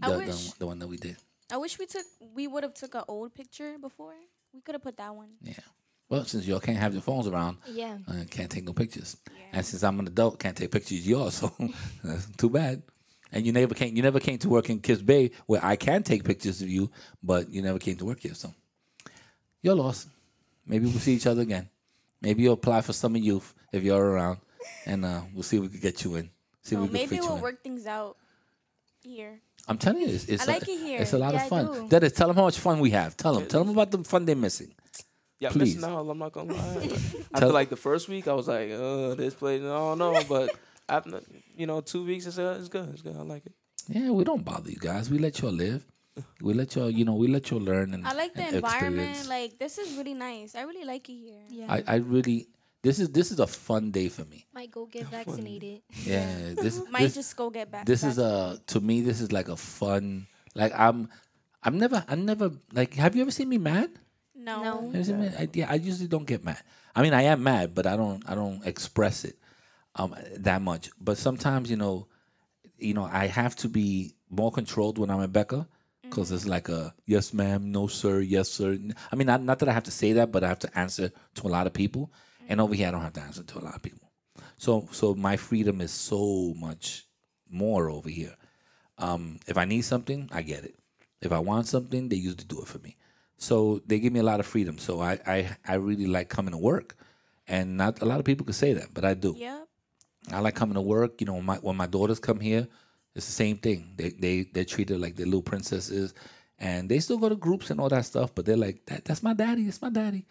I 0.01 0.11
The, 0.11 0.17
wish- 0.19 0.51
the, 0.51 0.59
the 0.59 0.67
one 0.67 0.79
that 0.79 0.87
we 0.87 0.97
did. 0.97 1.17
I 1.51 1.57
wish 1.57 1.79
we 1.79 1.85
took 1.87 2.05
we 2.35 2.47
would 2.47 2.63
have 2.63 2.73
took 2.73 2.93
an 2.95 3.03
old 3.07 3.33
picture 3.33 3.77
before. 3.81 4.15
We 4.53 4.61
could 4.61 4.75
have 4.75 4.83
put 4.83 4.97
that 4.97 5.15
one. 5.15 5.29
Yeah. 5.41 5.53
Well, 6.09 6.25
since 6.25 6.45
y'all 6.45 6.59
can't 6.59 6.77
have 6.77 6.93
your 6.93 7.01
phones 7.01 7.27
around, 7.27 7.57
Yeah. 7.71 7.97
uh, 8.07 8.25
can't 8.29 8.51
take 8.51 8.65
no 8.65 8.73
pictures. 8.73 9.15
Yeah. 9.29 9.43
And 9.53 9.65
since 9.65 9.81
I'm 9.83 9.99
an 9.99 10.07
adult, 10.07 10.39
can't 10.39 10.57
take 10.57 10.71
pictures 10.71 10.99
of 10.99 11.05
yours, 11.05 11.33
so 11.35 11.51
that's 12.03 12.27
too 12.35 12.49
bad. 12.49 12.83
And 13.31 13.45
you 13.45 13.53
never 13.53 13.73
came. 13.73 13.95
You 13.95 14.01
never 14.01 14.19
came 14.19 14.37
to 14.39 14.49
work 14.49 14.69
in 14.69 14.81
Kips 14.81 15.01
Bay, 15.01 15.31
where 15.45 15.63
I 15.63 15.77
can 15.77 16.03
take 16.03 16.25
pictures 16.25 16.61
of 16.61 16.67
you, 16.67 16.91
but 17.23 17.49
you 17.49 17.61
never 17.61 17.79
came 17.79 17.95
to 17.97 18.05
work 18.05 18.19
here. 18.19 18.33
So 18.33 18.53
you're 19.61 19.75
lost. 19.75 20.09
Maybe 20.65 20.85
we'll 20.87 20.99
see 20.99 21.13
each 21.13 21.27
other 21.27 21.41
again. 21.41 21.69
Maybe 22.21 22.43
you'll 22.43 22.53
apply 22.53 22.81
for 22.81 22.91
summer 22.91 23.17
youth 23.17 23.53
if 23.71 23.83
you're 23.83 24.03
around, 24.03 24.39
and 24.85 25.05
uh, 25.05 25.21
we'll 25.33 25.43
see 25.43 25.55
if 25.57 25.63
we 25.63 25.69
can 25.69 25.79
get 25.79 26.03
you 26.03 26.15
in. 26.15 26.29
See 26.61 26.75
if 26.75 26.81
we 26.81 26.87
can 26.87 26.93
maybe 26.93 27.07
fit 27.07 27.15
you 27.15 27.21
we'll 27.25 27.35
in. 27.37 27.41
work 27.41 27.63
things 27.63 27.87
out 27.87 28.17
here. 29.01 29.39
I'm 29.67 29.77
telling 29.77 30.01
you, 30.01 30.07
it's, 30.09 30.25
it's 30.25 30.47
I 30.47 30.53
like 30.53 30.67
a, 30.67 30.71
it 30.71 30.79
here. 30.79 31.01
It's 31.01 31.13
a 31.13 31.17
lot 31.17 31.33
Yeah, 31.33 31.43
of 31.43 31.49
fun. 31.49 31.65
do. 31.71 31.87
Dennis, 31.87 32.13
tell 32.13 32.27
them 32.27 32.35
how 32.35 32.43
much 32.43 32.59
fun 32.59 32.79
we 32.79 32.89
have. 32.91 33.15
Tell 33.15 33.33
them. 33.35 33.47
Tell 33.47 33.63
them 33.63 33.73
about 33.73 33.91
the 33.91 34.03
fun 34.03 34.25
they're 34.25 34.35
missing. 34.35 34.73
Yeah, 35.39 35.49
Please. 35.49 35.75
missing 35.75 35.89
out. 35.89 36.07
I'm 36.07 36.17
not 36.17 36.31
gonna 36.33 36.53
lie. 36.53 36.87
Tell- 36.87 37.21
after 37.33 37.47
like 37.51 37.69
the 37.69 37.75
first 37.75 38.07
week, 38.09 38.27
I 38.27 38.33
was 38.33 38.47
like, 38.47 38.69
"Uh, 38.71 39.15
this 39.15 39.33
place, 39.33 39.61
I 39.61 39.65
don't 39.65 39.97
know." 39.97 40.21
But 40.27 40.51
after 40.89 41.21
you 41.55 41.65
know, 41.67 41.81
two 41.81 42.05
weeks, 42.05 42.25
it's, 42.27 42.37
uh, 42.37 42.57
it's 42.59 42.69
good. 42.69 42.89
It's 42.89 43.01
good. 43.01 43.15
I 43.15 43.21
like 43.21 43.45
it. 43.45 43.53
Yeah, 43.87 44.11
we 44.11 44.23
don't 44.23 44.43
bother 44.45 44.69
you 44.69 44.77
guys. 44.77 45.09
We 45.09 45.17
let 45.17 45.39
y'all 45.41 45.51
live. 45.51 45.83
We 46.41 46.53
let 46.53 46.75
y'all, 46.75 46.89
you 46.89 47.05
know, 47.05 47.15
we 47.15 47.27
let 47.27 47.49
y'all 47.49 47.59
learn 47.61 47.93
and 47.93 48.05
I 48.05 48.13
like 48.13 48.33
the 48.33 48.43
and 48.43 48.55
environment. 48.57 49.09
experience. 49.17 49.27
Like 49.29 49.57
this 49.57 49.77
is 49.77 49.95
really 49.97 50.13
nice. 50.13 50.53
I 50.55 50.61
really 50.63 50.85
like 50.85 51.07
it 51.09 51.13
here. 51.13 51.39
Yeah. 51.49 51.67
I, 51.73 51.83
I 51.87 51.95
really 51.95 52.47
this 52.83 52.99
is 52.99 53.09
this 53.09 53.31
is 53.31 53.39
a 53.39 53.47
fun 53.47 53.91
day 53.91 54.09
for 54.09 54.25
me. 54.25 54.45
Might 54.53 54.71
go 54.71 54.85
get 54.85 55.05
vaccinated. 55.07 55.81
Yeah, 56.03 56.53
this 56.55 56.81
Might 56.89 57.01
this, 57.01 57.15
just 57.15 57.37
go 57.37 57.49
get 57.49 57.71
back. 57.71 57.85
this 57.85 58.03
is 58.03 58.17
a 58.17 58.59
to 58.67 58.79
me 58.79 59.01
this 59.01 59.21
is 59.21 59.31
like 59.31 59.49
a 59.49 59.55
fun 59.57 60.27
like 60.55 60.73
I'm 60.75 61.09
I'm 61.63 61.77
never 61.77 62.03
I 62.07 62.15
never 62.15 62.51
like 62.73 62.95
have 62.95 63.15
you 63.15 63.21
ever 63.21 63.31
seen 63.31 63.49
me 63.49 63.57
mad? 63.57 63.91
no. 64.35 64.63
No. 64.63 64.81
Have 64.87 64.95
you 64.95 65.03
seen 65.03 65.19
me? 65.21 65.29
I, 65.37 65.47
yeah, 65.53 65.69
I 65.69 65.75
usually 65.75 66.07
don't 66.07 66.25
get 66.25 66.43
mad. 66.43 66.61
I 66.95 67.03
mean, 67.03 67.13
I 67.13 67.23
am 67.23 67.43
mad, 67.43 67.75
but 67.75 67.85
I 67.85 67.95
don't 67.95 68.23
I 68.27 68.35
don't 68.35 68.65
express 68.65 69.25
it 69.25 69.37
um 69.95 70.15
that 70.37 70.61
much. 70.61 70.89
But 70.99 71.17
sometimes, 71.17 71.69
you 71.69 71.77
know, 71.77 72.07
you 72.77 72.93
know, 72.93 73.05
I 73.05 73.27
have 73.27 73.55
to 73.57 73.69
be 73.69 74.15
more 74.29 74.51
controlled 74.51 74.97
when 74.97 75.11
I'm 75.11 75.21
at 75.21 75.31
Becca 75.31 75.67
because 76.01 76.31
it's 76.31 76.47
like 76.47 76.67
a 76.67 76.93
yes, 77.05 77.33
ma'am, 77.33 77.71
no, 77.71 77.87
sir, 77.87 78.19
yes, 78.19 78.49
sir. 78.49 78.77
I 79.11 79.15
mean, 79.15 79.27
not, 79.27 79.43
not 79.43 79.59
that 79.59 79.69
I 79.69 79.71
have 79.71 79.83
to 79.83 79.91
say 79.91 80.13
that, 80.13 80.31
but 80.31 80.43
I 80.43 80.47
have 80.47 80.59
to 80.59 80.77
answer 80.77 81.11
to 81.35 81.47
a 81.47 81.49
lot 81.49 81.67
of 81.67 81.73
people. 81.73 82.11
And 82.51 82.59
over 82.59 82.75
here, 82.75 82.89
I 82.89 82.91
don't 82.91 83.01
have 83.01 83.13
to 83.13 83.21
answer 83.21 83.43
to 83.43 83.59
a 83.59 83.63
lot 83.63 83.75
of 83.75 83.81
people. 83.81 84.11
So, 84.57 84.85
so 84.91 85.15
my 85.15 85.37
freedom 85.37 85.79
is 85.79 85.91
so 85.91 86.53
much 86.57 87.07
more 87.49 87.89
over 87.89 88.09
here. 88.09 88.35
Um, 88.97 89.39
if 89.47 89.57
I 89.57 89.63
need 89.63 89.83
something, 89.83 90.29
I 90.33 90.41
get 90.41 90.65
it. 90.65 90.75
If 91.21 91.31
I 91.31 91.39
want 91.39 91.67
something, 91.67 92.09
they 92.09 92.17
usually 92.17 92.43
do 92.43 92.59
it 92.59 92.67
for 92.67 92.79
me. 92.79 92.97
So 93.37 93.81
they 93.85 93.99
give 93.99 94.11
me 94.11 94.19
a 94.19 94.23
lot 94.23 94.41
of 94.41 94.45
freedom. 94.45 94.77
So 94.79 94.99
I, 94.99 95.17
I, 95.25 95.49
I 95.65 95.75
really 95.75 96.07
like 96.07 96.27
coming 96.27 96.51
to 96.51 96.57
work. 96.57 96.97
And 97.47 97.77
not 97.77 98.01
a 98.01 98.05
lot 98.05 98.19
of 98.19 98.25
people 98.25 98.45
could 98.45 98.55
say 98.55 98.73
that, 98.73 98.93
but 98.93 99.05
I 99.05 99.13
do. 99.13 99.33
Yep. 99.37 99.67
I 100.33 100.39
like 100.41 100.55
coming 100.55 100.75
to 100.75 100.81
work. 100.81 101.21
You 101.21 101.27
know, 101.27 101.35
when 101.35 101.45
my 101.45 101.55
when 101.55 101.77
my 101.77 101.87
daughters 101.87 102.19
come 102.19 102.41
here, 102.41 102.67
it's 103.15 103.27
the 103.27 103.31
same 103.31 103.57
thing. 103.57 103.93
They 103.95 104.09
they 104.09 104.43
they're 104.43 104.65
treated 104.65 104.99
like 104.99 105.15
they're 105.15 105.25
little 105.25 105.41
princesses, 105.41 106.13
and 106.59 106.89
they 106.89 106.99
still 106.99 107.17
go 107.17 107.29
to 107.29 107.35
groups 107.35 107.71
and 107.71 107.79
all 107.79 107.89
that 107.89 108.05
stuff. 108.05 108.35
But 108.35 108.45
they're 108.45 108.57
like, 108.57 108.85
that, 108.87 109.05
that's 109.05 109.23
my 109.23 109.33
daddy. 109.33 109.63
That's 109.63 109.81
my 109.81 109.89
daddy, 109.89 110.25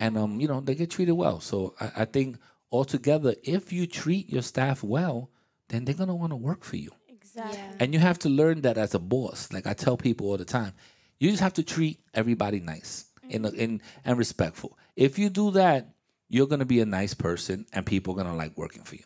and 0.00 0.18
um, 0.18 0.40
you 0.40 0.48
know, 0.48 0.60
they 0.60 0.74
get 0.74 0.90
treated 0.90 1.12
well. 1.12 1.40
So 1.40 1.74
I, 1.80 1.92
I 1.98 2.04
think 2.06 2.38
altogether, 2.72 3.34
if 3.44 3.72
you 3.72 3.86
treat 3.86 4.30
your 4.30 4.42
staff 4.42 4.82
well, 4.82 5.30
then 5.68 5.84
they're 5.84 5.94
gonna 5.94 6.16
want 6.16 6.32
to 6.32 6.36
work 6.36 6.64
for 6.64 6.76
you. 6.76 6.90
Exactly. 7.08 7.58
Yeah. 7.58 7.72
And 7.78 7.94
you 7.94 8.00
have 8.00 8.18
to 8.20 8.28
learn 8.28 8.62
that 8.62 8.78
as 8.78 8.94
a 8.94 8.98
boss. 8.98 9.52
Like 9.52 9.66
I 9.66 9.74
tell 9.74 9.96
people 9.96 10.28
all 10.28 10.38
the 10.38 10.44
time, 10.44 10.72
you 11.18 11.30
just 11.30 11.42
have 11.42 11.54
to 11.54 11.62
treat 11.62 12.00
everybody 12.14 12.58
nice 12.60 13.04
and 13.30 13.46
and 13.46 13.82
and 14.04 14.18
respectful. 14.18 14.76
If 14.96 15.18
you 15.18 15.28
do 15.28 15.52
that, 15.52 15.90
you're 16.28 16.48
gonna 16.48 16.64
be 16.64 16.80
a 16.80 16.86
nice 16.86 17.14
person, 17.14 17.66
and 17.72 17.84
people 17.84 18.14
are 18.14 18.16
gonna 18.24 18.36
like 18.36 18.56
working 18.56 18.82
for 18.82 18.96
you. 18.96 19.04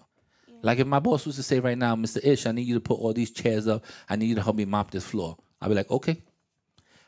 Like 0.62 0.78
if 0.78 0.87
my 0.87 1.00
boss 1.00 1.26
was 1.26 1.37
to 1.37 1.42
say 1.42 1.61
right 1.61 1.76
now, 1.76 1.94
Mr. 1.94 2.24
Ish, 2.24 2.46
I 2.46 2.52
need 2.52 2.66
you 2.66 2.74
to 2.74 2.80
put 2.80 2.98
all 2.98 3.12
these 3.12 3.30
chairs 3.30 3.68
up. 3.68 3.85
I 4.09 4.16
need 4.16 4.26
you 4.26 4.35
to 4.37 4.42
help 4.42 4.57
me 4.57 4.64
mop 4.64 4.90
this 4.90 5.04
floor. 5.04 5.37
I'll 5.61 5.68
be 5.68 5.74
like, 5.74 5.90
okay. 5.90 6.22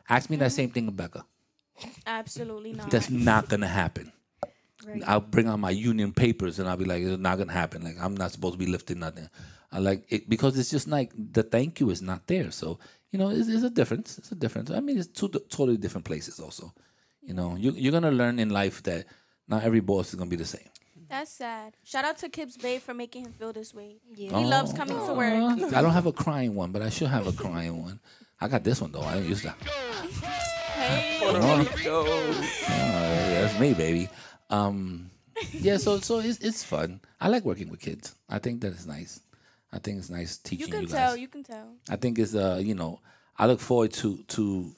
Ask 0.08 0.28
me 0.28 0.36
that 0.36 0.52
same 0.52 0.70
thing, 0.70 0.86
Rebecca. 0.86 1.24
Absolutely 2.06 2.72
not. 2.72 2.90
That's 2.90 3.10
not 3.10 3.48
gonna 3.48 3.68
happen. 3.68 4.12
Right. 4.86 5.02
I'll 5.06 5.20
bring 5.20 5.48
out 5.48 5.58
my 5.58 5.70
union 5.70 6.12
papers 6.12 6.58
and 6.58 6.68
I'll 6.68 6.76
be 6.76 6.84
like, 6.84 7.02
it's 7.02 7.18
not 7.18 7.38
gonna 7.38 7.52
happen. 7.52 7.82
Like 7.82 7.96
I'm 8.00 8.16
not 8.16 8.32
supposed 8.32 8.54
to 8.54 8.58
be 8.58 8.66
lifting 8.66 9.00
nothing. 9.00 9.28
I 9.72 9.78
like 9.78 10.04
it 10.08 10.28
because 10.28 10.58
it's 10.58 10.70
just 10.70 10.86
like 10.88 11.12
the 11.16 11.42
thank 11.42 11.80
you 11.80 11.90
is 11.90 12.02
not 12.02 12.26
there. 12.26 12.50
So 12.50 12.78
you 13.10 13.18
know, 13.18 13.30
it's, 13.30 13.48
it's 13.48 13.62
a 13.62 13.70
difference. 13.70 14.18
It's 14.18 14.32
a 14.32 14.34
difference. 14.34 14.70
I 14.70 14.80
mean, 14.80 14.98
it's 14.98 15.08
two 15.08 15.28
totally 15.28 15.76
different 15.76 16.04
places. 16.04 16.38
Also, 16.38 16.72
you 17.22 17.34
know, 17.34 17.56
you, 17.56 17.72
you're 17.72 17.92
gonna 17.92 18.10
learn 18.10 18.38
in 18.38 18.50
life 18.50 18.82
that 18.84 19.06
not 19.48 19.64
every 19.64 19.80
boss 19.80 20.10
is 20.10 20.14
gonna 20.16 20.30
be 20.30 20.36
the 20.36 20.44
same. 20.44 20.68
That's 21.08 21.30
sad. 21.30 21.76
Shout 21.84 22.04
out 22.04 22.18
to 22.18 22.28
Kips 22.28 22.56
Bay 22.56 22.78
for 22.78 22.92
making 22.92 23.26
him 23.26 23.32
feel 23.32 23.52
this 23.52 23.72
way. 23.72 23.96
Yeah. 24.14 24.38
He 24.38 24.44
loves 24.44 24.72
coming 24.72 24.98
to 25.06 25.14
work. 25.14 25.72
I 25.72 25.80
don't 25.80 25.92
have 25.92 26.06
a 26.06 26.12
crying 26.12 26.54
one, 26.54 26.72
but 26.72 26.82
I 26.82 26.90
should 26.90 27.08
have 27.08 27.26
a 27.26 27.32
crying 27.32 27.80
one. 27.80 28.00
I 28.40 28.48
got 28.48 28.64
this 28.64 28.80
one 28.80 28.92
though. 28.92 29.02
I 29.02 29.14
didn't 29.14 29.28
use 29.28 29.42
that. 29.42 29.56
Hey. 30.76 31.18
Yo, 31.84 32.04
Oh, 32.06 33.30
that's 33.30 33.58
me, 33.58 33.74
baby. 33.74 34.08
Um, 34.50 35.10
yeah, 35.52 35.76
so 35.78 35.98
so 36.00 36.18
it's 36.20 36.38
it's 36.38 36.62
fun. 36.62 37.00
I 37.20 37.28
like 37.28 37.44
working 37.44 37.68
with 37.70 37.80
kids. 37.80 38.14
I 38.28 38.38
think 38.38 38.60
that 38.60 38.72
is 38.72 38.86
nice. 38.86 39.20
I 39.72 39.78
think 39.78 39.98
it's 39.98 40.10
nice 40.10 40.36
teaching 40.38 40.60
You 40.60 40.66
teaching 40.66 40.80
can 40.80 40.88
you, 40.88 40.94
guys. 40.94 40.96
tell. 41.08 41.16
You 41.16 41.28
can 41.28 41.42
tell. 41.42 41.68
I 41.90 41.96
think 41.96 42.18
it's 42.18 42.34
uh 42.34 42.60
you 42.62 42.74
know 42.74 43.00
I 43.36 43.46
look 43.46 43.60
forward 43.60 43.92
to 43.94 44.18
to 44.28 44.72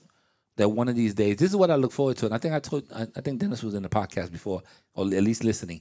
that 0.57 0.69
one 0.69 0.89
of 0.89 0.97
these 0.97 1.15
days. 1.15 1.37
This 1.37 1.51
is 1.51 1.57
what 1.57 1.71
I 1.71 1.77
look 1.77 1.93
forward 1.93 2.17
to, 2.19 2.27
and 2.27 2.35
I 2.35 2.39
think 2.39 2.55
I 2.55 2.61
told 2.61 2.85
I, 2.95 3.03
I 3.17 3.21
think 3.21 3.41
Dennis 3.41 3.63
was 3.63 3.75
in 3.75 3.83
the 3.83 3.89
podcast 3.89 4.33
before, 4.33 4.63
or 4.95 5.05
at 5.07 5.23
least 5.23 5.45
listening. 5.45 5.81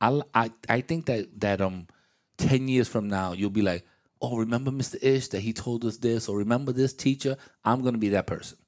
I 0.00 0.20
I 0.34 0.50
I 0.68 0.80
think 0.80 1.06
that 1.06 1.40
that 1.40 1.60
um 1.60 1.86
ten 2.38 2.68
years 2.68 2.88
from 2.88 3.08
now 3.08 3.32
you'll 3.32 3.50
be 3.50 3.62
like, 3.62 3.84
oh, 4.20 4.36
remember 4.36 4.70
Mr. 4.70 4.96
Ish 5.02 5.28
that 5.28 5.40
he 5.40 5.52
told 5.52 5.84
us 5.84 5.98
this, 5.98 6.28
or 6.28 6.38
remember 6.38 6.72
this 6.72 6.92
teacher. 6.92 7.36
I'm 7.64 7.82
gonna 7.82 7.98
be 7.98 8.10
that 8.10 8.26
person. 8.26 8.58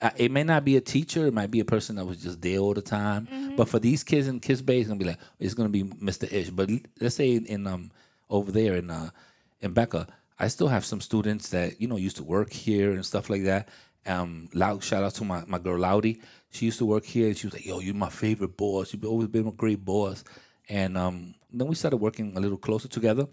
Uh, 0.00 0.10
it 0.16 0.30
may 0.30 0.44
not 0.44 0.64
be 0.64 0.76
a 0.76 0.80
teacher. 0.80 1.26
It 1.26 1.34
might 1.34 1.50
be 1.50 1.60
a 1.60 1.64
person 1.64 1.96
that 1.96 2.04
was 2.04 2.22
just 2.22 2.40
there 2.40 2.58
all 2.58 2.74
the 2.74 2.82
time. 2.82 3.26
But 3.56 3.68
for 3.68 3.78
these 3.80 4.04
kids 4.04 4.28
in 4.28 4.40
Kips 4.40 4.62
Bay, 4.62 4.78
it's 4.78 4.88
gonna 4.88 4.98
be 4.98 5.04
like 5.06 5.18
it's 5.40 5.54
gonna 5.54 5.68
be 5.68 5.84
Mr. 5.84 6.32
Ish. 6.32 6.50
But 6.50 6.70
let's 7.00 7.16
say 7.16 7.34
in, 7.34 7.46
in 7.46 7.66
um 7.66 7.90
over 8.30 8.52
there 8.52 8.76
in 8.76 8.90
uh 8.90 9.10
in 9.60 9.72
Becca, 9.72 10.06
I 10.38 10.48
still 10.48 10.68
have 10.68 10.84
some 10.84 11.00
students 11.00 11.48
that 11.50 11.80
you 11.80 11.88
know 11.88 11.96
used 11.96 12.16
to 12.18 12.24
work 12.24 12.52
here 12.52 12.92
and 12.92 13.04
stuff 13.04 13.28
like 13.28 13.44
that. 13.44 13.68
Um, 14.06 14.48
loud 14.54 14.84
shout 14.84 15.02
out 15.02 15.14
to 15.14 15.24
my 15.24 15.44
my 15.46 15.58
girl 15.58 15.78
Loudy. 15.78 16.20
She 16.50 16.66
used 16.66 16.78
to 16.78 16.86
work 16.86 17.04
here. 17.04 17.26
and 17.28 17.36
She 17.36 17.46
was 17.46 17.54
like, 17.54 17.66
"Yo, 17.66 17.80
you're 17.80 17.94
my 17.94 18.08
favorite 18.08 18.56
boss. 18.56 18.92
You've 18.92 19.04
always 19.04 19.28
been 19.28 19.46
a 19.48 19.52
great 19.52 19.84
boss." 19.84 20.22
and 20.68 20.96
um, 20.98 21.34
then 21.50 21.66
we 21.66 21.74
started 21.74 21.96
working 21.96 22.36
a 22.36 22.40
little 22.40 22.58
closer 22.58 22.88
together. 22.88 23.26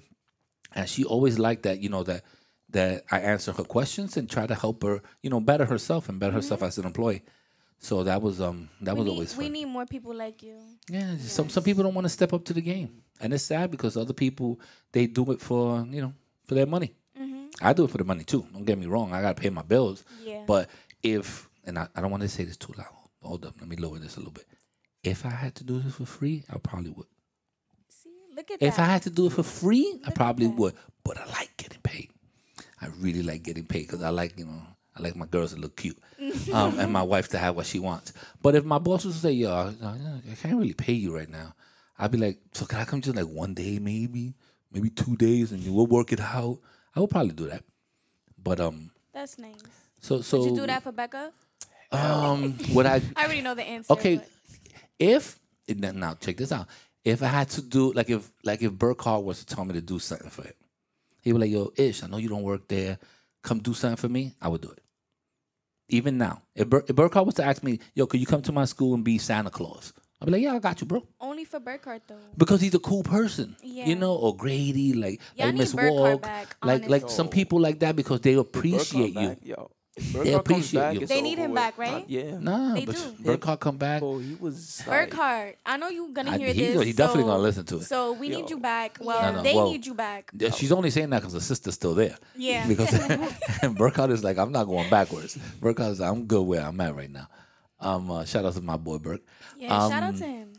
And 0.74 0.90
she 0.90 1.04
always 1.04 1.40
liked 1.40 1.64
that, 1.64 1.80
you 1.80 1.90
know, 1.90 2.04
that 2.04 2.24
that 2.76 3.06
I 3.10 3.20
answer 3.22 3.52
her 3.54 3.64
questions 3.64 4.18
and 4.18 4.30
try 4.30 4.46
to 4.46 4.56
help 4.64 4.84
her, 4.84 5.02
you 5.24 5.30
know, 5.30 5.40
better 5.40 5.66
herself 5.66 6.10
and 6.10 6.20
better 6.20 6.34
herself 6.34 6.62
as 6.62 6.78
an 6.78 6.86
employee. 6.86 7.24
So 7.80 8.04
that 8.04 8.22
was 8.22 8.40
um 8.42 8.70
that 8.82 8.96
we, 8.96 9.00
was 9.00 9.06
need, 9.08 9.12
always 9.14 9.34
fun. 9.34 9.44
we 9.44 9.50
need 9.50 9.66
more 9.66 9.86
people 9.86 10.14
like 10.16 10.44
you. 10.44 10.58
Yeah, 10.90 11.16
some 11.18 11.50
some 11.50 11.64
people 11.64 11.84
don't 11.84 11.94
want 11.94 12.06
to 12.06 12.10
step 12.20 12.34
up 12.34 12.44
to 12.46 12.54
the 12.54 12.62
game, 12.62 12.90
and 13.22 13.34
it's 13.34 13.44
sad 13.44 13.72
because 13.72 13.96
other 13.98 14.14
people 14.14 14.60
they 14.92 15.08
do 15.08 15.32
it 15.32 15.40
for 15.42 15.86
you 15.90 16.02
know 16.02 16.14
for 16.48 16.56
their 16.56 16.66
money. 16.68 16.92
I 17.62 17.72
do 17.72 17.86
it 17.86 17.92
for 17.92 17.98
the 17.98 18.04
money 18.04 18.26
too. 18.26 18.46
Don't 18.52 18.66
get 18.66 18.78
me 18.78 18.86
wrong. 18.86 19.14
I 19.14 19.22
gotta 19.22 19.40
pay 19.42 19.50
my 19.50 19.62
bills. 19.62 20.04
Yeah. 20.24 20.44
But 20.46 20.70
if 21.02 21.48
and 21.66 21.80
I, 21.80 21.88
I 21.96 22.02
don't 22.02 22.12
want 22.12 22.24
to 22.24 22.30
say 22.30 22.44
this 22.44 22.58
too 22.58 22.74
loud. 22.78 22.88
Hold 23.22 23.46
up, 23.46 23.56
let 23.62 23.70
me 23.70 23.78
lower 23.78 23.98
this 23.98 24.16
a 24.18 24.20
little 24.20 24.34
bit. 24.34 24.46
If 25.04 25.26
I 25.26 25.30
had 25.30 25.56
to 25.56 25.64
do 25.64 25.80
this 25.80 25.96
for 25.96 26.06
free, 26.06 26.44
I 26.54 26.58
probably 26.58 26.92
would. 26.92 27.08
See, 27.90 28.10
look 28.36 28.52
at 28.52 28.62
If 28.62 28.76
that. 28.76 28.82
I 28.82 28.86
had 28.94 29.04
to 29.04 29.10
do 29.10 29.28
it 29.28 29.32
for 29.34 29.44
free, 29.44 29.88
I 30.06 30.12
probably 30.12 30.48
would. 30.48 30.74
But 31.06 31.18
I 31.18 31.26
like 31.28 31.56
getting 31.58 31.80
paid. 31.82 32.10
I 32.86 32.90
really 33.00 33.24
like 33.24 33.44
getting 33.44 33.66
paid 33.66 33.88
because 33.88 34.04
I 34.04 34.10
like, 34.10 34.38
you 34.38 34.46
know, 34.46 34.62
I 34.96 35.02
like 35.02 35.16
my 35.16 35.26
girls 35.26 35.54
to 35.54 35.60
look 35.60 35.76
cute, 35.76 35.98
um, 36.54 36.80
and 36.80 36.92
my 36.92 37.02
wife 37.02 37.28
to 37.30 37.38
have 37.38 37.56
what 37.56 37.66
she 37.66 37.80
wants. 37.80 38.14
But 38.42 38.56
if 38.56 38.64
my 38.64 38.78
boss 38.78 39.04
was 39.06 39.16
to 39.16 39.22
say, 39.22 39.32
"Yo, 39.32 39.52
I, 39.52 39.88
I 40.32 40.36
can't 40.42 40.58
really 40.58 40.74
pay 40.74 40.94
you 40.94 41.14
right 41.16 41.30
now," 41.30 41.54
I'd 42.00 42.12
be 42.12 42.18
like, 42.18 42.40
"So 42.54 42.66
can 42.66 42.80
I 42.80 42.86
come 42.86 43.02
just 43.02 43.16
like 43.18 43.28
one 43.28 43.54
day, 43.54 43.80
maybe, 43.80 44.36
maybe 44.72 44.90
two 44.90 45.18
days, 45.18 45.52
and 45.52 45.62
we'll 45.76 45.88
work 45.88 46.14
it 46.14 46.22
out?" 46.22 46.60
I 46.96 47.02
would 47.02 47.10
probably 47.10 47.34
do 47.34 47.48
that. 47.48 47.64
But 48.42 48.62
um, 48.62 48.92
That's 49.14 49.38
nice. 49.38 49.56
so 50.00 50.22
so 50.22 50.38
Did 50.44 50.52
you 50.52 50.56
do 50.62 50.68
that 50.68 50.84
for 50.84 50.94
Becca? 50.94 51.34
Um, 51.92 52.58
would 52.74 52.86
I? 52.86 53.02
I 53.18 53.26
already 53.26 53.42
know 53.42 53.56
the 53.56 53.64
answer. 53.64 53.92
Okay, 53.94 54.16
but- 54.18 54.30
if 55.00 55.40
now 55.68 55.92
now 55.92 56.14
check 56.14 56.38
this 56.38 56.52
out. 56.52 56.68
If 57.04 57.22
I 57.22 57.28
had 57.28 57.50
to 57.52 57.62
do 57.62 57.92
like 57.94 58.10
if 58.10 58.32
like 58.44 58.62
if 58.62 58.72
Burkhardt 58.72 59.24
was 59.26 59.44
to 59.44 59.46
tell 59.46 59.66
me 59.66 59.74
to 59.74 59.82
do 59.82 60.00
something 60.00 60.30
for 60.30 60.44
him, 60.44 60.54
he 61.26 61.34
would 61.34 61.42
like, 61.42 61.52
"Yo, 61.52 61.74
Ish, 61.76 62.04
I 62.04 62.08
know 62.08 62.18
you 62.18 62.30
don't 62.30 62.44
work 62.44 62.70
there. 62.70 62.98
Come 63.44 63.60
do 63.60 63.74
something 63.74 63.98
for 63.98 64.08
me." 64.08 64.34
I 64.42 64.48
would 64.48 64.62
do 64.62 64.70
it. 64.70 64.80
Even 65.90 66.18
now, 66.18 66.42
if, 66.56 66.68
Bur- 66.70 66.86
if 66.88 66.96
Burkhardt 66.96 67.26
was 67.26 67.36
to 67.36 67.44
ask 67.46 67.62
me, 67.64 67.80
"Yo, 67.94 68.08
could 68.08 68.20
you 68.20 68.26
come 68.26 68.42
to 68.44 68.52
my 68.52 68.66
school 68.66 68.94
and 68.94 69.04
be 69.04 69.18
Santa 69.18 69.50
Claus?" 69.52 69.92
I'd 70.22 70.26
be 70.28 70.32
like, 70.32 70.42
"Yeah, 70.42 70.54
I 70.56 70.60
got 70.60 70.80
you, 70.82 70.88
bro." 70.88 71.06
Only 71.20 71.46
for 71.46 71.60
Burkhardt 71.60 72.08
though. 72.08 72.18
Because 72.38 72.62
he's 72.62 72.74
a 72.74 72.80
cool 72.80 73.04
person, 73.04 73.56
Yeah. 73.62 73.86
you 73.86 73.96
know, 73.96 74.16
or 74.16 74.36
Grady, 74.36 74.94
like 74.94 75.20
Y'all 75.36 75.48
like 75.48 75.56
need 75.56 75.60
Miss 75.60 75.74
Burkhardt 75.74 76.14
Walk, 76.14 76.22
back, 76.22 76.56
like 76.64 76.88
like 76.90 77.10
some 77.10 77.28
people 77.30 77.60
like 77.60 77.80
that 77.82 77.96
because 77.96 78.22
they 78.22 78.34
appreciate 78.34 79.14
you. 79.14 79.28
back, 79.30 79.40
Yo, 79.44 79.70
if 79.98 80.14
They 80.14 80.34
appreciate 80.34 81.00
you. 81.02 81.08
They 81.08 81.22
need 81.22 81.38
him 81.38 81.52
with. 81.52 81.56
back, 81.56 81.74
Uh, 81.78 81.82
right? 81.82 82.06
yeah. 82.10 82.38
Nah, 82.40 82.74
They 82.76 82.86
but 82.86 82.96
do. 82.96 83.24
Burkhardt 83.24 83.60
come 83.60 83.78
back. 83.78 84.02
Oh, 84.04 84.18
he 84.20 84.36
was 84.36 84.84
like, 84.88 85.10
Burkhardt, 85.12 85.56
I 85.66 85.78
know 85.78 85.88
you're 85.90 86.10
gonna 86.10 86.32
I- 86.32 86.38
hear 86.38 86.54
he- 86.54 86.74
this. 86.74 86.84
he 86.84 86.94
definitely 86.94 87.24
so- 87.24 87.28
gonna 87.28 87.44
listen 87.44 87.66
to 87.66 87.76
it. 87.78 87.84
So 87.84 88.14
we 88.14 88.30
Yo. 88.30 88.38
need 88.42 88.50
you 88.50 88.60
back. 88.60 88.98
Well, 89.02 89.22
No, 89.22 89.38
no, 89.38 89.44
they 89.44 89.56
well- 89.56 89.72
need 89.72 89.86
you 89.86 89.94
back. 89.94 90.32
Yeah, 90.38 90.50
she's 90.52 90.72
only 90.72 90.90
saying 90.90 91.10
that 91.12 91.20
because 91.22 91.34
her 91.34 91.40
sister's 91.40 91.76
still 91.76 91.96
there. 91.96 92.18
Yeah. 92.36 92.68
Because 92.68 92.92
Burkhardt 93.78 94.12
is 94.12 94.24
like, 94.24 94.38
I'm 94.38 94.52
not 94.52 94.66
going 94.66 94.90
backwards. 94.90 95.38
Burkhardt 95.62 95.92
is 95.94 96.00
like, 96.00 96.12
I'm 96.12 96.26
good 96.26 96.44
where 96.44 96.62
I'm 96.62 96.80
at 96.82 96.96
right 96.96 97.10
now. 97.10 97.28
Um, 97.80 98.10
uh, 98.12 98.26
shout 98.26 98.46
out 98.46 98.54
to 98.54 98.62
my 98.62 98.78
boy 98.78 98.98
Burke. 98.98 99.22
Yeah, 99.58 99.70
shout 99.70 99.92
out 99.92 100.04
Um, 100.04 100.18
to 100.20 100.26
him. 100.26 100.54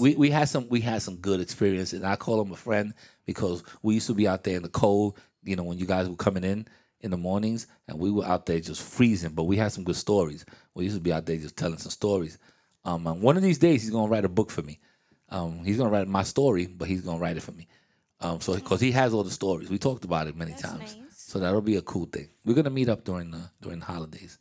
We, 0.00 0.14
we 0.16 0.30
had 0.30 0.48
some 0.48 0.66
we 0.68 0.80
had 0.80 1.02
some 1.02 1.16
good 1.16 1.40
experience, 1.40 1.92
and 1.92 2.04
I 2.06 2.16
call 2.16 2.40
him 2.40 2.50
a 2.52 2.56
friend 2.56 2.94
because 3.26 3.62
we 3.82 3.94
used 3.94 4.06
to 4.08 4.14
be 4.14 4.26
out 4.26 4.42
there 4.44 4.56
in 4.56 4.62
the 4.62 4.68
cold. 4.68 5.16
You 5.44 5.56
know, 5.56 5.62
when 5.62 5.78
you 5.78 5.86
guys 5.86 6.08
were 6.08 6.16
coming 6.16 6.42
in 6.42 6.66
in 7.00 7.10
the 7.10 7.16
mornings, 7.16 7.66
and 7.86 7.98
we 7.98 8.10
were 8.10 8.24
out 8.24 8.46
there 8.46 8.60
just 8.60 8.82
freezing. 8.82 9.30
But 9.32 9.44
we 9.44 9.56
had 9.56 9.72
some 9.72 9.84
good 9.84 9.96
stories. 9.96 10.44
We 10.74 10.84
used 10.84 10.96
to 10.96 11.02
be 11.02 11.12
out 11.12 11.26
there 11.26 11.36
just 11.36 11.56
telling 11.56 11.78
some 11.78 11.90
stories. 11.90 12.38
Um, 12.84 13.06
and 13.06 13.20
one 13.22 13.36
of 13.36 13.42
these 13.42 13.58
days, 13.58 13.82
he's 13.82 13.90
gonna 13.90 14.10
write 14.10 14.24
a 14.24 14.28
book 14.28 14.50
for 14.50 14.62
me. 14.62 14.80
Um, 15.28 15.64
he's 15.64 15.76
gonna 15.76 15.90
write 15.90 16.08
my 16.08 16.22
story, 16.22 16.66
but 16.66 16.88
he's 16.88 17.02
gonna 17.02 17.18
write 17.18 17.36
it 17.36 17.42
for 17.42 17.52
me. 17.52 17.68
Um, 18.20 18.40
so 18.40 18.54
because 18.54 18.80
he 18.80 18.90
has 18.92 19.14
all 19.14 19.22
the 19.22 19.30
stories, 19.30 19.70
we 19.70 19.78
talked 19.78 20.04
about 20.04 20.26
it 20.26 20.36
many 20.36 20.52
That's 20.52 20.62
times. 20.62 20.96
nice. 20.96 21.04
So 21.10 21.38
that'll 21.38 21.60
be 21.60 21.76
a 21.76 21.82
cool 21.82 22.06
thing. 22.06 22.28
We're 22.44 22.54
gonna 22.54 22.70
meet 22.70 22.88
up 22.88 23.04
during 23.04 23.30
the 23.30 23.50
during 23.60 23.80
the 23.80 23.84
holidays. 23.86 24.38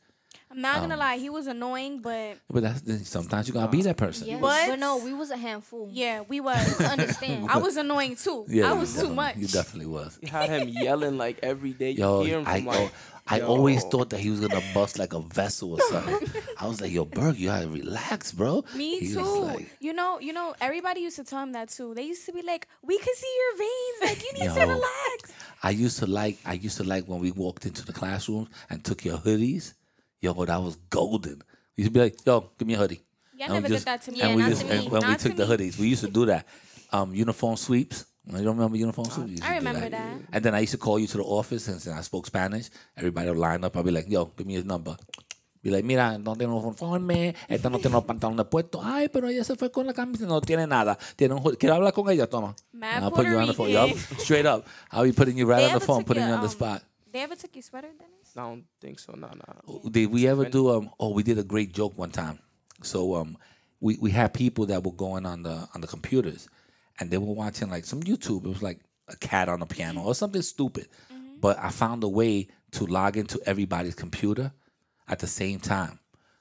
I'm 0.57 0.61
not 0.63 0.75
um, 0.77 0.81
gonna 0.89 0.97
lie, 0.97 1.17
he 1.17 1.29
was 1.29 1.45
annoying, 1.45 1.99
but 2.01 2.37
But 2.49 2.63
that's 2.63 3.07
sometimes 3.07 3.47
you 3.47 3.53
gotta 3.53 3.71
be 3.71 3.83
that 3.83 3.95
person. 3.95 4.27
Yes. 4.27 4.41
But- 4.41 4.67
But 4.67 4.79
no, 4.79 4.97
we 4.97 5.13
was 5.13 5.29
a 5.29 5.37
handful. 5.37 5.87
yeah, 5.91 6.21
we 6.27 6.39
was. 6.49 6.81
Understand. 6.81 7.47
I 7.49 7.57
was 7.59 7.77
annoying 7.77 8.15
too. 8.15 8.43
Yeah, 8.49 8.71
I 8.71 8.73
was 8.73 8.99
too 8.99 9.13
much. 9.13 9.35
You 9.37 9.47
definitely 9.47 9.85
was. 9.85 10.17
You 10.21 10.29
had 10.29 10.49
him 10.49 10.67
yelling 10.69 11.17
like 11.17 11.37
every 11.43 11.73
day. 11.73 11.91
You 11.91 11.99
Yo, 11.99 12.23
hear 12.23 12.39
him 12.39 12.47
I 12.47 12.55
from 12.57 12.65
like, 12.65 12.91
I 13.29 13.41
always 13.41 13.83
yo. 13.83 13.89
thought 13.89 14.09
that 14.11 14.19
he 14.19 14.29
was 14.31 14.39
gonna 14.39 14.63
bust 14.73 14.97
like 14.97 15.13
a 15.13 15.19
vessel 15.19 15.73
or 15.73 15.79
something. 15.91 16.27
I 16.59 16.65
was 16.67 16.81
like, 16.81 16.91
yo, 16.91 17.05
Berg, 17.05 17.35
you 17.37 17.49
gotta 17.49 17.67
relax, 17.67 18.31
bro. 18.31 18.63
Me 18.73 18.99
He 18.99 19.13
too. 19.13 19.21
like, 19.21 19.69
you 19.79 19.93
know, 19.93 20.19
you 20.19 20.33
know, 20.33 20.55
everybody 20.59 21.01
used 21.01 21.17
to 21.17 21.23
tell 21.23 21.43
him 21.43 21.51
that 21.51 21.69
too. 21.69 21.93
They 21.93 22.03
used 22.03 22.25
to 22.25 22.31
be 22.33 22.41
like, 22.41 22.67
"We 22.81 22.97
can 22.97 23.13
see 23.15 23.33
your 23.41 23.57
veins. 23.57 23.97
Like 24.09 24.23
you 24.25 24.33
need 24.39 24.53
to 24.55 24.65
relax." 24.65 25.33
I 25.61 25.69
used 25.71 25.99
to 25.99 26.07
like 26.07 26.37
I 26.45 26.53
used 26.53 26.77
to 26.77 26.83
like 26.83 27.05
when 27.07 27.19
we 27.19 27.31
walked 27.31 27.65
into 27.65 27.85
the 27.85 27.93
classroom 27.93 28.47
and 28.71 28.83
took 28.83 29.03
your 29.05 29.17
hoodies. 29.17 29.73
Yo, 30.21 30.33
that 30.45 30.61
was 30.61 30.75
golden. 30.89 31.41
We 31.75 31.83
used 31.83 31.93
to 31.93 31.99
be 31.99 32.03
like, 32.05 32.25
yo, 32.25 32.51
give 32.57 32.67
me 32.67 32.73
a 32.73 32.77
hoodie. 32.77 33.03
And 33.39 33.53
we 33.53 33.59
never 33.59 33.67
did 33.67 33.81
that 33.85 34.01
to 34.01 34.11
me. 34.11 34.21
And 34.21 34.29
Yeah, 34.31 34.35
we 34.35 34.41
not 34.41 34.49
just 34.49 34.61
to 34.61 34.71
and 34.73 34.83
me. 34.85 34.89
when 34.89 35.07
we 35.07 35.13
took 35.15 35.21
to 35.21 35.45
the 35.45 35.45
me. 35.47 35.57
hoodies, 35.57 35.77
we 35.77 35.87
used 35.87 36.03
to 36.03 36.09
do 36.09 36.25
that. 36.25 36.47
Um, 36.91 37.13
uniform 37.13 37.55
sweeps. 37.55 38.05
You 38.25 38.43
don't 38.43 38.57
remember 38.57 38.77
uniform 38.77 39.07
used 39.29 39.43
I 39.43 39.55
remember 39.57 39.89
that. 39.89 40.17
And 40.33 40.43
then 40.43 40.53
I 40.53 40.59
used 40.59 40.71
to 40.73 40.77
call 40.77 40.99
you 40.99 41.07
to 41.07 41.17
the 41.17 41.23
office 41.23 41.67
and 41.69 41.79
since 41.81 41.95
I 41.95 42.01
spoke 42.01 42.25
Spanish. 42.27 42.69
Everybody 42.97 43.29
would 43.29 43.37
line 43.37 43.63
up. 43.63 43.77
I'd 43.77 43.85
be 43.85 43.91
like, 43.91 44.09
yo, 44.09 44.25
give 44.25 44.45
me 44.45 44.55
his 44.55 44.65
number. 44.65 44.97
Be 45.61 45.71
like, 45.71 45.85
mira, 45.85 46.17
no 46.17 46.35
tiene 46.35 46.53
uniforme, 46.53 47.35
esta 47.47 47.69
no 47.69 47.79
tiene 47.79 47.95
los 47.95 48.05
pantalones 48.05 48.45
puestos. 48.45 48.81
Ay, 48.83 49.09
pero 49.09 49.27
ella 49.27 49.43
se 49.43 49.55
fue 49.55 49.71
con 49.71 49.85
la 49.87 49.93
camisa, 49.93 50.25
no 50.25 50.39
tiene 50.41 50.67
nada. 50.67 50.97
Tiene 51.15 51.33
un. 51.35 51.55
Quiero 51.55 51.75
hablar 51.75 51.93
con 51.93 52.09
ella, 52.09 52.27
toma. 52.27 52.55
Mad 52.73 52.97
And 52.97 53.05
I'll 53.05 53.11
put 53.11 53.25
you 53.25 53.37
on 53.37 53.47
the 53.47 53.53
phone. 53.53 53.97
Straight 54.19 54.45
up. 54.45 54.65
I'll 54.91 55.03
be 55.03 55.13
putting 55.13 55.37
you 55.37 55.45
right 55.45 55.59
They 55.59 55.71
on 55.71 55.79
the 55.79 55.85
phone, 55.85 56.03
putting 56.03 56.23
your, 56.23 56.29
you 56.29 56.35
on 56.35 56.41
the 56.41 56.47
um, 56.47 56.51
spot. 56.53 56.83
They 57.11 57.21
ever 57.21 57.35
took 57.35 57.55
your 57.55 57.63
sweater, 57.63 57.89
Dennis? 57.97 58.16
I 58.37 58.41
don't 58.41 58.65
think 58.79 58.99
so. 58.99 59.13
No, 59.13 59.29
no. 59.29 59.89
Did 59.89 60.11
we 60.11 60.27
ever 60.27 60.45
do 60.45 60.69
um? 60.69 60.91
Oh, 60.99 61.11
we 61.11 61.23
did 61.23 61.39
a 61.39 61.43
great 61.43 61.73
joke 61.73 61.97
one 61.97 62.11
time. 62.11 62.39
So 62.83 63.15
um, 63.15 63.37
we 63.79 63.97
we 63.99 64.11
had 64.11 64.33
people 64.33 64.67
that 64.67 64.83
were 64.83 64.91
going 64.91 65.25
on 65.25 65.43
the 65.43 65.67
on 65.73 65.81
the 65.81 65.87
computers, 65.87 66.47
and 66.99 67.09
they 67.09 67.17
were 67.17 67.33
watching 67.33 67.69
like 67.69 67.85
some 67.85 68.01
YouTube. 68.03 68.45
It 68.45 68.49
was 68.49 68.61
like 68.61 68.81
a 69.07 69.15
cat 69.15 69.49
on 69.49 69.61
a 69.61 69.65
piano 69.65 70.03
or 70.03 70.13
something 70.13 70.41
stupid. 70.41 70.87
But 71.39 71.59
I 71.59 71.69
found 71.69 72.03
a 72.03 72.07
way 72.07 72.47
to 72.71 72.85
log 72.85 73.15
into 73.15 73.39
everybody's 73.45 73.95
computer 73.95 74.51
at 75.07 75.19
the 75.19 75.27
same 75.27 75.59
time. 75.59 75.99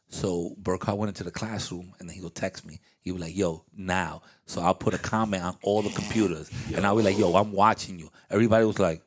So 0.09 0.55
Burkhardt 0.59 0.97
went 0.97 1.09
into 1.09 1.25
the 1.25 1.31
classroom 1.31 1.93
and 1.99 2.09
then 2.09 2.17
he 2.17 2.23
would 2.23 2.35
text 2.35 2.65
me. 2.67 2.81
He 3.01 3.13
was 3.13 3.23
like, 3.23 3.37
"Yo, 3.37 3.65
now." 3.75 4.23
So 4.47 4.61
I'll 4.61 4.75
put 4.75 4.95
a 4.95 4.99
comment 4.99 5.43
on 5.43 5.57
all 5.63 5.83
the 5.83 5.91
computers, 5.91 6.51
and 6.75 6.87
I'll 6.87 6.97
be 6.97 7.03
like, 7.03 7.19
"Yo, 7.19 7.35
I'm 7.35 7.53
watching 7.53 7.99
you." 7.99 8.11
Everybody 8.31 8.65
was 8.67 8.79
like, 8.79 9.03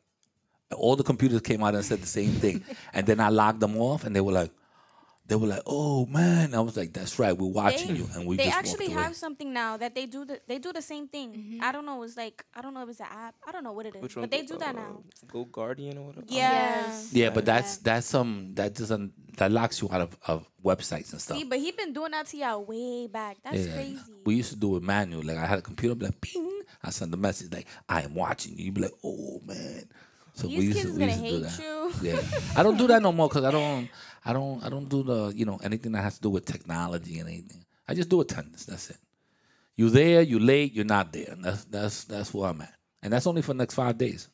all 0.75 0.95
the 0.95 1.03
computers 1.03 1.41
came 1.41 1.63
out 1.63 1.75
and 1.75 1.83
said 1.83 2.01
the 2.01 2.07
same 2.07 2.31
thing. 2.31 2.63
and 2.93 3.05
then 3.05 3.19
I 3.19 3.29
logged 3.29 3.59
them 3.59 3.77
off 3.77 4.03
and 4.03 4.15
they 4.15 4.21
were 4.21 4.31
like, 4.31 4.51
they 5.27 5.35
were 5.35 5.45
like, 5.47 5.61
oh 5.67 6.07
man. 6.07 6.55
I 6.55 6.59
was 6.59 6.75
like, 6.75 6.91
that's 6.91 7.19
right, 7.19 7.37
we're 7.37 7.47
watching 7.51 7.93
They, 7.93 7.99
you. 7.99 8.09
And 8.15 8.25
we 8.25 8.35
they 8.37 8.45
just 8.45 8.57
actually 8.57 8.87
walked 8.87 8.93
away. 8.93 9.03
have 9.03 9.15
something 9.15 9.53
now 9.53 9.77
that 9.77 9.93
they 9.93 10.07
do. 10.07 10.25
The, 10.25 10.39
they 10.47 10.57
do 10.57 10.73
the 10.73 10.81
same 10.81 11.07
thing. 11.07 11.33
Mm-hmm. 11.33 11.63
I 11.63 11.71
don't 11.71 11.85
know. 11.85 12.01
It's 12.01 12.17
like 12.17 12.43
I 12.55 12.61
don't 12.61 12.73
know 12.73 12.81
if 12.81 12.89
it's 12.89 12.99
an 12.99 13.05
app. 13.11 13.35
I 13.47 13.51
don't 13.51 13.63
know 13.63 13.71
what 13.73 13.85
it 13.85 13.95
is, 13.95 14.01
Which 14.01 14.15
one? 14.15 14.23
but 14.23 14.31
they 14.31 14.41
do 14.41 14.57
that 14.57 14.75
Uh, 14.75 14.79
now. 14.79 15.03
GoGuardian 15.27 15.97
or 15.97 16.01
whatever. 16.07 16.25
Yeah. 16.29 16.51
Yes. 16.87 17.09
Yeah, 17.13 17.29
but 17.29 17.45
that's 17.45 17.77
that's 17.77 18.07
some 18.07 18.53
that 18.55 18.73
doesn't 18.73 19.13
that 19.37 19.51
locks 19.51 19.81
you 19.83 19.89
out 19.91 20.01
of, 20.01 20.17
of 20.25 20.47
websites 20.65 21.11
and 21.11 21.21
stuff. 21.21 21.37
See, 21.37 21.43
but 21.43 21.59
he 21.59 21.71
been 21.73 21.93
doing 21.93 22.09
that 22.11 22.25
to 22.27 22.37
y'all 22.37 22.65
way 22.65 23.05
back. 23.05 23.37
That's 23.43 23.67
Yeah, 23.67 23.73
crazy. 23.73 24.01
We 24.25 24.33
used 24.35 24.51
to 24.53 24.57
do 24.57 24.75
it 24.77 24.83
manual. 24.83 25.23
Like 25.23 25.37
I 25.37 25.45
had 25.45 25.59
a 25.59 25.61
computer, 25.61 25.91
I'd 25.93 25.99
be 25.99 26.05
like, 26.07 26.21
ping. 26.21 26.61
I 26.83 26.89
send 26.89 27.13
a 27.13 27.17
message 27.17 27.53
like, 27.53 27.67
I 27.87 28.01
am 28.01 28.15
watching 28.15 28.57
you. 28.57 28.65
You'd 28.65 28.73
be 28.73 28.81
like, 28.81 28.93
oh 29.03 29.41
man. 29.45 29.83
So 30.39 30.47
These 30.47 30.57
we 30.57 30.65
used 30.67 30.77
kids 30.77 30.91
to, 30.91 30.93
we 30.93 30.99
gonna 30.99 31.11
to 31.11 31.17
do 31.17 31.23
hate 31.25 31.43
that. 31.43 31.59
you. 31.59 31.93
Yeah, 32.01 32.21
I 32.55 32.63
don't 32.63 32.77
do 32.77 32.87
that 32.87 33.01
no 33.01 33.11
more 33.11 33.27
because 33.27 33.43
I 33.43 33.51
don't, 33.51 33.89
I 34.23 34.31
don't, 34.31 34.63
I 34.63 34.69
don't 34.69 34.87
do 34.87 35.03
the, 35.03 35.33
you 35.35 35.43
know, 35.45 35.59
anything 35.61 35.91
that 35.91 36.01
has 36.01 36.15
to 36.15 36.21
do 36.21 36.29
with 36.29 36.45
technology 36.45 37.19
and 37.19 37.27
anything. 37.27 37.65
I 37.89 37.93
just 37.93 38.07
do 38.07 38.21
attendance. 38.21 38.65
That's 38.65 38.89
it. 38.91 38.97
You 39.75 39.89
there, 39.89 40.21
you 40.21 40.39
late, 40.39 40.73
you're 40.73 40.85
not 40.85 41.11
there. 41.11 41.35
That's 41.39 41.65
that's 41.65 42.03
that's 42.05 42.33
where 42.33 42.49
I'm 42.49 42.61
at, 42.61 42.73
and 43.03 43.11
that's 43.11 43.27
only 43.27 43.41
for 43.41 43.53
the 43.53 43.57
next 43.57 43.73
five 43.73 43.97
days. 43.97 44.29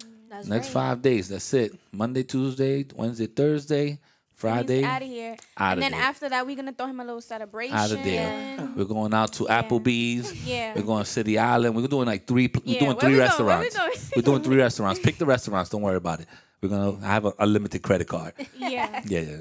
Mm, 0.00 0.28
that's 0.30 0.46
Next 0.48 0.66
right. 0.68 0.72
five 0.72 1.02
days. 1.02 1.28
That's 1.28 1.54
it. 1.54 1.78
Monday, 1.92 2.24
Tuesday, 2.24 2.84
Wednesday, 2.96 3.26
Thursday, 3.26 3.98
Friday. 4.40 4.82
out 4.84 5.02
of 5.02 5.08
here. 5.08 5.36
And 5.56 5.80
then 5.82 5.92
there. 5.92 6.00
after 6.00 6.28
that, 6.28 6.46
we're 6.46 6.56
gonna 6.56 6.72
throw 6.72 6.86
him 6.86 7.00
a 7.00 7.04
little 7.04 7.20
celebration. 7.20 7.76
Out 7.76 7.92
of 7.92 8.02
there. 8.02 8.68
We're 8.76 8.84
going 8.84 9.12
out 9.14 9.32
to 9.34 9.44
Applebee's. 9.44 10.46
Yeah. 10.46 10.72
We're 10.74 10.82
going 10.82 11.04
to 11.04 11.10
City 11.10 11.38
Island. 11.38 11.74
We're 11.76 11.86
doing 11.86 12.06
like 12.06 12.26
three. 12.26 12.50
We're 12.54 12.60
Yeah, 12.64 12.80
doing 12.80 12.90
where 12.92 13.00
three 13.00 13.10
we 13.10 13.16
going? 13.18 13.28
Restaurants. 13.28 13.76
going? 13.76 13.90
We're 14.16 14.22
doing 14.22 14.42
three 14.42 14.56
restaurants. 14.56 15.00
Pick 15.00 15.18
the 15.18 15.26
restaurants. 15.26 15.70
Don't 15.70 15.82
worry 15.82 15.96
about 15.96 16.20
it. 16.20 16.26
We're 16.62 16.68
gonna 16.68 17.06
have 17.06 17.26
a 17.38 17.46
limited 17.46 17.82
credit 17.82 18.06
card. 18.08 18.34
Yeah. 18.58 19.02
Yeah, 19.06 19.20
yeah. 19.20 19.36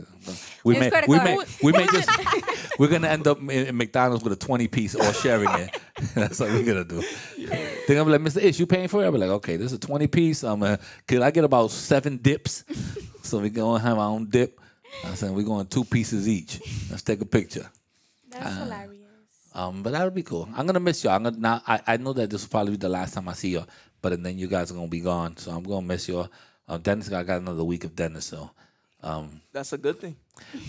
We 0.64 0.76
Here's 0.76 0.92
may, 0.92 1.02
we 1.08 1.18
card. 1.18 1.26
may, 1.26 1.38
we 1.62 1.72
may 1.74 1.86
just. 1.88 2.10
We're 2.80 2.88
gonna 2.88 3.10
end 3.10 3.28
up 3.28 3.40
in, 3.40 3.50
in 3.50 3.78
McDonald's 3.78 4.24
with 4.24 4.32
a 4.34 4.38
twenty 4.38 4.68
piece 4.68 4.96
or 4.96 5.14
sharing 5.14 5.50
it. 5.50 5.78
That's 6.16 6.40
what 6.40 6.50
we're 6.52 6.64
gonna 6.64 6.86
do. 6.86 7.04
Then 7.88 7.98
I'm 7.98 8.10
like, 8.10 8.22
Mr. 8.22 8.42
Ish, 8.42 8.60
you 8.60 8.66
paying 8.66 8.88
for 8.88 9.04
it? 9.04 9.08
I'm 9.08 9.14
like, 9.16 9.30
okay, 9.30 9.58
this 9.58 9.68
is 9.68 9.74
a 9.74 9.80
twenty 9.80 10.08
piece. 10.08 10.44
I'm 10.44 10.64
uh, 10.64 10.78
could 11.08 11.22
I 11.22 11.32
get 11.32 11.44
about 11.44 11.72
seven 11.72 12.18
dips? 12.18 12.64
so 13.22 13.40
we're 13.40 13.50
gonna 13.50 13.80
have 13.84 13.98
our 13.98 14.10
own 14.10 14.30
dip. 14.30 14.60
I 15.04 15.16
said 15.16 15.32
we're 15.32 15.44
going 15.44 15.68
two 15.68 15.86
pieces 15.86 16.28
each. 16.28 16.62
Let's 16.90 17.04
take 17.04 17.22
a 17.22 17.26
picture. 17.26 17.70
That's 18.30 18.58
hilarious. 18.58 19.06
Um, 19.54 19.82
but 19.84 19.92
that'll 19.92 20.12
be 20.12 20.24
cool. 20.24 20.48
I'm 20.56 20.66
gonna 20.66 20.80
miss 20.80 21.04
y'all. 21.04 21.14
I'm 21.14 21.24
gonna 21.24 21.38
now. 21.38 21.62
I, 21.66 21.82
I 21.88 21.98
know 21.98 22.14
that 22.14 22.30
this 22.30 22.44
will 22.44 22.50
probably 22.50 22.72
be 22.72 22.78
the 22.78 22.90
last 22.90 23.14
time 23.14 23.28
I 23.28 23.34
see 23.34 23.50
y'all, 23.50 23.68
but 24.02 24.22
then 24.22 24.38
you 24.38 24.48
guys 24.48 24.72
are 24.72 24.76
gonna 24.76 24.88
be 24.88 25.00
gone, 25.02 25.38
so 25.38 25.52
I'm 25.52 25.64
gonna 25.64 25.86
miss 25.86 26.08
y'all. 26.08 26.30
Uh, 26.68 26.78
Dennis, 26.78 27.12
I 27.12 27.24
got 27.24 27.42
another 27.42 27.64
week 27.64 27.84
of 27.84 27.96
Dennis, 27.96 28.26
so 28.26 28.52
um, 29.02 29.42
That's 29.54 29.72
a 29.74 29.78
good 29.78 30.00
thing. 30.00 30.16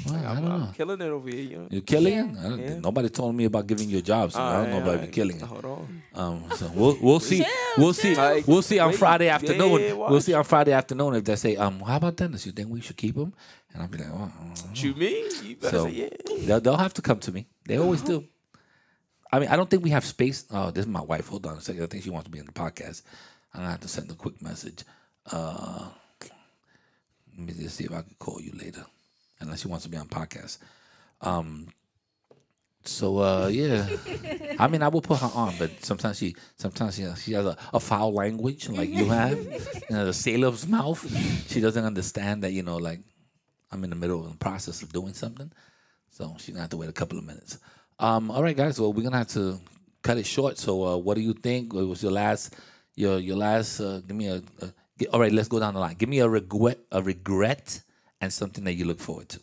well, 0.06 0.14
I 0.16 0.18
I'm, 0.30 0.42
don't 0.42 0.50
I'm 0.52 0.60
know. 0.60 0.72
killing 0.76 1.00
it 1.00 1.08
over 1.08 1.28
here. 1.28 1.40
You 1.42 1.56
know. 1.58 1.68
You're 1.70 1.82
killing 1.82 2.12
Yeah. 2.14 2.24
it. 2.30 2.38
I 2.38 2.42
don't- 2.48 2.58
Yeah. 2.60 2.78
Nobody 2.78 3.08
told 3.08 3.34
me 3.34 3.44
about 3.44 3.66
giving 3.66 3.88
you 3.88 3.98
a 3.98 4.02
job, 4.02 4.30
so 4.32 4.40
I 4.40 4.42
don't 4.42 4.70
know 4.70 4.76
Alright, 4.76 4.82
about 4.82 4.88
alright. 4.94 5.06
you 5.08 5.12
killing 5.12 5.36
it. 5.36 5.42
Hold 5.42 5.64
on. 5.64 6.02
Um, 6.14 6.44
so 6.56 6.70
we'll 6.74 6.96
we'll 7.00 7.20
see. 7.20 7.44
we'll 7.78 7.92
see. 7.92 8.14
Like, 8.14 8.46
we'll 8.46 8.62
see 8.62 8.78
on 8.78 8.90
wait, 8.90 8.98
Friday 8.98 9.26
yeah, 9.26 9.34
afternoon. 9.36 9.80
yeah, 9.80 9.92
we'll 9.94 10.10
watch. 10.10 10.22
see 10.22 10.34
on 10.34 10.44
Friday 10.44 10.72
afternoon 10.72 11.14
if 11.14 11.24
they 11.24 11.36
say, 11.36 11.56
um, 11.56 11.80
how 11.80 11.96
about 11.96 12.16
Dennis? 12.16 12.46
You 12.46 12.52
think 12.52 12.68
we 12.70 12.80
should 12.80 12.96
keep 12.96 13.16
him? 13.16 13.32
And 13.72 13.82
I'll 13.82 13.88
be 13.88 13.98
like, 13.98 14.08
oh, 14.12 14.14
I 14.16 14.44
don't 14.44 14.66
know." 14.66 14.72
You 14.74 14.94
mean? 14.94 15.26
You 15.44 15.56
better 15.56 15.76
So 15.78 15.84
say 15.86 15.92
yeah. 15.92 16.46
they'll, 16.46 16.60
they'll 16.60 16.76
have 16.76 16.94
to 16.94 17.02
come 17.02 17.18
to 17.20 17.32
me. 17.32 17.46
They 17.66 17.78
always 17.78 18.02
do. 18.02 18.24
I 19.32 19.38
mean, 19.38 19.48
I 19.48 19.54
don't 19.56 19.70
think 19.70 19.84
we 19.84 19.90
have 19.90 20.04
space. 20.04 20.44
Oh, 20.50 20.70
this 20.72 20.84
is 20.86 20.90
my 20.90 21.02
wife. 21.02 21.28
Hold 21.28 21.46
on 21.46 21.56
a 21.58 21.60
second. 21.60 21.82
I 21.84 21.86
think 21.86 22.02
she 22.02 22.10
wants 22.10 22.24
to 22.24 22.30
be 22.32 22.40
in 22.40 22.46
the 22.46 22.52
podcast. 22.52 23.02
I'm 23.54 23.60
gonna 23.60 23.70
have 23.70 23.80
to 23.80 23.88
send 23.88 24.10
a 24.10 24.14
quick 24.14 24.42
message. 24.42 24.82
Uh, 25.30 25.86
let 27.40 27.56
me 27.56 27.62
just 27.62 27.76
see 27.76 27.84
if 27.84 27.92
I 27.92 28.02
can 28.02 28.14
call 28.18 28.40
you 28.40 28.52
later, 28.52 28.84
unless 29.40 29.62
she 29.62 29.68
wants 29.68 29.84
to 29.84 29.90
be 29.90 29.96
on 29.96 30.06
podcast. 30.06 30.58
Um. 31.20 31.68
So 32.84 33.18
uh, 33.18 33.48
yeah, 33.48 33.86
I 34.58 34.66
mean, 34.68 34.82
I 34.82 34.88
will 34.88 35.02
put 35.02 35.18
her 35.18 35.30
on, 35.34 35.54
but 35.58 35.84
sometimes 35.84 36.16
she, 36.16 36.34
sometimes 36.56 36.96
she, 36.96 37.06
she 37.16 37.32
has 37.32 37.44
a, 37.44 37.56
a 37.74 37.80
foul 37.80 38.14
language 38.14 38.70
like 38.70 38.88
you 38.88 39.04
have, 39.06 39.38
you 39.38 39.82
know, 39.90 40.06
the 40.06 40.14
sailor's 40.14 40.66
mouth. 40.66 41.04
She 41.48 41.60
doesn't 41.60 41.84
understand 41.84 42.42
that 42.42 42.52
you 42.52 42.62
know, 42.62 42.78
like 42.78 43.00
I'm 43.70 43.84
in 43.84 43.90
the 43.90 43.96
middle 43.96 44.24
of 44.24 44.30
the 44.30 44.38
process 44.38 44.82
of 44.82 44.92
doing 44.92 45.12
something. 45.12 45.52
So 46.10 46.34
she's 46.38 46.54
gonna 46.54 46.62
have 46.62 46.70
to 46.70 46.78
wait 46.78 46.88
a 46.88 46.92
couple 46.92 47.18
of 47.18 47.24
minutes. 47.24 47.58
Um, 47.98 48.30
all 48.30 48.42
right, 48.42 48.56
guys. 48.56 48.80
Well, 48.80 48.92
we're 48.94 49.02
gonna 49.04 49.18
have 49.18 49.28
to 49.28 49.60
cut 50.02 50.16
it 50.16 50.26
short. 50.26 50.56
So, 50.56 50.84
uh, 50.86 50.96
what 50.96 51.16
do 51.16 51.20
you 51.20 51.34
think? 51.34 51.74
What 51.74 51.86
was 51.86 52.02
your 52.02 52.12
last? 52.12 52.54
Your 52.96 53.18
your 53.18 53.36
last? 53.36 53.80
Uh, 53.80 54.00
give 54.00 54.16
me 54.16 54.28
a. 54.28 54.42
a 54.62 54.72
all 55.08 55.20
right, 55.20 55.32
let's 55.32 55.48
go 55.48 55.58
down 55.60 55.74
the 55.74 55.80
line. 55.80 55.94
Give 55.96 56.08
me 56.08 56.18
a 56.20 56.28
regret, 56.28 56.78
a 56.92 57.02
regret, 57.02 57.82
and 58.20 58.32
something 58.32 58.64
that 58.64 58.74
you 58.74 58.84
look 58.84 59.00
forward 59.00 59.28
to. 59.30 59.40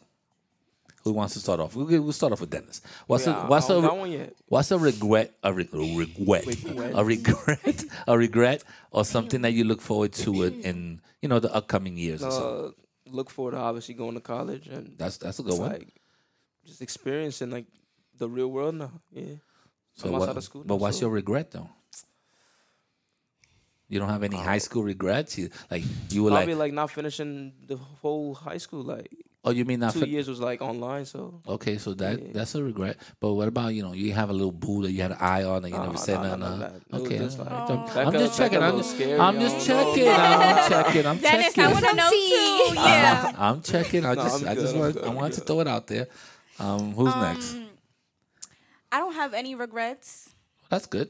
Who 1.04 1.13
wants 1.13 1.36
to 1.36 1.39
start 1.39 1.60
off? 1.62 1.74
We'll, 1.76 1.86
we'll 1.86 2.12
start 2.12 2.34
off 2.34 2.41
with 2.41 2.50
Dennis. 2.50 2.82
What's 3.08 3.26
Yeah, 3.28 3.46
a 3.46 3.48
what's 3.48 3.65
a 3.67 3.74
don't 3.74 3.82
got 3.84 3.98
one 3.98 4.12
yet. 4.12 4.36
what's 4.48 4.72
a 4.72 4.78
regret? 4.78 5.34
A, 5.41 5.54
re- 5.54 5.70
regret, 5.74 6.46
a 6.93 7.06
regret, 7.06 7.84
a 8.08 8.17
regret, 8.17 8.63
or 8.91 9.06
something 9.06 9.41
that 9.43 9.54
you 9.54 9.63
look 9.63 9.80
forward 9.82 10.12
to 10.13 10.43
in, 10.43 10.62
in 10.62 11.02
you 11.22 11.30
know 11.30 11.39
the 11.39 11.54
upcoming 11.56 11.96
years 11.98 12.22
or 12.22 12.32
something. 12.32 12.65
Uh, 12.65 13.15
look 13.15 13.30
forward 13.30 13.52
to 13.52 13.58
obviously 13.58 13.93
going 13.96 14.15
to 14.15 14.20
college 14.20 14.67
and 14.67 14.96
That's 14.98 15.15
that's 15.17 15.39
a 15.39 15.43
good 15.43 15.58
one. 15.58 15.72
like 15.72 15.88
just 16.65 16.82
experiencing 16.82 17.52
like 17.52 17.65
the 18.17 18.28
real 18.28 18.50
world 18.52 18.76
now. 18.76 18.91
Yeah. 19.13 19.36
So 19.96 20.08
I'm 20.08 20.12
what, 20.12 20.24
outside 20.24 20.38
of 20.38 20.43
school 20.43 20.63
but 20.65 20.76
what's 20.76 20.98
so- 20.98 21.06
your 21.06 21.12
regret 21.12 21.52
though? 21.52 21.70
You 23.89 24.00
don't 24.00 24.10
have 24.10 24.23
any 24.23 24.36
high 24.38 24.58
school 24.58 24.84
regrets. 24.84 25.38
You, 25.38 25.50
like 25.71 25.84
you 26.10 26.23
were 26.23 26.32
Probably 26.32 26.56
like, 26.56 26.60
like 26.69 26.73
not 26.73 26.91
finishing 26.91 27.54
the 27.67 27.78
whole 27.78 28.34
high 28.36 28.58
school. 28.58 28.84
Like 28.84 29.10
oh, 29.45 29.52
you 29.52 29.63
mean 29.63 29.80
not? 29.80 29.93
two 29.93 30.02
Fin- 30.02 30.10
years 30.10 30.28
was 30.28 30.41
like 30.41 30.62
online, 30.62 31.06
so 31.06 31.39
okay, 31.47 31.78
so 31.78 31.93
that 31.93 32.21
Yeah. 32.21 32.28
that's 32.34 32.54
a 32.56 32.63
regret. 32.63 32.97
But 33.21 33.34
what 33.36 33.47
about 33.47 33.73
you 33.76 33.84
know 33.84 33.93
you 33.93 34.12
have 34.12 34.30
a 34.30 34.34
little 34.34 34.52
boo 34.52 34.82
that 34.84 34.91
you 34.91 35.02
had 35.02 35.12
an 35.12 35.17
eye 35.21 35.43
on 35.43 35.63
and 35.63 35.71
you 35.71 35.78
Nah, 35.80 35.86
never 35.86 35.97
said 35.97 36.15
nah, 36.21 36.36
nothing? 36.36 36.60
nah, 36.60 36.67
nah, 36.67 36.71
nah. 36.91 36.97
Okay, 37.00 37.17
just 37.19 37.39
I'm- 37.39 37.47
like- 37.47 37.69
I'm, 37.69 37.86
That 37.95 38.08
I'm 38.08 38.13
just 38.13 38.38
checking. 38.38 38.60
got 38.60 38.69
a 38.69 38.73
I'm 38.73 38.78
just, 38.78 38.91
scary, 38.95 39.19
I'm 39.19 39.39
just 39.39 39.65
checking. 39.65 40.08
I'm 40.10 40.69
checking. 40.69 41.06
I'm 41.06 41.17
Dennis, 41.19 41.45
checking. 41.54 41.63
I 41.63 41.71
want 41.71 41.86
to 41.86 41.95
know 41.95 42.10
too. 42.10 42.76
Yeah. 42.76 43.32
I'm 43.38 43.62
checking. 43.62 44.06
I 44.06 44.15
just, 44.15 44.43
I'm 44.43 44.50
I 44.50 44.56
just 44.56 44.73
good, 44.73 44.76
I'm 44.76 44.95
want, 44.95 44.97
I 45.06 45.10
wanted 45.21 45.34
to 45.36 45.41
throw 45.41 45.60
it 45.62 45.67
out 45.69 45.88
there. 45.88 46.08
Um, 46.60 46.91
who's 46.91 47.15
next? 47.15 47.56
I 48.91 49.00
don't 49.00 49.13
have 49.13 49.34
any 49.34 49.56
regrets. 49.56 50.30
That's 50.69 50.86
good. 50.88 51.10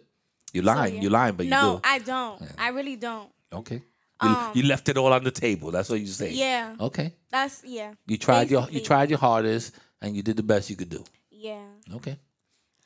You 0.53 0.61
lying. 0.61 0.95
yeah. 0.95 1.01
You 1.01 1.09
lying, 1.09 1.35
but 1.35 1.45
no, 1.45 1.55
you 1.59 1.67
do. 1.67 1.73
No, 1.73 1.81
I 1.83 1.99
don't. 1.99 2.41
I 2.57 2.69
really 2.69 2.95
don't. 2.95 3.29
Okay. 3.51 3.81
You, 4.23 4.29
Um, 4.29 4.51
you 4.55 4.63
left 4.63 4.89
it 4.89 4.97
all 4.97 5.13
on 5.13 5.23
the 5.23 5.31
table. 5.31 5.69
That's 5.71 5.89
what 5.89 5.99
you 5.99 6.07
say. 6.07 6.31
Yeah. 6.31 6.75
Okay. 6.79 7.13
That's 7.29 7.61
yeah. 7.65 7.93
You 8.07 8.17
tried 8.17 8.49
your 8.49 8.67
you 8.71 8.79
tried 8.81 9.09
your 9.09 9.19
hardest 9.19 9.75
and 10.01 10.15
you 10.15 10.23
did 10.23 10.37
the 10.37 10.43
best 10.43 10.69
you 10.69 10.75
could 10.75 10.89
do. 10.89 11.03
Yeah. 11.29 11.61
Okay. 11.93 12.17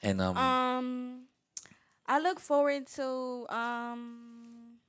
And 0.04 0.20
um, 0.20 0.36
Um, 0.38 1.22
I 2.06 2.20
look 2.20 2.40
forward 2.40 2.88
to 2.98 3.46
um 3.50 4.80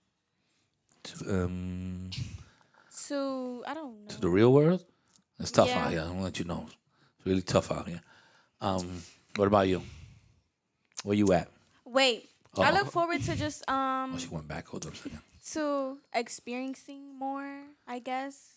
to, 1.05 1.45
um 1.45 2.11
to 3.09 3.63
I 3.67 3.75
don't 3.75 4.01
know. 4.03 4.09
to 4.09 4.21
the 4.21 4.29
real 4.29 4.53
world, 4.53 4.85
it's 5.39 5.51
tough 5.53 5.69
Yeah. 5.69 5.85
out 5.85 5.91
here. 5.93 6.01
I'm 6.03 6.09
gonna 6.15 6.23
let 6.25 6.39
you 6.39 6.45
know. 6.45 6.67
It's 7.19 7.27
really 7.27 7.43
tough 7.43 7.71
out 7.71 7.87
here. 7.89 8.01
Um, 8.61 9.03
what 9.37 9.47
about 9.47 9.69
you? 9.69 9.83
Where 11.05 11.17
you 11.17 11.33
at? 11.33 11.49
Wait, 11.85 12.31
I 12.59 12.71
Oh. 12.71 12.75
look 12.75 12.91
forward 12.93 13.23
to 13.23 13.35
just 13.37 13.69
um 13.71 14.12
Oh, 14.15 14.19
she 14.19 14.29
went 14.29 14.49
back. 14.49 14.67
Hold 14.69 14.87
on 14.87 14.93
a 14.93 14.97
second. 14.97 15.21
to 15.53 15.99
experiencing 16.15 17.19
more. 17.19 17.62
I 17.87 17.99
guess. 17.99 18.55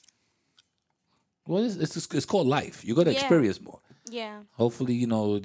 Well, 1.48 1.64
it's 1.64 1.76
it's, 1.76 1.96
it's 2.14 2.26
called 2.26 2.48
life. 2.48 2.84
You're 2.84 2.96
gonna 2.96 3.12
Yeah. 3.12 3.20
experience 3.20 3.62
more. 3.62 3.80
Yeah. 4.10 4.42
Hopefully, 4.54 4.94
you 4.94 5.08
know, 5.08 5.40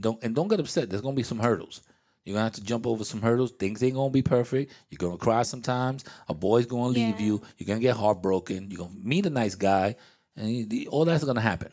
don't 0.00 0.22
and 0.22 0.34
don't 0.34 0.48
get 0.48 0.60
upset. 0.60 0.90
There's 0.90 1.02
gonna 1.02 1.16
be 1.16 1.22
some 1.22 1.38
hurdles. 1.38 1.82
You're 2.24 2.34
gonna 2.34 2.44
have 2.44 2.54
to 2.54 2.64
jump 2.64 2.86
over 2.86 3.04
some 3.04 3.22
hurdles. 3.22 3.52
Things 3.52 3.82
ain't 3.82 3.94
gonna 3.94 4.10
be 4.10 4.22
perfect. 4.22 4.72
You're 4.90 4.98
gonna 4.98 5.16
cry 5.16 5.42
sometimes. 5.44 6.04
A 6.28 6.34
boy's 6.34 6.66
gonna 6.66 6.88
leave 6.88 7.20
Yeah. 7.20 7.26
you. 7.26 7.42
You're 7.58 7.66
gonna 7.68 7.80
get 7.80 7.96
heartbroken. 7.96 8.70
You're 8.70 8.78
gonna 8.86 8.98
meet 9.00 9.26
a 9.26 9.30
nice 9.30 9.54
guy, 9.54 9.94
and 10.34 10.86
all 10.88 11.04
that's 11.04 11.22
gonna 11.24 11.40
happen. 11.40 11.70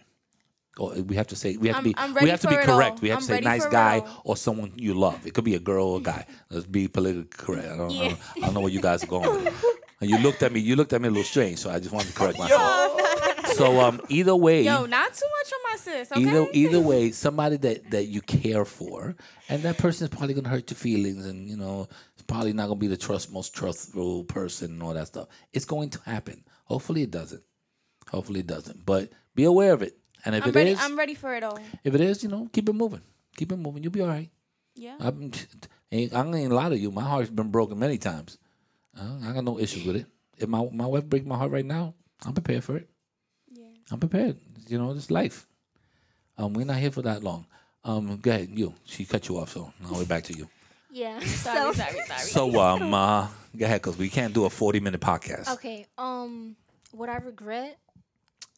Or 0.77 0.93
we 0.93 1.15
have 1.17 1.27
to 1.27 1.35
say 1.35 1.55
we 1.57 1.67
have 1.67 1.75
I'm- 1.77 1.83
to 1.83 2.17
be 2.17 2.23
we 2.23 2.29
have 2.29 2.41
to 2.41 2.47
be 2.47 2.55
correct. 2.55 2.93
all. 2.97 2.99
We 3.01 3.09
have 3.09 3.19
I'm 3.19 3.27
to 3.27 3.33
say 3.35 3.41
nice 3.41 3.65
guy 3.67 4.01
or 4.23 4.35
someone 4.35 4.73
you 4.75 4.95
love. 4.95 5.25
It 5.27 5.33
could 5.35 5.43
be 5.43 5.53
a 5.55 5.59
girl 5.59 5.85
or 5.87 5.97
a 5.99 6.01
guy. 6.01 6.25
Let's 6.49 6.65
be 6.65 6.87
politically 6.87 7.25
correct. 7.29 7.67
I 7.67 7.77
don't, 7.77 7.91
I, 7.91 8.07
don't, 8.07 8.19
I 8.37 8.39
don't 8.39 8.53
know 8.55 8.61
where 8.61 8.71
you 8.71 8.81
guys 8.81 9.03
are 9.03 9.07
going. 9.07 9.47
And 10.01 10.09
you 10.09 10.17
looked 10.17 10.43
at 10.43 10.51
me. 10.51 10.59
You 10.59 10.75
looked 10.75 10.91
at 10.91 11.01
me 11.01 11.07
a 11.07 11.11
little 11.11 11.23
strange. 11.23 11.59
So 11.59 11.69
I 11.69 11.79
just 11.79 11.93
wanted 11.93 12.09
to 12.09 12.13
correct 12.13 12.37
myself. 12.37 12.99
so 13.53 13.79
um, 13.79 14.01
either 14.09 14.35
way, 14.35 14.63
Yo, 14.63 14.85
not 14.85 15.13
too 15.13 15.25
much 15.39 15.53
on 15.53 15.59
my 15.71 15.77
sis. 15.77 16.11
Okay. 16.11 16.21
either 16.21 16.47
either 16.51 16.79
way, 16.81 17.11
somebody 17.11 17.55
that 17.57 17.89
that 17.91 18.05
you 18.07 18.19
care 18.21 18.65
for, 18.65 19.15
and 19.47 19.63
that 19.63 19.77
person 19.77 20.03
is 20.03 20.09
probably 20.09 20.33
gonna 20.33 20.49
hurt 20.49 20.69
your 20.69 20.75
feelings, 20.75 21.25
and 21.25 21.47
you 21.47 21.55
know, 21.55 21.87
it's 22.15 22.23
probably 22.23 22.51
not 22.51 22.67
gonna 22.67 22.79
be 22.81 22.87
the 22.87 22.97
trust 22.97 23.31
most 23.31 23.55
trustful 23.55 24.25
person 24.25 24.71
and 24.71 24.83
all 24.83 24.93
that 24.93 25.07
stuff. 25.07 25.29
It's 25.53 25.63
going 25.63 25.89
to 25.91 26.01
happen. 26.01 26.43
Hopefully, 26.65 27.03
it 27.03 27.11
doesn't. 27.11 27.43
Hopefully, 28.09 28.41
it 28.41 28.47
doesn't. 28.47 28.85
But 28.85 29.11
be 29.35 29.45
aware 29.45 29.71
of 29.71 29.81
it. 29.81 29.97
And 30.25 30.35
if 30.35 30.43
I'm 30.43 30.49
it 30.49 30.55
ready. 30.55 30.71
is, 30.71 30.79
I'm 30.81 30.97
ready 30.97 31.13
for 31.15 31.33
it 31.35 31.43
all. 31.43 31.59
if 31.83 31.93
it 31.93 32.01
is, 32.01 32.23
you 32.23 32.29
know, 32.29 32.47
keep 32.51 32.69
it 32.69 32.73
moving. 32.73 33.01
Keep 33.35 33.51
it 33.51 33.57
moving. 33.57 33.83
You'll 33.83 33.91
be 33.91 34.01
all 34.01 34.07
right. 34.07 34.29
Yeah. 34.75 34.95
I'm, 34.99 35.31
ain't, 35.91 36.13
I 36.13 36.25
ain't 36.25 36.51
lie 36.51 36.69
to 36.69 36.77
you. 36.77 36.91
My 36.91 37.03
heart's 37.03 37.29
been 37.29 37.51
broken 37.51 37.77
many 37.79 37.97
times. 37.97 38.37
Uh, 38.97 39.17
I 39.27 39.33
got 39.33 39.43
no 39.43 39.59
issues 39.59 39.85
with 39.85 39.95
it. 39.97 40.05
If 40.37 40.47
my 40.49 40.67
my 40.71 40.85
wife 40.85 41.05
break 41.05 41.25
my 41.25 41.37
heart 41.37 41.51
right 41.51 41.65
now, 41.65 41.93
I'm 42.25 42.33
prepared 42.33 42.63
for 42.63 42.77
it. 42.77 42.89
Yeah. 43.51 43.65
I'm 43.91 43.99
prepared. 43.99 44.37
You 44.67 44.77
know, 44.79 44.91
it's 44.91 45.11
life. 45.11 45.47
Um, 46.37 46.53
we're 46.53 46.65
not 46.65 46.77
here 46.77 46.91
for 46.91 47.01
that 47.03 47.23
long. 47.23 47.45
Um, 47.83 48.17
go 48.17 48.31
ahead, 48.31 48.49
you. 48.53 48.73
She 48.85 49.05
cut 49.05 49.27
you 49.29 49.37
off, 49.37 49.49
so 49.51 49.73
now 49.81 49.89
we're 49.93 50.05
back 50.05 50.23
to 50.25 50.33
you. 50.33 50.47
Yeah. 50.95 51.19
Sorry, 51.21 51.57
so 51.57 51.73
sorry, 51.73 52.01
sorry. 52.07 52.19
So, 52.19 52.61
um, 52.61 52.93
uh, 52.93 53.27
go 53.57 53.65
ahead, 53.65 53.81
cause 53.81 53.97
we 53.97 54.09
can't 54.09 54.31
do 54.31 54.45
a 54.45 54.49
forty 54.51 54.79
minute 54.79 55.01
podcast. 55.01 55.51
okay. 55.53 55.87
Um, 55.97 56.55
what 56.91 57.09
I 57.09 57.17
regret? 57.17 57.79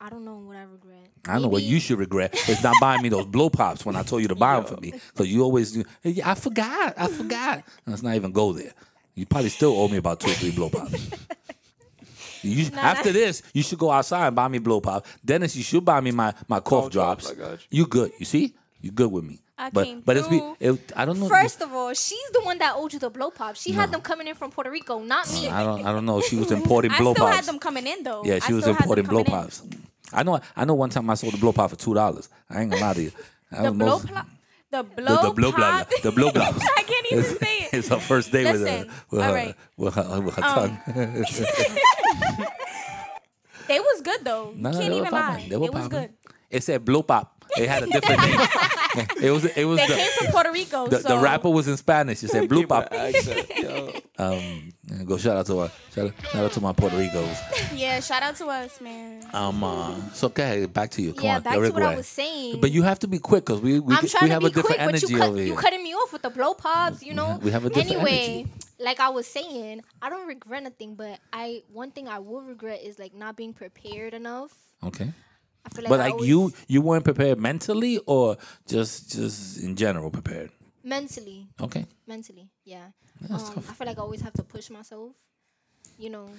I 0.02 0.10
don't 0.10 0.26
know 0.26 0.36
what 0.36 0.58
I 0.58 0.64
regret. 0.64 1.08
I 1.26 1.40
know 1.40 1.48
what 1.48 1.64
you 1.64 1.80
should 1.80 1.98
regret 2.00 2.34
is 2.50 2.62
not 2.62 2.76
buying 2.82 3.02
me 3.02 3.10
those 3.10 3.26
blow 3.26 3.50
pops 3.50 3.86
when 3.86 3.96
I 3.96 4.04
told 4.04 4.22
you 4.22 4.28
to 4.28 4.36
buy 4.36 4.56
them 4.60 4.66
for 4.66 4.80
me. 4.82 4.94
Cause 5.16 5.28
you 5.28 5.42
always 5.42 5.72
do. 5.72 5.84
"Hey, 6.02 6.22
I 6.24 6.36
forgot. 6.36 6.94
I 6.98 7.08
forgot. 7.08 7.64
Let's 7.88 8.04
not 8.04 8.16
even 8.16 8.32
go 8.32 8.52
there. 8.54 8.74
You 9.16 9.26
probably 9.26 9.50
still 9.50 9.72
owe 9.80 9.88
me 9.88 9.98
about 9.98 10.20
two 10.20 10.30
or 10.32 10.34
three 10.34 10.52
blow 10.52 10.70
pops. 10.70 11.10
You, 12.42 12.70
after 12.76 13.12
this, 13.12 13.42
you 13.56 13.64
should 13.64 13.80
go 13.80 13.90
outside 13.90 14.28
and 14.28 14.36
buy 14.36 14.48
me 14.48 14.60
blow 14.60 14.80
pop. 14.80 15.08
Dennis, 15.26 15.56
you 15.56 15.64
should 15.64 15.84
buy 15.84 16.00
me 16.00 16.12
my, 16.12 16.32
my 16.48 16.60
cough 16.60 16.84
Cough 16.84 16.92
drops. 16.92 17.26
drops, 17.26 17.40
I 17.42 17.44
got 17.44 17.52
you. 17.72 17.80
You 17.80 17.88
good? 17.88 18.12
You 18.20 18.26
see? 18.28 18.54
You 18.82 18.92
good 18.92 19.12
with 19.12 19.24
me? 19.24 19.40
I 19.58 19.70
but 19.70 19.86
came 19.86 20.02
but 20.02 20.18
it's 20.18 20.28
be. 20.28 20.42
It, 20.60 20.92
I 20.96 21.06
don't 21.06 21.18
know. 21.20 21.30
First 21.30 21.62
of 21.62 21.72
all, 21.74 21.94
she's 21.94 22.30
the 22.34 22.42
one 22.42 22.58
that 22.58 22.74
owed 22.76 22.92
you 22.92 23.00
the 23.00 23.10
blow 23.10 23.32
pop. 23.32 23.56
She 23.56 23.72
had 23.72 23.90
them 23.92 24.02
coming 24.02 24.28
in 24.28 24.36
from 24.36 24.52
Puerto 24.52 24.70
Rico, 24.70 25.00
not 25.00 25.32
me. 25.32 25.48
I 25.48 25.64
don't. 25.64 25.86
I 25.86 25.92
don't 25.94 26.06
know. 26.06 26.20
She 26.22 26.36
was 26.36 26.52
importing 26.60 26.92
blow 26.98 27.14
pops. 27.14 27.22
I 27.22 27.24
still 27.24 27.36
had 27.38 27.46
them 27.46 27.60
coming 27.60 27.88
in 27.88 28.04
though. 28.04 28.24
Yeah, 28.26 28.36
I 28.36 28.40
she 28.40 28.54
was 28.54 28.66
had 28.66 28.76
them 28.76 28.82
importing 28.84 29.06
blow 29.06 29.20
in. 29.20 29.26
pops. 29.26 29.64
I 30.12 30.24
know. 30.24 30.40
I 30.56 30.66
know. 30.66 30.74
One 30.76 30.90
time 30.90 31.10
I 31.10 31.14
sold 31.16 31.34
a 31.36 31.38
blow 31.38 31.54
pop 31.54 31.70
for 31.70 31.78
two 31.78 31.94
dollars. 31.94 32.28
I 32.50 32.62
ain't 32.62 32.72
gonna 32.72 32.82
lie 32.84 32.94
to 32.96 33.02
you. 33.04 33.12
I 33.52 33.64
The 33.64 33.72
blow 33.72 33.86
know- 34.00 34.00
pop. 34.00 34.28
The 34.72 34.84
the, 34.84 34.84
blow 35.02 35.22
the 35.22 35.32
blow 35.32 35.52
blah, 35.54 35.84
pop. 35.86 35.90
the 36.04 36.12
blow 36.12 36.32
blah. 36.32 36.44
I 36.78 36.84
can't 36.84 37.06
even 37.12 37.20
It's- 37.24 37.40
say 37.40 37.58
it. 37.60 37.70
It's 37.74 37.88
her 37.88 38.00
first 38.00 38.32
day 38.34 38.52
with 38.52 38.60
her, 38.62 38.66
Listen, 38.68 38.92
with 39.12 39.22
her, 39.22 39.34
right. 39.34 39.56
with 39.78 39.94
her, 39.94 40.22
with 40.22 40.36
her 40.36 40.44
Um, 40.44 40.80
tongue. 40.86 41.26
They 43.68 43.80
was 43.80 44.02
good 44.02 44.20
though. 44.24 44.54
No, 44.56 44.70
no, 44.72 44.80
Can't 44.80 44.94
even 44.94 45.12
lie. 45.12 45.46
They 45.50 45.58
were 45.58 45.66
it 45.68 45.74
was 45.74 45.88
good. 45.88 46.14
It 46.52 46.64
said 46.64 46.86
blow 46.86 47.02
pop. 47.04 47.35
It 47.58 47.70
had 47.70 47.84
a 47.84 47.88
different 47.88 48.22
name. 48.22 48.40
it 49.22 49.32
was. 49.32 49.46
It 49.46 49.66
was 49.66 49.80
They 49.80 49.88
the, 49.88 49.96
came 49.96 50.12
from 50.18 50.28
Puerto 50.28 50.52
Rico. 50.52 50.88
the, 50.88 51.00
so 51.00 51.10
the 51.10 51.18
rapper 51.20 51.50
was 51.50 51.68
in 51.68 51.78
Spanish. 51.78 52.24
It 52.24 52.30
said 52.30 52.48
blue 52.50 52.66
pop. 52.68 52.88
accent. 52.92 54.04
Um, 54.18 54.72
go 55.06 55.18
shout 55.18 55.36
out 55.38 55.46
to 55.48 55.60
our 55.60 55.72
shout 55.94 56.08
out, 56.08 56.14
shout 56.32 56.46
out 56.46 56.52
to 56.54 56.62
my 56.62 56.72
Puerto 56.74 56.98
Ricos. 56.98 57.38
Yeah, 57.76 58.00
shout 58.00 58.24
out 58.24 58.36
to 58.38 58.46
us, 58.48 58.80
man. 58.80 59.22
Um, 59.34 59.62
uh, 59.64 59.96
so 60.14 60.28
okay, 60.28 60.66
back 60.66 60.92
to 60.92 61.02
you. 61.02 61.12
Come 61.14 61.26
yeah, 61.26 61.36
on, 61.38 61.42
back 61.44 61.56
to 61.56 61.70
what 61.72 61.84
I 61.84 61.96
was 61.96 62.08
saying. 62.08 62.62
But 62.62 62.72
you 62.72 62.84
have 62.84 63.00
to 63.00 63.08
be 63.08 63.20
quick 63.20 63.46
because 63.46 63.60
we 63.62 63.80
we, 63.82 63.94
I'm 63.96 64.02
get- 64.02 64.12
trying 64.12 64.24
we 64.24 64.28
to 64.30 64.34
have 64.34 64.42
be 64.44 64.48
a 64.48 64.50
different 64.52 64.68
quick, 64.68 64.78
but 64.78 64.88
energy 64.90 65.08
you 65.14 65.18
cut, 65.20 65.30
over 65.30 65.38
you 65.40 65.46
here. 65.48 65.56
cutting 65.56 65.84
me 65.84 65.94
off 65.94 66.14
with 66.14 66.22
the 66.22 66.30
blow 66.30 66.54
pops. 66.54 67.04
You 67.04 67.14
know. 67.14 67.40
we 67.44 67.52
have 67.52 67.66
a 67.66 67.70
different 67.70 67.92
anyway, 67.92 68.34
energy. 68.46 68.52
like 68.80 69.00
I 69.02 69.10
was 69.10 69.28
saying, 69.28 69.82
I 70.02 70.10
don't 70.10 70.28
regret 70.28 70.64
nothing, 70.64 70.96
but 70.96 71.20
I 71.34 71.64
one 71.74 71.92
thing 71.92 72.08
I 72.08 72.20
will 72.20 72.42
regret 72.42 72.82
is 72.84 72.98
like 72.98 73.14
not 73.14 73.36
being 73.36 73.54
prepared 73.54 74.14
enough. 74.14 74.54
Okay. 74.84 75.12
I 75.66 75.70
feel 75.70 75.84
like 75.84 75.90
But 75.90 76.00
I 76.00 76.04
like 76.06 76.14
always- 76.14 76.30
you, 76.30 76.54
you 76.68 76.82
weren't 76.82 77.04
prepared 77.04 77.40
mentally, 77.40 77.98
or 78.06 78.38
just 78.68 79.12
just 79.12 79.58
in 79.60 79.76
general 79.76 80.12
prepared. 80.12 80.52
mentally, 80.84 81.48
Okay. 81.60 81.86
mentally, 82.08 82.50
yeah. 82.64 82.92
That's 83.22 83.46
Um, 83.50 83.54
tough. 83.56 83.70
I 83.72 83.74
feel 83.74 83.88
like 83.88 83.98
I 83.98 84.02
always 84.02 84.22
have 84.22 84.34
to 84.34 84.44
push 84.44 84.70
myself. 84.70 85.12
You 85.98 86.10
know, 86.10 86.30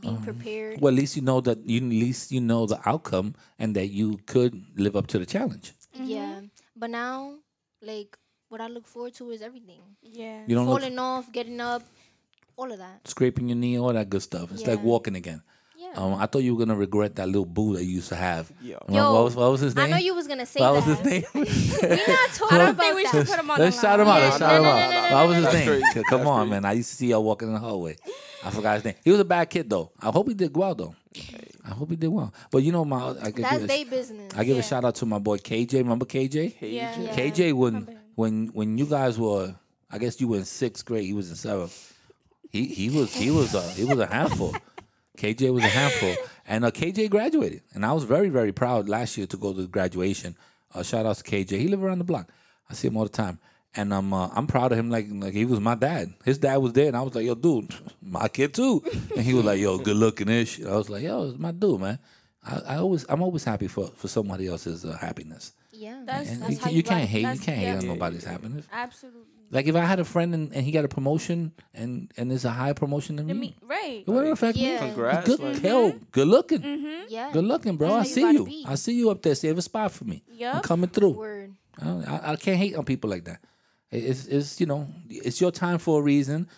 being 0.00 0.20
prepared. 0.22 0.80
Well, 0.80 0.92
at 0.94 0.98
least 1.00 1.16
you 1.16 1.22
know 1.22 1.40
that 1.40 1.58
you 1.66 1.78
at 1.78 1.84
least 2.06 2.30
you 2.30 2.40
know 2.40 2.66
the 2.66 2.78
outcome 2.88 3.34
and 3.58 3.74
that 3.74 3.88
you 3.88 4.18
could 4.26 4.54
live 4.78 4.94
up 4.96 5.06
to 5.08 5.18
the 5.18 5.26
challenge. 5.26 5.72
Yeah, 5.98 6.42
but 6.76 6.90
now, 6.90 7.38
like, 7.80 8.16
what 8.48 8.60
I 8.60 8.68
look 8.68 8.86
forward 8.86 9.14
to 9.14 9.30
is 9.32 9.42
everything. 9.42 9.80
Yeah. 10.02 10.44
You 10.46 10.54
don't 10.54 10.66
look 10.68 10.80
Falling 10.80 10.98
off, 10.98 11.32
getting 11.32 11.60
up, 11.60 11.82
all 12.56 12.70
of 12.70 12.78
that. 12.78 13.08
scraping 13.08 13.48
your 13.48 13.56
knee, 13.56 13.78
all 13.78 13.92
that 13.92 14.08
good 14.10 14.22
stuff. 14.22 14.52
It's 14.52 14.66
like 14.66 14.82
walking 14.82 15.16
again. 15.16 15.42
Yeah. 15.94 16.00
Um, 16.00 16.14
I 16.14 16.26
thought 16.26 16.38
you 16.42 16.54
were 16.54 16.58
gonna 16.64 16.76
regret 16.78 17.16
that 17.16 17.26
little 17.26 17.44
boo 17.44 17.74
that 17.76 17.84
you 17.84 17.90
used 17.96 18.08
to 18.10 18.16
have. 18.16 18.50
Yo. 18.62 18.78
Yo, 18.88 19.12
what 19.14 19.24
was 19.24 19.36
what 19.36 19.50
was 19.50 19.60
his 19.60 19.76
name? 19.76 19.86
I 19.86 19.90
know 19.90 19.96
you 19.98 20.14
was 20.14 20.26
gonna 20.26 20.46
say 20.46 20.60
that. 20.60 20.70
What 20.72 20.84
that. 20.84 20.88
was 20.88 20.98
his 20.98 21.06
name? 21.06 21.24
We're 21.34 21.96
not 21.96 22.30
talking 22.34 22.54
I 22.56 22.58
don't 22.58 22.70
about 22.70 22.80
think 22.82 22.96
we 22.96 23.02
that. 23.04 23.10
should 23.12 23.26
put 23.26 23.38
him 23.38 23.50
on 23.50 23.58
Let's 23.58 23.76
the 23.76 23.82
shout 23.82 24.00
him 24.00 24.06
line. 24.06 24.16
out. 24.16 24.22
Yeah, 24.22 24.28
Let's 24.30 24.40
no, 24.40 24.46
shout 24.46 24.56
him 24.56 24.62
no, 24.62 24.68
out. 24.70 25.12
What 25.12 25.26
was 25.28 25.36
his 25.36 25.44
That's 25.44 25.54
name? 25.56 25.66
crazy. 25.68 25.84
Come 26.08 26.18
That's 26.20 26.30
on, 26.30 26.40
crazy. 26.40 26.50
man. 26.50 26.64
I 26.64 26.72
used 26.72 26.90
to 26.90 26.96
see 26.96 27.06
y'all 27.08 27.24
walking 27.24 27.48
in 27.48 27.54
the 27.54 27.60
hallway. 27.60 27.96
I 28.44 28.50
forgot 28.50 28.74
his 28.76 28.84
name. 28.84 28.94
He 29.04 29.10
was 29.10 29.20
a 29.20 29.24
bad 29.24 29.50
kid 29.50 29.68
though. 29.70 29.92
I 30.00 30.10
hope 30.10 30.28
he 30.28 30.34
did 30.34 30.56
well 30.56 30.74
though. 30.74 30.94
I 31.64 31.70
hope 31.70 31.90
he 31.90 31.96
did 31.96 32.08
well. 32.08 32.32
But 32.50 32.62
you 32.62 32.72
know, 32.72 32.84
my 32.84 33.10
I 33.22 33.30
give 33.30 33.36
That's 33.44 33.62
a- 33.64 33.66
their 33.66 33.84
business. 33.84 34.32
I 34.36 34.44
give 34.44 34.56
a 34.56 34.60
Yeah. 34.60 34.62
shout 34.66 34.84
out 34.84 34.94
to 34.96 35.06
my 35.06 35.18
boy 35.18 35.38
KJ. 35.38 35.74
Remember 35.78 36.06
KJ? 36.06 36.54
Yeah. 36.60 36.92
KJ. 36.94 37.32
KJ 37.34 37.52
when 37.52 37.98
when 38.14 38.46
when 38.48 38.78
you 38.78 38.86
guys 38.86 39.18
were, 39.18 39.54
I 39.90 39.98
guess 39.98 40.20
you 40.20 40.28
were 40.28 40.38
in 40.38 40.44
sixth 40.44 40.84
grade. 40.84 41.04
He 41.04 41.12
was 41.12 41.28
in 41.30 41.36
seventh. 41.36 41.92
He 42.50 42.66
he 42.66 42.90
was 42.90 43.14
he 43.14 43.30
was 43.30 43.54
a 43.54 43.62
he 43.72 43.84
was 43.84 43.98
a 43.98 44.06
handful. 44.06 44.54
KJ 45.18 45.52
was 45.52 45.64
a 45.64 45.68
handful, 45.68 46.14
and 46.46 46.64
uh, 46.64 46.70
KJ 46.70 47.10
graduated, 47.10 47.62
and 47.74 47.84
I 47.84 47.92
was 47.92 48.04
very 48.04 48.28
very 48.28 48.52
proud 48.52 48.88
last 48.88 49.16
year 49.16 49.26
to 49.26 49.36
go 49.36 49.52
to 49.52 49.66
graduation. 49.66 50.36
Uh, 50.74 50.82
shout 50.82 51.04
out 51.06 51.16
to 51.16 51.22
KJ. 51.24 51.58
He 51.58 51.68
live 51.68 51.82
around 51.84 51.98
the 51.98 52.04
block. 52.04 52.30
I 52.70 52.74
see 52.74 52.88
him 52.88 52.96
all 52.96 53.04
the 53.04 53.10
time, 53.10 53.38
and 53.74 53.92
I'm 53.92 54.12
uh, 54.14 54.28
I'm 54.34 54.46
proud 54.46 54.72
of 54.72 54.78
him. 54.78 54.88
Like 54.90 55.06
like 55.10 55.34
he 55.34 55.44
was 55.44 55.60
my 55.60 55.74
dad. 55.74 56.14
His 56.24 56.38
dad 56.38 56.56
was 56.56 56.72
there, 56.72 56.88
and 56.88 56.96
I 56.96 57.02
was 57.02 57.14
like, 57.14 57.26
yo, 57.26 57.34
dude, 57.34 57.74
my 58.02 58.28
kid 58.28 58.54
too. 58.54 58.82
And 59.14 59.24
he 59.24 59.34
was 59.34 59.44
like, 59.44 59.60
yo, 59.60 59.78
good 59.86 59.96
looking 59.96 60.28
ish. 60.28 60.62
I 60.64 60.74
was 60.76 60.88
like, 60.88 61.02
yo, 61.02 61.28
it's 61.28 61.38
my 61.38 61.52
dude, 61.52 61.80
man. 61.80 61.98
I, 62.44 62.60
I 62.66 62.76
always 62.76 63.04
I'm 63.08 63.22
always 63.22 63.44
happy 63.44 63.68
for 63.68 63.88
for 63.94 64.08
somebody 64.08 64.46
else's 64.48 64.84
uh, 64.84 64.96
happiness. 64.96 65.52
Yeah. 65.70 66.02
That's, 66.04 66.30
And 66.30 66.42
that's 66.42 66.52
you, 66.52 66.58
how 66.58 66.70
you 66.70 66.76
you 66.76 66.82
can't 66.82 67.00
ride. 67.00 67.08
hate. 67.08 67.20
You 67.34 67.40
can't 67.40 67.58
hate 67.58 67.70
on 67.70 67.86
nobody's 67.86 68.24
happiness. 68.24 68.66
Absolutely. 68.72 69.41
Like 69.52 69.66
if 69.66 69.76
I 69.76 69.84
had 69.84 70.00
a 70.00 70.04
friend 70.04 70.34
and, 70.34 70.52
and 70.54 70.64
he 70.64 70.72
got 70.72 70.84
a 70.86 70.88
promotion 70.88 71.52
and 71.74 72.10
and 72.16 72.32
it's 72.32 72.44
a 72.46 72.50
higher 72.50 72.72
promotion 72.72 73.16
than 73.16 73.30
I 73.30 73.34
me, 73.34 73.54
right. 73.62 74.02
it 74.06 74.08
wouldn't 74.08 74.32
affect 74.32 74.56
Yeah. 74.56 74.80
me. 74.80 74.86
Congrats. 74.86 75.26
Good, 75.28 75.40
like- 75.40 75.58
hell, 75.60 75.92
good 76.10 76.26
looking, 76.26 76.62
yeah. 77.10 77.30
good 77.32 77.44
looking, 77.44 77.76
bro. 77.76 77.88
I 77.88 77.90
how 77.90 77.98
you 77.98 78.04
see 78.06 78.32
you. 78.32 78.44
be. 78.46 78.64
I 78.66 78.74
see 78.76 78.94
you 78.94 79.10
up 79.10 79.20
there. 79.20 79.34
Save 79.34 79.58
a 79.58 79.62
spot 79.62 79.92
for 79.92 80.04
me. 80.06 80.24
Yeah, 80.32 80.56
I'm 80.56 80.62
coming 80.62 80.88
through. 80.88 81.10
Word. 81.10 81.54
I, 81.80 81.88
I, 81.90 82.32
I 82.32 82.36
can't 82.36 82.56
hate 82.56 82.74
on 82.76 82.84
people 82.84 83.10
like 83.10 83.24
that. 83.26 83.40
It's 83.90 84.26
it's 84.26 84.58
you 84.58 84.64
know 84.66 84.88
it's 85.10 85.38
your 85.38 85.52
time 85.52 85.76
for 85.78 86.00
a 86.00 86.02
reason. 86.02 86.48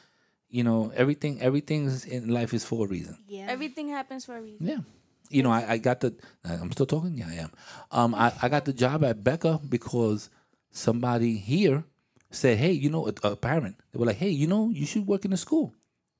You 0.48 0.62
know 0.62 0.92
everything 0.94 1.42
everything's 1.42 2.04
in 2.04 2.28
life 2.28 2.54
is 2.54 2.64
for 2.64 2.86
a 2.86 2.88
reason. 2.88 3.18
Yeah. 3.26 3.46
Everything 3.48 3.88
happens 3.88 4.24
for 4.24 4.36
a 4.36 4.40
reason. 4.40 4.64
Yeah. 4.66 4.78
You 5.30 5.42
know, 5.42 5.50
I, 5.50 5.64
I 5.72 5.78
got 5.78 5.98
the. 5.98 6.14
I'm 6.44 6.70
still 6.70 6.86
talking. 6.86 7.16
Yeah, 7.18 7.26
I 7.28 7.34
am. 7.42 7.50
Um, 7.90 8.14
I, 8.14 8.32
I 8.40 8.48
got 8.48 8.66
the 8.66 8.72
job 8.72 9.02
at 9.02 9.24
Becca 9.24 9.58
because 9.68 10.30
somebody 10.70 11.38
here 11.38 11.82
said, 12.34 12.58
"Hey, 12.58 12.72
you 12.72 12.90
know, 12.90 13.08
a, 13.08 13.28
a 13.28 13.36
parent." 13.36 13.76
They 13.92 13.98
were 13.98 14.06
like, 14.06 14.16
"Hey, 14.16 14.30
you 14.30 14.46
know, 14.46 14.70
you 14.70 14.86
should 14.86 15.06
work 15.06 15.24
in 15.24 15.30
the 15.30 15.36
school." 15.36 15.74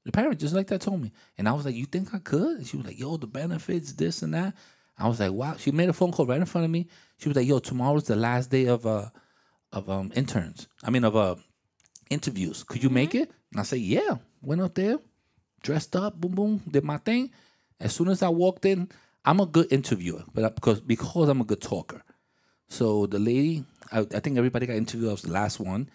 The 0.05 0.13
parent 0.13 0.41
just 0.41 0.55
like 0.55 0.67
that 0.69 0.83
told 0.83 1.01
me, 1.01 1.13
and 1.39 1.49
I 1.49 1.53
was 1.53 1.65
like, 1.65 1.75
"You 1.75 1.87
think 1.87 2.15
I 2.15 2.19
could?" 2.19 2.59
And 2.59 2.67
she 2.67 2.77
was 2.77 2.87
like, 2.87 2.99
"Yo, 2.99 3.17
the 3.17 3.27
benefits, 3.27 3.93
this 3.93 4.23
and 4.23 4.35
that." 4.35 4.55
I 4.99 5.09
was 5.09 5.21
like, 5.21 5.33
"Wow." 5.33 5.57
She 5.59 5.71
made 5.71 5.89
a 5.89 5.93
phone 5.93 6.13
call 6.13 6.27
right 6.27 6.41
in 6.41 6.47
front 6.47 6.65
of 6.65 6.71
me. 6.71 6.89
She 7.19 7.29
was 7.29 7.37
like, 7.37 7.47
"Yo, 7.47 7.59
tomorrow's 7.59 8.05
the 8.05 8.17
last 8.17 8.51
day 8.51 8.67
of 8.67 8.87
uh 8.87 9.11
of 9.73 9.89
um 9.91 10.13
interns. 10.15 10.69
I 10.83 10.91
mean 10.91 11.05
of 11.05 11.17
uh 11.17 11.37
interviews. 12.11 12.65
Could 12.65 12.83
you 12.83 12.91
make 12.91 13.15
it?" 13.15 13.31
And 13.53 13.61
I 13.61 13.65
said, 13.65 13.81
"Yeah." 13.81 14.17
Went 14.43 14.61
up 14.61 14.75
there, 14.75 14.99
dressed 15.63 15.97
up, 15.97 16.21
boom, 16.21 16.35
boom, 16.35 16.63
did 16.71 16.85
my 16.85 16.99
thing. 16.99 17.31
As 17.81 17.95
soon 17.95 18.09
as 18.09 18.23
I 18.23 18.29
walked 18.29 18.67
in, 18.67 18.91
I'm 19.25 19.41
a 19.41 19.47
good 19.47 19.73
interviewer, 19.73 20.23
but 20.35 20.45
I, 20.45 20.49
because 20.51 20.81
because 20.81 21.31
I'm 21.31 21.41
a 21.41 21.45
good 21.45 21.63
talker. 21.63 22.03
So 22.69 23.07
the 23.07 23.19
lady, 23.19 23.65
I, 23.91 24.01
I 24.01 24.21
think 24.21 24.37
everybody 24.37 24.67
got 24.67 24.77
interviewed. 24.77 25.09
I 25.09 25.13
was 25.13 25.23
the 25.23 25.33
last 25.33 25.59
one, 25.61 25.89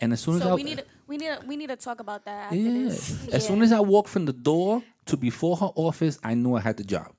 and 0.00 0.12
as 0.12 0.20
soon 0.20 0.36
as 0.36 0.42
I 0.42 0.54
we 0.54 0.62
need 0.62 0.84
we 1.06 1.16
need 1.16 1.38
we 1.46 1.56
need 1.56 1.68
to 1.68 1.76
talk 1.76 2.00
about 2.00 2.24
that 2.24 2.52
yeah, 2.52 2.88
as 3.32 3.46
soon 3.46 3.62
as 3.62 3.72
I 3.72 3.80
walked 3.80 4.08
from 4.08 4.24
the 4.26 4.32
door 4.32 4.82
to 5.06 5.16
before 5.16 5.56
her 5.56 5.70
office, 5.74 6.18
I 6.22 6.34
knew 6.34 6.54
I 6.54 6.60
had 6.60 6.76
the 6.76 6.84
job. 6.84 7.12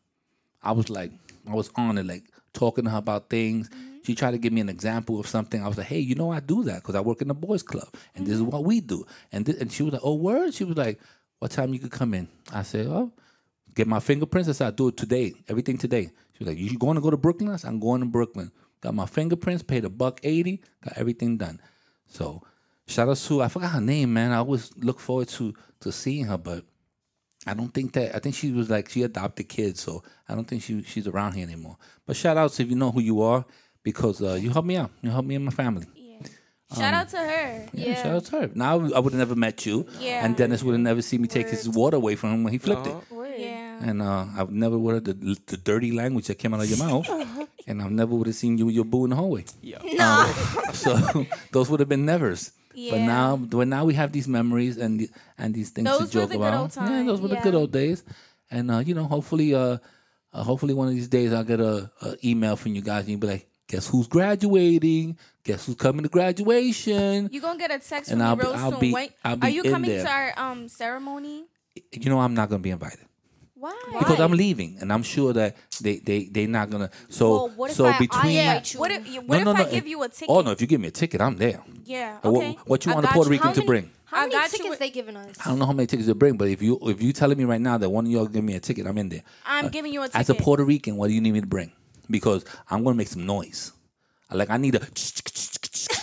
I 0.63 0.71
was 0.71 0.89
like, 0.89 1.11
I 1.47 1.53
was 1.53 1.69
on 1.75 1.97
it, 1.97 2.05
like 2.05 2.23
talking 2.53 2.85
to 2.85 2.91
her 2.91 2.97
about 2.97 3.29
things. 3.29 3.69
Mm-hmm. 3.69 3.97
She 4.03 4.15
tried 4.15 4.31
to 4.31 4.37
give 4.37 4.53
me 4.53 4.61
an 4.61 4.69
example 4.69 5.19
of 5.19 5.27
something. 5.27 5.63
I 5.63 5.67
was 5.67 5.77
like, 5.77 5.87
hey, 5.87 5.99
you 5.99 6.15
know, 6.15 6.31
I 6.31 6.39
do 6.39 6.63
that 6.63 6.81
because 6.81 6.95
I 6.95 7.01
work 7.01 7.21
in 7.21 7.27
the 7.27 7.33
boys' 7.33 7.63
club, 7.63 7.87
and 8.15 8.25
this 8.25 8.35
is 8.35 8.41
mm-hmm. 8.41 8.51
what 8.51 8.63
we 8.63 8.79
do. 8.81 9.05
And 9.31 9.45
thi- 9.45 9.57
and 9.59 9.71
she 9.71 9.83
was 9.83 9.93
like, 9.93 10.01
oh, 10.03 10.15
word. 10.15 10.53
She 10.53 10.63
was 10.63 10.77
like, 10.77 10.99
what 11.39 11.51
time 11.51 11.73
you 11.73 11.79
could 11.79 11.91
come 11.91 12.13
in? 12.13 12.27
I 12.53 12.63
said, 12.63 12.87
oh, 12.87 13.11
get 13.75 13.87
my 13.87 13.99
fingerprints. 13.99 14.49
I 14.49 14.53
said, 14.53 14.65
I'll 14.65 14.71
do 14.71 14.87
it 14.89 14.97
today. 14.97 15.33
Everything 15.47 15.77
today. 15.77 16.11
She 16.33 16.43
was 16.43 16.47
like, 16.49 16.57
you 16.57 16.77
going 16.77 16.95
to 16.95 17.01
go 17.01 17.09
to 17.09 17.17
Brooklyn? 17.17 17.51
I 17.51 17.57
said, 17.57 17.69
I'm 17.69 17.79
going 17.79 18.01
to 18.01 18.07
Brooklyn. 18.07 18.51
Got 18.81 18.95
my 18.95 19.05
fingerprints, 19.05 19.61
paid 19.61 19.85
a 19.85 19.89
buck 19.89 20.19
eighty, 20.23 20.61
got 20.83 20.97
everything 20.97 21.37
done. 21.37 21.59
So 22.07 22.41
shout 22.87 23.09
out 23.09 23.17
to 23.17 23.41
I 23.41 23.47
forgot 23.47 23.71
her 23.71 23.81
name, 23.81 24.13
man. 24.13 24.31
I 24.31 24.37
always 24.37 24.71
look 24.77 24.99
forward 24.99 25.29
to 25.29 25.53
to 25.81 25.91
seeing 25.91 26.25
her, 26.25 26.37
but 26.37 26.63
I 27.47 27.53
don't 27.53 27.73
think 27.73 27.93
that 27.93 28.15
I 28.15 28.19
think 28.19 28.35
she 28.35 28.51
was 28.51 28.69
like 28.69 28.89
she 28.89 29.03
adopted 29.03 29.49
kids, 29.49 29.79
so 29.81 30.03
I 30.29 30.35
don't 30.35 30.45
think 30.47 30.61
she 30.63 30.83
she's 30.83 31.07
around 31.07 31.33
here 31.33 31.43
anymore. 31.45 31.77
But 32.05 32.15
shout 32.15 32.37
outs 32.37 32.59
if 32.59 32.69
you 32.69 32.75
know 32.75 32.91
who 32.91 33.01
you 33.01 33.21
are 33.21 33.45
because 33.83 34.21
uh, 34.21 34.33
you 34.33 34.49
helped 34.51 34.67
me 34.67 34.77
out. 34.77 34.91
You 35.01 35.09
helped 35.11 35.27
me 35.27 35.35
and 35.35 35.45
my 35.45 35.51
family. 35.51 35.87
Yeah. 35.95 36.27
Shout 36.75 36.93
out 36.93 37.09
to 37.09 37.17
her. 37.17 37.61
Um, 37.63 37.69
Yeah, 37.73 37.85
Yeah. 37.87 38.03
shout 38.03 38.15
out 38.15 38.25
to 38.25 38.31
her. 38.41 38.51
Now 38.55 38.73
I 38.79 38.99
would 38.99 39.11
have 39.13 39.19
never 39.19 39.35
met 39.35 39.65
you, 39.65 39.85
Yeah. 39.99 40.23
and 40.23 40.35
Dennis 40.37 40.61
would 40.63 40.73
have 40.73 40.81
never 40.81 41.01
seen 41.01 41.21
me 41.21 41.27
take 41.27 41.49
his 41.49 41.67
water 41.67 41.97
away 41.97 42.15
from 42.15 42.33
him 42.33 42.43
when 42.43 42.53
he 42.53 42.59
flipped 42.59 42.87
Uh-huh. 42.87 42.99
it. 43.09 43.15
Word. 43.15 43.33
Yeah. 43.37 43.79
And 43.83 44.01
uh, 44.01 44.25
I 44.37 44.43
would 44.43 44.53
never 44.53 44.77
would 44.77 44.95
have 44.95 45.03
the, 45.05 45.37
the 45.47 45.57
dirty 45.57 45.91
language 45.91 46.27
that 46.27 46.35
came 46.37 46.53
out 46.53 46.61
of 46.61 46.69
your 46.69 46.77
mouth, 46.77 47.09
and 47.67 47.81
I've 47.81 47.91
never 47.91 48.13
would 48.15 48.27
have 48.27 48.35
seen 48.35 48.57
you 48.59 48.67
with 48.67 48.75
your 48.75 48.85
boo 48.85 49.03
in 49.05 49.09
the 49.09 49.15
hallway. 49.15 49.45
Yeah. 49.61 49.79
Um, 49.79 50.73
so 50.73 51.25
those 51.51 51.69
would 51.69 51.79
have 51.79 51.89
been 51.89 52.05
nevers. 52.05 52.51
But 52.91 52.99
now, 52.99 53.35
but 53.37 53.67
now 53.67 53.85
we 53.85 53.93
have 53.95 54.11
these 54.11 54.27
memories 54.27 54.77
and 54.77 55.07
and 55.37 55.53
these 55.53 55.69
things 55.71 55.85
Those 55.87 56.09
to 56.09 56.13
joke 56.27 56.33
about. 56.33 56.75
Yeah, 56.75 57.03
those 57.03 57.21
were 57.21 57.27
the 57.27 57.35
good 57.37 57.55
old 57.55 57.71
days. 57.71 58.03
And 58.49 58.69
uh, 58.71 58.79
you 58.79 58.93
know, 58.93 59.05
hopefully, 59.05 59.53
uh, 59.55 59.77
uh, 60.33 60.43
hopefully 60.43 60.73
one 60.73 60.87
of 60.87 60.93
these 60.93 61.07
days 61.07 61.31
I'll 61.33 61.43
get 61.43 61.59
a, 61.59 61.89
a 62.01 62.15
email 62.25 62.55
from 62.55 62.75
you 62.75 62.81
guys 62.81 63.01
and 63.01 63.09
you'll 63.11 63.19
be 63.19 63.27
like, 63.27 63.47
"Guess 63.67 63.87
who's 63.87 64.07
graduating? 64.07 65.17
Guess 65.43 65.65
who's 65.65 65.75
coming 65.75 66.03
to 66.03 66.09
graduation?" 66.09 67.29
You 67.31 67.41
gonna 67.41 67.57
get 67.59 67.71
a 67.71 67.79
text 67.79 68.11
And 68.11 68.19
from 68.19 68.27
I'll 68.27 68.35
me 68.35 68.41
be- 68.43 68.55
I'll 68.55 68.79
be- 68.79 68.93
I'll 69.23 69.37
are 69.43 69.49
you 69.49 69.63
in 69.63 69.71
coming 69.71 69.89
there. 69.89 70.03
to 70.03 70.09
our 70.11 70.33
um 70.37 70.67
ceremony? 70.67 71.45
You 71.93 72.09
know, 72.09 72.19
I'm 72.19 72.33
not 72.33 72.49
gonna 72.49 72.59
be 72.61 72.71
invited 72.71 73.05
Why? 73.61 73.73
because 73.99 74.19
I'm 74.19 74.31
leaving, 74.33 74.77
and 74.81 74.91
I'm 74.91 75.03
sure 75.03 75.33
that 75.33 75.55
they 75.79 75.97
they 75.99 76.25
they're 76.25 76.47
not 76.47 76.69
gonna. 76.71 76.89
So 77.09 77.29
Well, 77.29 77.49
what 77.55 77.69
if 77.69 77.77
so 77.77 77.85
I- 77.85 77.91
I 77.93 77.99
between. 77.99 78.37
invite 78.37 78.73
you? 78.73 78.79
What 78.79 78.91
if, 78.91 79.01
what 79.27 79.39
if 79.41 79.47
I 79.47 79.63
give 79.69 79.85
you 79.87 80.01
a 80.01 80.09
ticket? 80.09 80.29
Oh 80.33 80.41
no! 80.41 80.49
If 80.51 80.61
you 80.61 80.67
give 80.67 80.81
me 80.81 80.87
a 80.87 80.91
ticket, 81.01 81.21
I'm 81.21 81.37
there. 81.37 81.61
Yeah. 81.85 82.17
Uh, 82.23 82.29
Okay. 82.31 82.51
What, 82.53 82.67
what 82.69 82.85
you 82.85 82.91
I 82.91 82.95
want 82.95 83.05
a 83.05 83.09
Puerto 83.09 83.29
you. 83.29 83.31
Rican 83.33 83.47
How 83.47 83.53
to 83.53 83.59
many- 83.59 83.67
bring? 83.67 83.91
How 84.05 84.17
I 84.17 84.21
many 84.21 84.31
got 84.33 84.43
you 84.43 84.49
tickets 84.57 84.69
with- 84.71 84.79
they 84.79 84.89
giving 84.89 85.15
us? 85.15 85.35
I 85.45 85.49
don't 85.49 85.59
know 85.59 85.67
how 85.67 85.73
many 85.73 85.85
tickets 85.87 86.07
to 86.09 86.15
bring, 86.15 86.37
but 86.37 86.47
if 86.49 86.61
you 86.63 86.79
if 86.81 87.01
you 87.03 87.13
telling 87.13 87.37
me 87.37 87.43
right 87.45 87.61
now 87.61 87.77
that 87.77 87.89
one 87.89 88.05
of 88.07 88.11
y'all 88.11 88.25
give 88.25 88.43
me 88.43 88.55
a 88.55 88.59
ticket, 88.59 88.87
I'm 88.87 88.97
in 88.97 89.09
there. 89.09 89.23
I'm 89.45 89.69
giving 89.69 89.93
you 89.93 90.01
a 90.01 90.07
ticket. 90.07 90.19
As 90.21 90.29
a 90.31 90.33
Puerto 90.35 90.63
Rican, 90.63 90.97
what 90.97 91.07
do 91.07 91.13
you 91.13 91.21
need 91.21 91.33
me 91.33 91.41
to 91.41 91.47
bring? 91.47 91.71
Because 92.09 92.43
I'm 92.69 92.83
gonna 92.83 92.95
make 92.95 93.07
some 93.09 93.25
noise. 93.27 93.71
Like 94.33 94.49
I 94.49 94.57
need 94.57 94.75
a, 94.75 94.81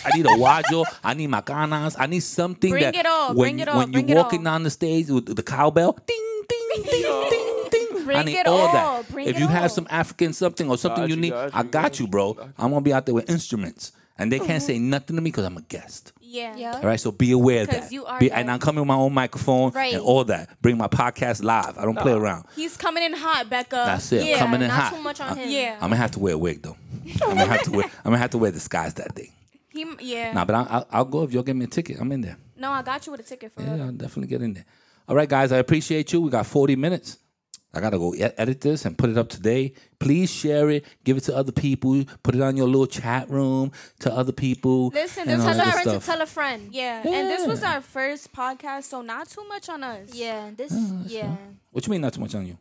I 0.04 0.16
need 0.16 0.26
a 0.26 0.36
wajo, 0.36 0.84
I 1.02 1.14
need 1.14 1.30
macanas, 1.30 1.96
I 1.98 2.06
need 2.06 2.20
something 2.20 2.70
Bring 2.70 2.82
that 2.84 2.94
it 2.94 3.06
all, 3.06 3.28
when, 3.28 3.36
bring 3.36 3.58
it 3.60 3.68
all, 3.68 3.78
when 3.78 3.92
you're 3.92 4.02
it 4.02 4.14
walking 4.16 4.40
all. 4.46 4.52
down 4.52 4.62
the 4.64 4.70
stage 4.70 5.08
with 5.08 5.34
the 5.34 5.42
cowbell, 5.42 5.98
ding 6.06 6.37
ding 6.48 6.68
ding 6.74 6.84
ding 7.30 7.68
ding. 7.70 8.08
I 8.10 8.22
need 8.22 8.46
all 8.46 8.58
all, 8.58 8.72
that. 9.02 9.10
bring 9.12 9.28
if 9.28 9.38
you 9.38 9.44
all. 9.44 9.50
have 9.50 9.70
some 9.70 9.86
African 9.90 10.32
something 10.32 10.68
or 10.70 10.78
something 10.78 11.02
Got 11.02 11.08
you 11.10 11.14
you, 11.16 11.20
need, 11.20 11.30
got 11.30 11.54
I 11.54 11.58
you, 11.58 11.64
got 11.64 11.70
got 11.82 11.98
you, 12.00 12.04
you, 12.06 12.10
bro. 12.10 12.32
got 12.34 12.46
you. 12.46 12.52
I'm 12.58 12.70
gonna 12.70 12.80
be 12.80 12.92
out 12.92 13.04
there 13.06 13.14
with 13.14 13.28
instruments, 13.28 13.92
and 14.16 14.32
they 14.32 14.38
can't 14.38 14.50
mm-hmm. 14.50 14.66
say 14.66 14.78
nothing 14.78 15.16
to 15.16 15.22
me 15.22 15.30
because 15.30 15.44
I'm 15.44 15.56
a 15.58 15.62
guest. 15.62 16.12
Yeah. 16.20 16.56
Yeah. 16.56 16.72
All 16.76 16.82
right, 16.82 17.00
so 17.00 17.10
be 17.10 17.32
aware 17.32 17.62
of 17.62 17.68
'Cause 17.70 17.80
that. 17.80 17.92
you 17.92 18.04
are 18.04 18.18
Be- 18.20 18.30
and 18.30 18.50
I'm 18.50 18.58
coming 18.58 18.80
with 18.80 18.88
my 18.88 18.94
own 18.96 19.14
microphone 19.14 19.72
Right. 19.72 19.94
and 19.94 20.02
all 20.02 20.24
that. 20.24 20.60
Bring 20.60 20.76
my 20.76 20.86
podcast 20.88 21.42
live. 21.42 21.78
I 21.78 21.84
don't 21.86 21.98
play 21.98 22.12
around. 22.12 22.44
He's 22.54 22.76
coming 22.76 23.02
in 23.02 23.14
hot, 23.14 23.48
Becca. 23.48 23.70
That's 23.76 24.12
it. 24.12 24.34
I'm 24.34 24.38
coming 24.38 24.60
in 24.62 24.68
Not 24.68 24.80
hot. 24.80 24.92
too 24.94 25.02
much 25.02 25.20
on 25.22 25.36
him. 25.38 25.48
Yeah. 25.48 25.74
I'm 25.76 25.88
gonna 25.88 25.96
have 25.96 26.10
to 26.12 26.18
wear 26.18 26.34
a 26.34 26.38
wig 26.38 26.62
though. 26.62 26.76
I'm 27.22 27.28
gonna 27.36 27.46
have 27.46 27.62
to 27.62 27.70
wear. 27.70 27.84
I'm 27.84 28.10
gonna 28.10 28.18
have 28.18 28.30
to 28.30 28.38
wear 28.38 28.50
disguise 28.50 28.94
that 28.94 29.14
day. 29.14 29.32
He, 29.70 29.86
yeah. 30.00 30.32
Nah, 30.32 30.44
but 30.46 30.54
I, 30.56 30.62
I'll, 30.70 30.86
I'll 30.90 31.04
go 31.04 31.22
if 31.22 31.32
you'll 31.32 31.42
give 31.44 31.54
me 31.54 31.64
a 31.66 31.68
ticket. 31.68 31.98
I'm 32.00 32.10
in 32.10 32.22
there. 32.22 32.36
No, 32.56 32.72
I 32.72 32.82
got 32.82 33.06
you 33.06 33.12
with 33.12 33.20
a 33.20 33.24
ticket 33.24 33.52
for 33.54 33.62
Yeah, 33.62 33.74
real. 33.74 33.82
I'll 33.84 33.92
definitely 33.92 34.26
get 34.26 34.42
in 34.42 34.54
there. 34.54 34.64
All 35.08 35.16
right, 35.16 35.28
guys, 35.28 35.52
I 35.52 35.58
appreciate 35.58 36.12
you. 36.12 36.20
We 36.20 36.30
got 36.30 36.46
40 36.46 36.76
minutes. 36.76 37.18
I 37.72 37.80
gotta 37.80 37.98
go 37.98 38.14
e- 38.14 38.22
edit 38.22 38.62
this 38.62 38.84
and 38.86 38.96
put 38.96 39.10
it 39.10 39.18
up 39.18 39.28
today. 39.28 39.74
Please 39.98 40.30
share 40.32 40.70
it, 40.70 40.84
give 41.04 41.18
it 41.18 41.24
to 41.24 41.36
other 41.36 41.52
people, 41.52 42.02
put 42.22 42.34
it 42.34 42.40
on 42.40 42.56
your 42.56 42.66
little 42.66 42.86
chat 42.86 43.28
room 43.28 43.72
to 44.00 44.12
other 44.12 44.32
people. 44.32 44.88
Listen, 44.88 45.26
this 45.28 45.40
all 45.40 45.48
was 45.48 45.56
Tell 45.56 45.66
a 45.68 45.72
good 45.72 45.82
friend 45.82 46.00
to 46.00 46.06
tell 46.06 46.20
a 46.22 46.26
friend. 46.26 46.68
Yeah. 46.72 46.98
and 47.06 47.28
this 47.28 47.46
was 47.46 47.62
our 47.62 47.82
first 47.82 48.32
podcast, 48.32 48.84
so 48.84 49.02
not 49.02 49.28
too 49.28 49.46
much 49.48 49.68
on 49.68 49.82
us. 49.84 50.14
Yeah, 50.14 50.50
this. 50.56 50.72
Oh, 50.74 51.02
yeah, 51.06 51.36
What 51.70 51.86
you 51.86 51.90
mean 51.90 52.00
not 52.00 52.14
too 52.14 52.20
much 52.22 52.34
on 52.34 52.46
you? 52.46 52.56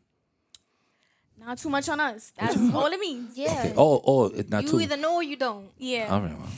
Not 1.39 1.57
too 1.57 1.69
much 1.69 1.87
on 1.87 1.99
us. 2.01 2.33
That's 2.37 2.57
all 2.73 2.87
it 2.87 2.99
means. 2.99 3.37
yeah. 3.37 3.45
Okay. 3.59 3.73
Oh, 3.77 4.01
oh, 4.05 4.25
it's 4.25 4.49
not 4.49 4.63
you 4.63 4.69
too. 4.69 4.75
You 4.77 4.83
either 4.83 4.97
know 4.97 5.15
or 5.15 5.23
you 5.23 5.37
don't. 5.37 5.69
Yeah. 5.77 6.07
All 6.13 6.19
right, 6.21 6.37
well, 6.37 6.49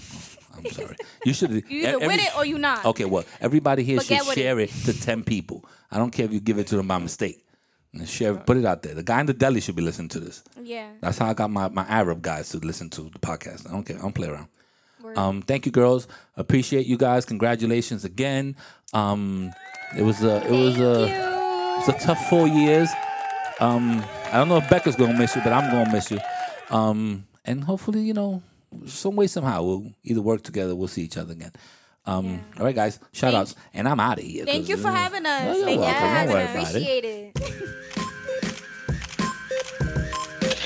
I'm 0.58 0.66
sorry. 0.72 0.96
You 1.24 1.34
should. 1.34 1.52
You 1.70 1.88
either 1.88 2.00
with 2.00 2.20
it 2.20 2.36
or 2.36 2.46
you 2.46 2.58
not. 2.58 2.84
Okay, 2.84 3.06
well, 3.06 3.26
everybody 3.40 3.84
here 3.84 3.98
But 3.98 4.06
should 4.08 4.18
get 4.18 4.26
with 4.26 4.36
share 4.36 4.60
it. 4.60 4.70
to 4.86 5.00
ten 5.00 5.24
people. 5.24 5.64
I 5.92 5.98
don't 5.98 6.12
care 6.12 6.26
if 6.26 6.34
you 6.34 6.40
give 6.40 6.60
it 6.60 6.68
to 6.68 6.78
them 6.78 6.88
by 6.88 6.98
mistake. 7.00 7.46
And 7.92 8.46
put 8.46 8.58
it 8.58 8.66
out 8.66 8.84
there. 8.84 8.94
The 8.94 9.02
guy 9.02 9.20
in 9.20 9.26
the 9.26 9.34
deli 9.34 9.62
should 9.62 9.76
be 9.76 9.82
listening 9.82 10.10
to 10.10 10.20
this. 10.20 10.44
Yeah. 10.62 10.92
That's 11.02 11.18
how 11.18 11.28
I 11.28 11.34
got 11.34 11.50
my, 11.50 11.70
my 11.70 11.86
Arab 11.88 12.22
guys 12.22 12.50
to 12.50 12.58
listen 12.60 12.90
to 12.92 13.04
the 13.04 13.18
podcast. 13.20 13.68
I 13.68 13.72
don't 13.72 13.84
care. 13.84 13.98
I 13.98 14.02
don't 14.02 14.14
play 14.14 14.28
around. 14.28 14.48
Word. 15.02 15.18
Um, 15.18 15.42
thank 15.42 15.66
you, 15.66 15.72
girls. 15.72 16.08
Appreciate 16.36 16.86
you 16.86 16.98
guys. 16.98 17.26
Congratulations 17.26 18.06
again. 18.06 18.56
Um, 18.94 19.52
it 19.98 20.04
was 20.04 20.24
a 20.24 20.46
it 20.46 20.52
was 20.52 20.80
a 20.80 21.06
it's 21.80 21.88
a 21.88 22.06
tough 22.06 22.30
four 22.30 22.48
years. 22.48 22.90
Um, 23.60 24.04
I 24.26 24.34
don't 24.34 24.50
know 24.50 24.58
if 24.58 24.70
Becca's 24.70 24.96
gonna 24.96 25.18
miss 25.18 25.36
you, 25.36 25.42
but 25.42 25.54
I'm 25.54 25.72
gonna 25.72 25.92
miss 25.92 26.12
you. 26.12 26.20
Um, 26.70 27.26
and 27.46 27.64
hopefully, 27.64 28.02
you 28.02 28.14
know, 28.14 28.44
some 28.86 29.16
way 29.16 29.28
somehow 29.28 29.64
we'll 29.64 29.94
either 30.04 30.22
work 30.22 30.44
together. 30.44 30.76
We'll 30.76 30.88
see 30.90 31.04
each 31.04 31.18
other 31.18 31.32
again. 31.34 31.54
Um, 32.10 32.44
All 32.58 32.66
right, 32.66 32.74
guys. 32.76 33.00
Shout 33.12 33.36
outs, 33.36 33.56
and 33.74 33.88
I'm 33.88 34.00
out 34.00 34.18
of 34.18 34.24
here. 34.24 34.44
Thank 34.46 34.62
'cause, 34.64 34.70
you 34.70 34.78
for 34.78 34.88
uh, 34.88 34.94
having 34.96 35.26
us. 35.28 35.56
you're 35.56 35.66
Thank 35.66 35.76
you 35.76 35.82
welcome. 35.82 35.96
for 35.96 36.02
Don't 36.02 36.16
having 36.16 36.36
us. 36.36 36.74
it. 36.74 36.78
Appreciate 36.82 37.06
it. 37.06 37.36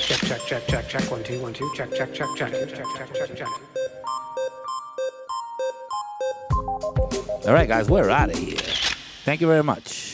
Check, 0.06 0.20
check, 0.20 0.40
check, 0.46 0.66
check, 0.68 0.88
check. 0.88 1.10
One, 1.10 1.22
two, 1.22 1.40
one, 1.40 1.52
two. 1.52 1.70
Check, 1.76 1.94
check, 1.94 2.14
check, 2.14 2.28
check, 2.36 2.50
check, 2.52 2.68
check, 2.96 3.14
check, 3.14 3.36
check. 3.36 3.48
All 7.46 7.52
right, 7.52 7.68
guys, 7.68 7.90
we're 7.90 8.08
out 8.08 8.30
of 8.30 8.38
here. 8.38 8.56
Thank 9.24 9.40
you 9.42 9.46
very 9.46 9.62
much. 9.62 10.13